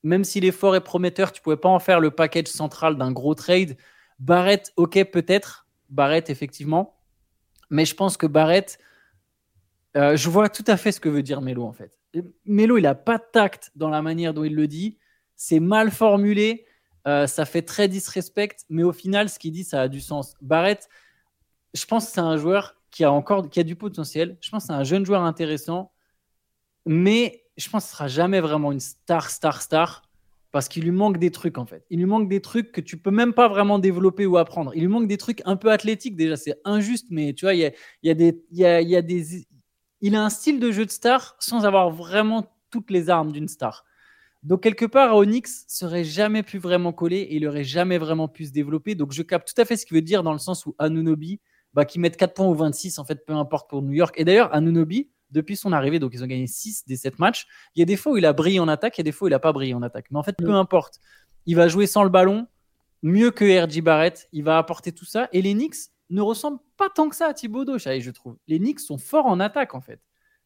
[0.03, 3.11] même s'il est fort et prometteur, tu pouvais pas en faire le package central d'un
[3.11, 3.77] gros trade.
[4.19, 6.97] Barrett, ok, peut-être Barrett, effectivement.
[7.69, 8.79] Mais je pense que Barrett,
[9.95, 11.97] euh, je vois tout à fait ce que veut dire Melo, en fait.
[12.45, 14.97] Melo, il n'a pas de tact dans la manière dont il le dit.
[15.35, 16.65] C'est mal formulé.
[17.07, 18.65] Euh, ça fait très disrespect.
[18.69, 20.35] Mais au final, ce qu'il dit, ça a du sens.
[20.41, 20.89] Barrett,
[21.73, 24.37] je pense que c'est un joueur qui a encore qui a du potentiel.
[24.41, 25.91] Je pense que c'est un jeune joueur intéressant.
[26.85, 30.06] Mais je pense que ce sera jamais vraiment une star, star, star
[30.51, 31.85] parce qu'il lui manque des trucs en fait.
[31.89, 34.71] Il lui manque des trucs que tu peux même pas vraiment développer ou apprendre.
[34.75, 36.37] Il lui manque des trucs un peu athlétiques déjà.
[36.37, 39.47] C'est injuste, mais tu vois, il y a, des, y a, des,
[40.01, 43.47] il a un style de jeu de star sans avoir vraiment toutes les armes d'une
[43.47, 43.85] star.
[44.43, 48.45] Donc quelque part, Onyx serait jamais pu vraiment coller et il aurait jamais vraiment pu
[48.45, 48.95] se développer.
[48.95, 51.41] Donc je capte tout à fait ce qu'il veut dire dans le sens où Anunobi,
[51.73, 54.15] bah, qui met 4 points ou 26, en fait, peu importe pour New York.
[54.17, 57.47] Et d'ailleurs, Anunobi, depuis son arrivée, donc ils ont gagné 6 des 7 matchs.
[57.75, 59.11] Il y a des fois où il a brillé en attaque, il y a des
[59.11, 60.05] fois où il n'a pas brillé en attaque.
[60.11, 60.55] Mais en fait, peu mm.
[60.55, 60.99] importe.
[61.45, 62.47] Il va jouer sans le ballon,
[63.03, 64.27] mieux que RJ Barrett.
[64.33, 65.29] Il va apporter tout ça.
[65.31, 68.37] Et les Knicks ne ressemblent pas tant que ça à Thibodeau, je trouve.
[68.47, 69.99] Les Knicks sont forts en attaque, en fait.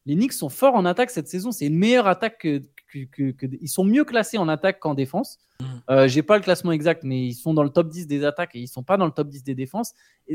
[0.05, 1.51] Les Knicks sont forts en attaque cette saison.
[1.51, 2.61] C'est une meilleure attaque que,
[2.93, 5.39] ils sont mieux classés en attaque qu'en défense.
[5.59, 5.81] Je mm.
[5.89, 8.55] Euh, J'ai pas le classement exact, mais ils sont dans le top 10 des attaques
[8.55, 9.93] et ils sont pas dans le top 10 des défenses.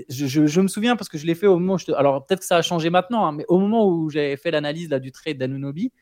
[0.08, 2.46] je, me souviens parce que je l'ai fait au moment où je alors peut-être que
[2.46, 5.38] ça a changé maintenant, hein, mais au moment où j'avais fait l'analyse là du trade
[5.38, 5.92] d'Anunobi,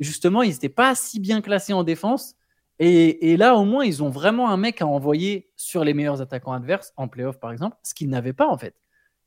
[0.00, 2.34] justement ils n'étaient pas si bien classés en défense.
[2.80, 6.52] Et, là, au moins, ils ont vraiment un mec à envoyer sur les meilleurs attaquants
[6.52, 8.76] adverses, en playoff par exemple, ce qu'ils n'avaient pas en fait.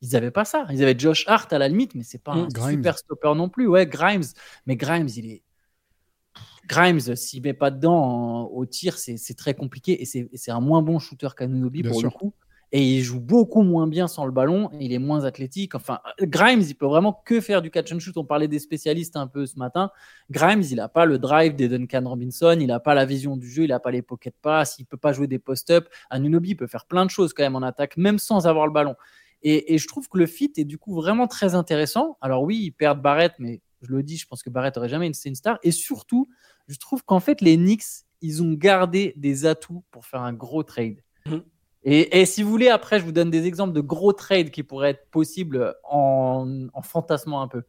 [0.01, 0.65] Ils n'avaient pas ça.
[0.69, 3.49] Ils avaient Josh Hart à la limite, mais c'est pas mm, un super stopper non
[3.49, 3.67] plus.
[3.67, 4.23] Ouais, Grimes.
[4.65, 5.43] Mais Grimes, il est
[6.67, 10.99] Grimes, s'il met pas dedans au tir, c'est très compliqué et c'est un moins bon
[10.99, 12.33] shooter qu'Anunobi pour le coup.
[12.73, 15.75] Et il joue beaucoup moins bien sans le ballon, il est moins athlétique.
[15.75, 18.15] Enfin, Grimes, il peut vraiment que faire du catch and shoot.
[18.15, 19.91] On parlait des spécialistes un peu ce matin.
[20.29, 23.49] Grimes, il n'a pas le drive des Duncan Robinson, il n'a pas la vision du
[23.49, 25.89] jeu, il n'a pas les pocket pass, il peut pas jouer des post-up.
[26.09, 28.95] Anunobi peut faire plein de choses quand même en attaque, même sans avoir le ballon.
[29.43, 32.17] Et, je trouve que le fit est du coup vraiment très intéressant.
[32.21, 35.07] Alors oui, ils perdent Barrett, mais je le dis, je pense que Barrett aurait jamais
[35.07, 35.59] été une star.
[35.63, 36.29] Et surtout,
[36.67, 40.63] je trouve qu'en fait, les Knicks, ils ont gardé des atouts pour faire un gros
[40.63, 40.97] trade.
[41.25, 41.37] Mmh.
[41.83, 44.91] Et, si vous voulez, après, je vous donne des exemples de gros trades qui pourraient
[44.91, 47.63] être possibles en, fantasmant un peu.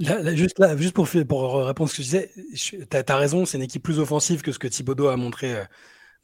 [0.00, 3.56] juste, là, juste pour, pour répondre à ce que je disais, tu as, raison, c'est
[3.56, 5.64] une équipe plus offensive que ce que Thibodeau a montré euh,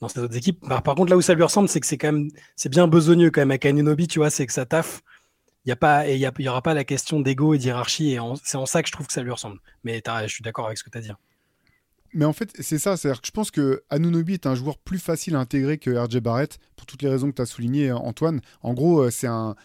[0.00, 0.66] dans ces autres équipes.
[0.66, 3.30] Par, contre, là où ça lui ressemble, c'est que c'est quand même c'est bien besogneux
[3.30, 5.02] quand même avec Anunobi, tu vois, c'est que ça taffe.
[5.66, 8.92] Il n'y aura pas la question d'ego et d'hierarchie et c'est en ça que je
[8.92, 9.60] trouve que ça lui ressemble.
[9.82, 11.10] Mais je suis d'accord avec ce que tu as dit.
[12.14, 12.96] Mais en fait, c'est ça.
[12.96, 16.20] C'est-à-dire que je pense que Anunobi est un joueur plus facile à intégrer que RJ
[16.20, 18.40] Barrett, pour toutes les raisons que tu as soulignées, Antoine.
[18.62, 19.56] En gros, euh, c'est un.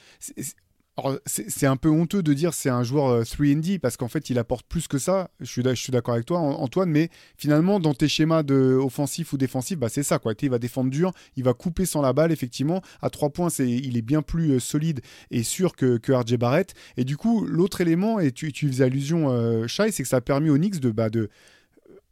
[1.26, 4.40] C'est un peu honteux de dire c'est un joueur 3D euh, parce qu'en fait il
[4.40, 5.30] apporte plus que ça.
[5.40, 5.46] Je
[5.76, 9.90] suis, d'accord avec toi Antoine, mais finalement dans tes schémas de offensif ou défensif, bah,
[9.90, 10.34] c'est ça quoi.
[10.42, 12.82] Il va défendre dur, il va couper sans la balle effectivement.
[13.02, 16.38] À trois points, c'est il est bien plus euh, solide et sûr que, que RJ
[16.38, 16.74] Barrett.
[16.98, 20.18] Et du coup l'autre élément et tu, tu faisais allusion euh, Shai, c'est que ça
[20.18, 21.30] a permis aux Knicks de, bah, de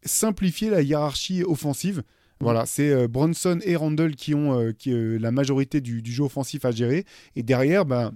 [0.03, 2.03] simplifier la hiérarchie offensive.
[2.39, 6.23] Voilà, c'est euh, Bronson et Randall qui ont euh, euh, la majorité du, du, jeu
[6.23, 7.05] offensif à gérer.
[7.35, 8.11] Et derrière, ben,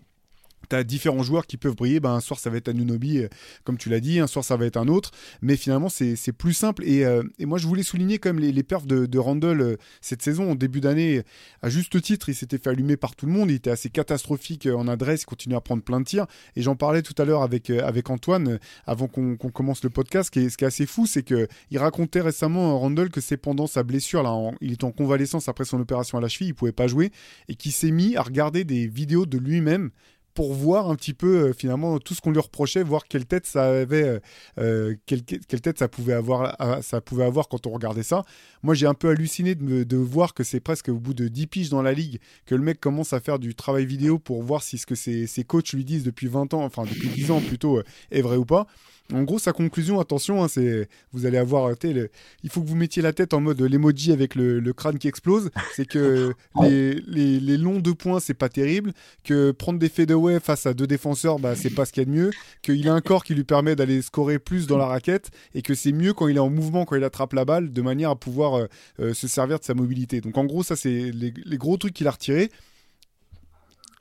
[0.70, 2.00] tu différents joueurs qui peuvent briller.
[2.00, 3.28] Ben, un soir, ça va être Anunobi, euh,
[3.64, 4.20] comme tu l'as dit.
[4.20, 5.12] Un soir, ça va être un autre.
[5.42, 6.84] Mais finalement, c'est plus simple.
[6.86, 9.62] Et, euh, et, moi, je voulais souligner quand même les, les perfs de, de Randall
[9.62, 10.52] euh, cette saison.
[10.52, 11.24] En début d'année,
[11.62, 13.50] à juste titre, il s'était fait allumer par tout le monde.
[13.50, 15.24] Il était assez catastrophique en adresse.
[15.24, 16.28] Il continuait à prendre plein de tirs.
[16.56, 20.28] Et j'en parlais tout à l'heure avec, avec Antoine, avant qu'on commence le podcast.
[20.28, 24.24] Ce qui est, assez fou, c'est qu'il racontait récemment, Randall, que c'est pendant sa blessure,
[24.24, 27.12] là, il est en convalescence après son opération à la cheville, il pouvait pas jouer.
[27.48, 29.92] Et qu'il s'est mis à regarder des vidéos de lui-même
[30.34, 33.46] pour voir un petit peu euh, finalement tout ce qu'on lui reprochait, voir quelle tête
[33.46, 34.20] ça avait, euh,
[34.60, 38.24] euh, quelle, tête ça pouvait avoir, ça pouvait avoir quand on regardait ça.
[38.64, 41.48] Moi, j'ai un peu halluciné de, de voir que c'est presque au bout de 10
[41.48, 44.64] piges dans la ligue que le mec commence à faire du travail vidéo pour voir
[44.64, 47.42] si ce que ses, ses coachs lui disent depuis 20 ans, enfin depuis 10 ans
[47.42, 48.68] plutôt, est vrai ou pas.
[49.14, 53.02] En gros, sa conclusion, attention, hein, c'est vous allez avoir, il faut que vous mettiez
[53.02, 55.50] la tête en mode l'emoji avec le, crâne qui explose.
[55.76, 58.94] C'est que les, longs deux points, c'est pas terrible.
[59.24, 62.06] Que prendre des fadeaway face à deux défenseurs, bah, c'est pas ce qu'il y a
[62.06, 62.32] de mieux.
[62.62, 65.74] Qu'il a un corps qui lui permet d'aller scorer plus dans la raquette et que
[65.74, 68.16] c'est mieux quand il est en mouvement, quand il attrape la balle, de manière à
[68.16, 68.68] pouvoir euh,
[69.00, 70.22] euh, se servir de sa mobilité.
[70.22, 72.50] Donc en gros, ça, c'est les, les gros trucs qu'il a retirés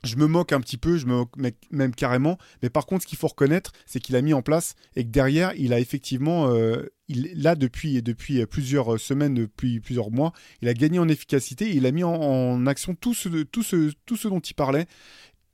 [0.03, 1.31] je me moque un petit peu, je me moque
[1.69, 2.37] même carrément.
[2.63, 5.09] Mais par contre, ce qu'il faut reconnaître, c'est qu'il a mis en place et que
[5.09, 10.67] derrière, il a effectivement, euh, il, là depuis depuis plusieurs semaines, depuis plusieurs mois, il
[10.67, 11.69] a gagné en efficacité.
[11.75, 14.87] Il a mis en, action tout ce, tout ce, tout ce dont il parlait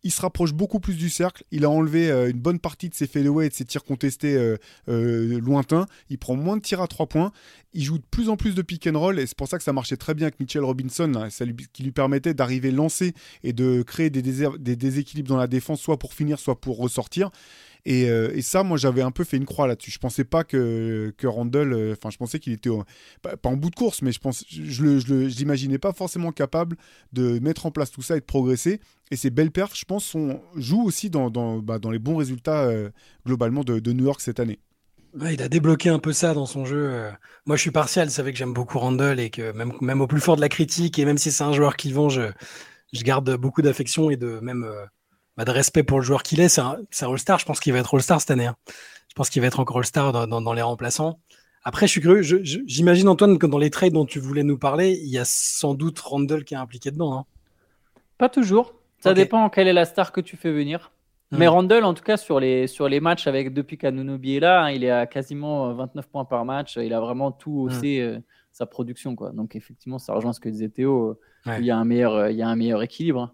[0.08, 1.44] il se rapproche beaucoup plus du cercle.
[1.52, 4.38] Il a enlevé euh, une bonne partie de ses fadeaways et de ses tirs contestés
[4.38, 4.56] euh,
[4.88, 5.86] euh, lointains.
[6.10, 7.34] Il prend moins de tirs à trois points.
[7.74, 9.66] Il joue de plus en plus de pick and roll et c'est pour ça que
[9.66, 13.82] ça marchait très bien avec Mitchell Robinson, ça qui lui permettait d'arriver lancé et de
[13.82, 17.30] créer des déséquilibres dans la défense, soit pour finir, soit pour ressortir.
[17.88, 19.92] Euh, et, ça, moi, j'avais un peu fait une croix là-dessus.
[19.92, 22.70] Je pensais pas que, que Randall, euh, enfin, je pensais qu'il était
[23.22, 26.78] pas, en bout de course, mais je pense, je le, je l'imaginais pas forcément capable
[27.14, 28.82] de mettre en place tout ça et de progresser.
[29.12, 30.16] Et ces belles perfs, je pense,
[30.56, 32.90] jouent aussi dans, dans, bah, les bons résultats euh,
[33.26, 34.60] globalement de, New York cette année.
[35.32, 37.10] il a débloqué un peu ça dans son jeu.
[37.46, 38.10] Moi, je suis partial.
[38.10, 40.50] Vous savez que j'aime beaucoup Randall et que même, même au plus fort de la
[40.50, 42.32] critique, et même si c'est un joueur qui vend, je
[42.94, 44.68] garde beaucoup d'affection et de même
[45.38, 46.50] bah, de respect pour le joueur qu'il est.
[46.50, 47.40] C'est un, All-Star.
[47.40, 48.48] Je pense qu'il va être All-Star cette année.
[48.48, 48.56] Hein.
[49.10, 51.20] Je pense qu'il va être encore All-Star dans, les remplaçants.
[51.64, 52.22] Après, je suis curieux.
[52.44, 55.74] J'imagine, Antoine, que dans les trades dont tu voulais nous parler, il y a sans
[55.74, 57.14] doute Randall qui est impliqué dedans.
[57.14, 57.26] Hein.
[58.18, 58.74] Pas toujours.
[59.00, 60.92] Ça dépend quelle est la star que tu fais venir.
[61.32, 61.38] Hmm.
[61.38, 64.64] Mais Randall, en tout cas, sur les, sur les matchs avec depuis qu'Anunobi est là,
[64.64, 66.78] hein, il est à quasiment 29 euh, points par match.
[66.78, 67.62] Il a vraiment tout hmm.
[67.66, 68.20] haussé euh,
[68.52, 69.16] sa production.
[69.16, 69.32] Quoi.
[69.32, 71.20] Donc, effectivement, ça rejoint ce que disait Théo.
[71.46, 73.34] Il, y a un meilleur, euh, il y a un meilleur équilibre.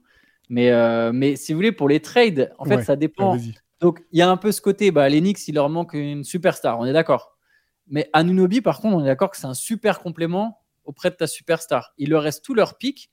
[0.49, 3.38] Mais, euh, mais si vous voulez, pour les trades, en fait, ça dépend.
[3.80, 6.24] Donc, il y a un peu ce côté, bah, les Knicks, il leur manque une
[6.24, 7.38] superstar, on est d'accord.
[7.88, 11.28] Mais Anunobi, par contre, on est d'accord que c'est un super complément auprès de ta
[11.28, 11.94] superstar.
[11.98, 13.10] Il leur reste tous leurs pics.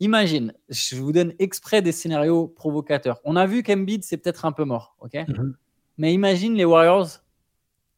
[0.00, 3.20] Imagine, je vous donne exprès des scénarios provocateurs.
[3.24, 5.14] On a vu qu'Embiid, c'est peut-être un peu mort, ok?
[5.28, 5.56] Mhm.
[5.98, 7.08] Mais imagine les Warriors,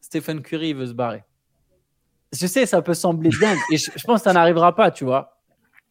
[0.00, 1.22] Stephen Curry veut se barrer.
[2.32, 5.40] Je sais, ça peut sembler dingue, et je pense que ça n'arrivera pas, tu vois.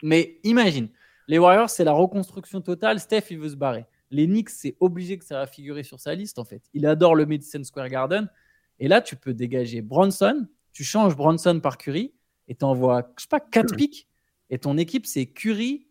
[0.01, 0.89] Mais imagine,
[1.30, 2.99] les Warriors, c'est la reconstruction totale.
[2.99, 3.85] Steph, il veut se barrer.
[4.10, 6.64] Les Knicks, c'est obligé que ça va figurer sur sa liste, en fait.
[6.73, 8.27] Il adore le Madison Square Garden.
[8.80, 12.15] Et là, tu peux dégager Bronson, tu changes Bronson par Curry
[12.47, 14.07] et tu envoies, je sais pas, 4 pics.
[14.49, 15.85] Et ton équipe, c'est Curry,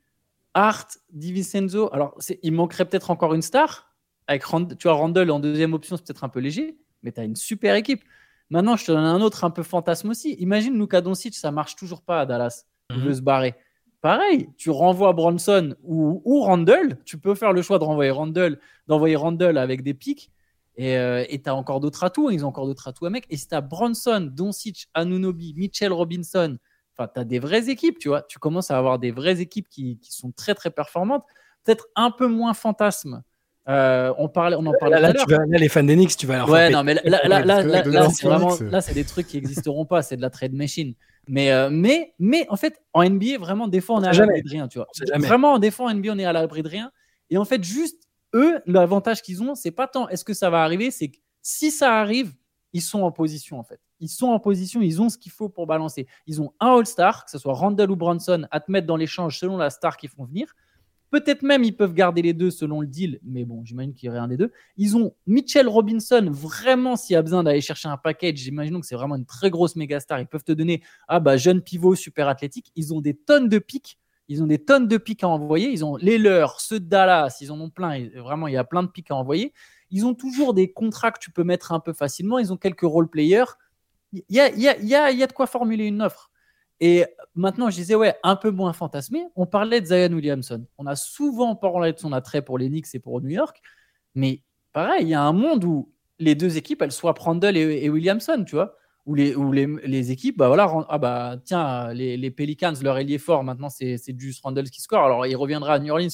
[0.55, 1.89] Hart, DiVincenzo.
[1.95, 3.95] Alors, il manquerait peut-être encore une star.
[4.27, 4.43] Avec
[4.77, 7.37] tu as Randall en deuxième option, c'est peut-être un peu léger, mais tu as une
[7.37, 8.03] super équipe.
[8.51, 10.33] Maintenant, je te donne un autre un peu fantasme aussi.
[10.41, 12.65] Imagine Luka Doncic, ça marche toujours pas à Dallas.
[12.91, 13.15] Il veut mhm.
[13.15, 13.55] se barrer.
[14.01, 16.99] Pareil, tu renvoies Bronson ou, ou Randall.
[17.05, 20.31] Tu peux faire le choix de renvoyer Randall, d'envoyer Randall avec des pics.
[20.77, 22.31] Et euh, tu as encore d'autres atouts.
[22.31, 23.25] Ils ont encore d'autres atouts à mec.
[23.31, 26.57] Et si tu as Bronson, Doncic, Anunobi, Mitchell Robinson,
[26.97, 28.23] enfin, tu as des vraies équipes, tu vois.
[28.23, 31.25] Tu commences à avoir des vraies équipes qui, qui sont très, très performantes.
[31.65, 33.23] Peut-être un peu moins fantasme
[33.69, 36.71] euh, on, parlait, on en parlait là, là, les fans d'Enix, tu vas leur Ouais,
[36.71, 40.01] non, mais là, là, là, là c'est vraiment, là, c'est des trucs qui n'existeront pas,
[40.01, 40.95] c'est de la trade machine.
[41.29, 44.43] Mais, euh, mais, mais en fait, en NBA, vraiment, des fois, on est à l'abri
[44.43, 44.89] de rien, tu vois.
[45.17, 46.91] Vraiment, des fois, en NBA, on est à l'abri de rien.
[47.31, 50.63] Et en fait, juste, eux, l'avantage qu'ils ont, c'est pas tant est-ce que ça va
[50.63, 52.33] arriver, c'est que si ça arrive,
[52.73, 53.81] ils sont en position, en fait.
[54.01, 56.07] Ils sont en position, ils ont ce qu'il faut pour balancer.
[56.27, 59.39] Ils ont un All-Star, que ce soit Randall ou Bronson, à te mettre dans l'échange
[59.39, 60.55] selon la star qu'ils font venir.
[61.11, 64.11] Peut-être même ils peuvent garder les deux selon le deal, mais bon, j'imagine qu'il y
[64.11, 64.53] aurait un des deux.
[64.77, 68.87] Ils ont Mitchell Robinson, vraiment s'il y a besoin d'aller chercher un package, j'imagine que
[68.87, 70.21] c'est vraiment une très grosse méga star.
[70.21, 72.71] Ils peuvent te donner, ah bah jeune pivot super athlétique.
[72.77, 73.99] Ils ont des tonnes de pics,
[74.29, 75.71] ils ont des tonnes de pics à envoyer.
[75.71, 78.09] Ils ont les leurs, ceux de Dallas, ils en ont plein.
[78.17, 79.55] vraiment, il y a plein de pics à envoyer.
[79.91, 82.39] Ils ont toujours des contrats que tu peux mettre un peu facilement.
[82.39, 83.45] Ils ont quelques role players.
[84.13, 86.28] Il y a, y, a, y, a, y a de quoi formuler une offre.
[86.81, 89.27] Et maintenant, je disais, ouais, un peu moins fantasmé.
[89.37, 90.65] On parlait de Zion Williamson.
[90.79, 93.61] On a souvent parlé de son attrait pour les Knicks et pour New York.
[94.15, 94.43] Mais
[94.73, 98.45] pareil, il y a un monde où les deux équipes, elles soient Prandle et, Williamson,
[98.47, 98.77] tu vois.
[99.07, 103.17] Où les, les, les, équipes, bah voilà, ah bah tiens, les, les Pelicans, leur ailier
[103.17, 105.03] fort, maintenant c'est juste Randle qui score.
[105.03, 106.09] Alors il reviendra à New Orleans.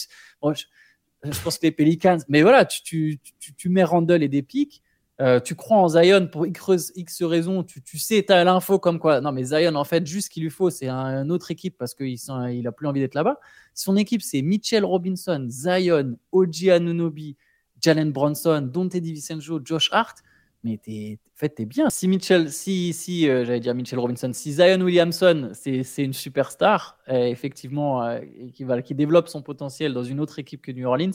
[0.45, 4.81] je, pense que les Pelicans, mais voilà, tu, tu, tu, mets Randle et des pics.
[5.21, 8.81] Euh, tu crois en Zion pour X, X raison, tu, tu sais, tu as l'info
[8.81, 9.21] comme quoi.
[9.21, 11.77] Non, mais Zion, en fait, juste ce qu'il lui faut, c'est un, une autre équipe
[11.79, 12.17] parce qu'il
[12.53, 13.39] il a plus envie d'être là-bas.
[13.75, 17.37] Son équipe, c'est Mitchell Robinson, Zion, OG Anunobi,
[17.81, 20.17] Jalen Bronson, Dante DiVincenzo, Josh Hart.
[20.65, 21.91] Mais es, en fait, t'es bien.
[21.91, 26.99] Si Mitchell, si, si euh, j'allais dire Mitchell Robinson, si Zion Williamson, c'est une superstar,
[27.09, 28.19] euh, effectivement,
[28.53, 31.13] qui, va, qui développe son potentiel dans une autre équipe que New Orleans,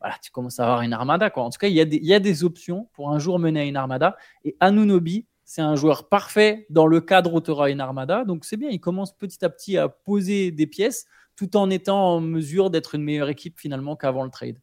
[0.00, 1.30] voilà, tu commences à avoir une armada.
[1.30, 1.42] Quoi.
[1.42, 1.84] En tout cas, il y, a
[2.20, 4.16] des, a options pour un jour mener à une armada.
[4.44, 8.24] Et Anunobi, c'est un joueur parfait dans le cadre auras une armada.
[8.24, 11.06] Donc c'est bien, il commence petit à petit à poser des pièces
[11.36, 14.58] tout en étant en mesure d'être une meilleure équipe finalement qu'avant le trade.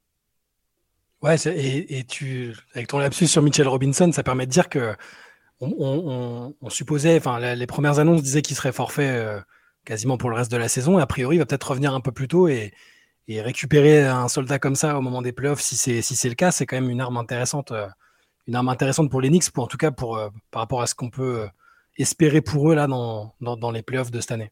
[1.22, 4.94] Ouais, et, et, tu, avec ton lapsus sur Mitchell Robinson, ça permet de dire que
[5.62, 9.40] on, supposait, enfin les premières annonces disaient qu'il serait forfait euh,
[9.86, 11.00] quasiment pour le reste de la saison.
[11.00, 12.74] Et a priori, il va peut-être revenir un peu plus tôt et,
[13.28, 16.36] et récupérer un soldat comme ça au moment des playoffs, si c'est si c'est le
[16.36, 17.88] cas, c'est quand même une arme intéressante, euh,
[18.48, 20.88] une arme intéressante pour les Knicks, pour en tout cas pour euh, par rapport à
[20.88, 21.48] ce qu'on peut euh,
[21.98, 24.52] espérer pour eux là dans, dans, dans les playoffs de cette année.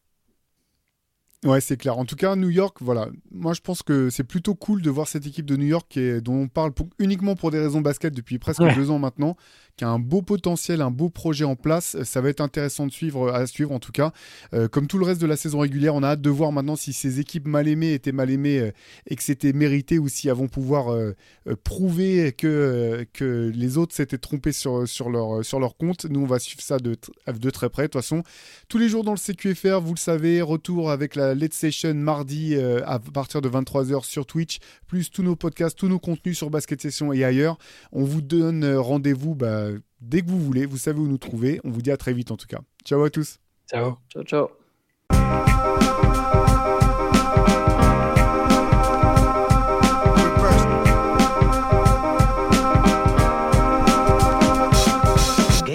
[1.44, 1.98] Ouais, c'est clair.
[1.98, 3.08] En tout cas, New York, voilà.
[3.32, 6.42] Moi, je pense que c'est plutôt cool de voir cette équipe de New York dont
[6.42, 9.36] on parle uniquement pour des raisons basket depuis presque deux ans maintenant,
[9.76, 12.00] qui a un beau potentiel, un beau projet en place.
[12.04, 14.12] Ça va être intéressant de suivre, à suivre en tout cas.
[14.54, 16.76] Euh, comme tout le reste de la saison régulière, on a hâte de voir maintenant
[16.76, 18.70] si ces équipes mal aimées étaient mal aimées euh,
[19.08, 21.16] et que c'était mérité ou si elles vont pouvoir euh,
[21.64, 26.04] prouver que, que les autres s'étaient trompés sur, sur, leur, sur leur compte.
[26.04, 26.96] Nous, on va suivre ça de,
[27.26, 27.82] de très près.
[27.82, 28.22] De toute façon,
[28.68, 32.54] tous les jours dans le CQFR, vous le savez, retour avec la Let's Session mardi
[32.54, 36.50] euh, à partir de 23h sur Twitch, plus tous nos podcasts, tous nos contenus sur
[36.50, 37.58] Basket Session et ailleurs.
[37.92, 39.68] On vous donne euh, rendez-vous bah,
[40.00, 40.66] dès que vous voulez.
[40.66, 41.60] Vous savez où nous trouver.
[41.64, 42.60] On vous dit à très vite en tout cas.
[42.84, 43.38] Ciao à tous.
[43.70, 43.96] Ciao.
[44.10, 44.50] Ciao, ciao.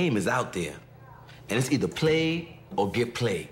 [0.08, 0.76] game is out there,
[1.50, 3.50] and it's either play or get played.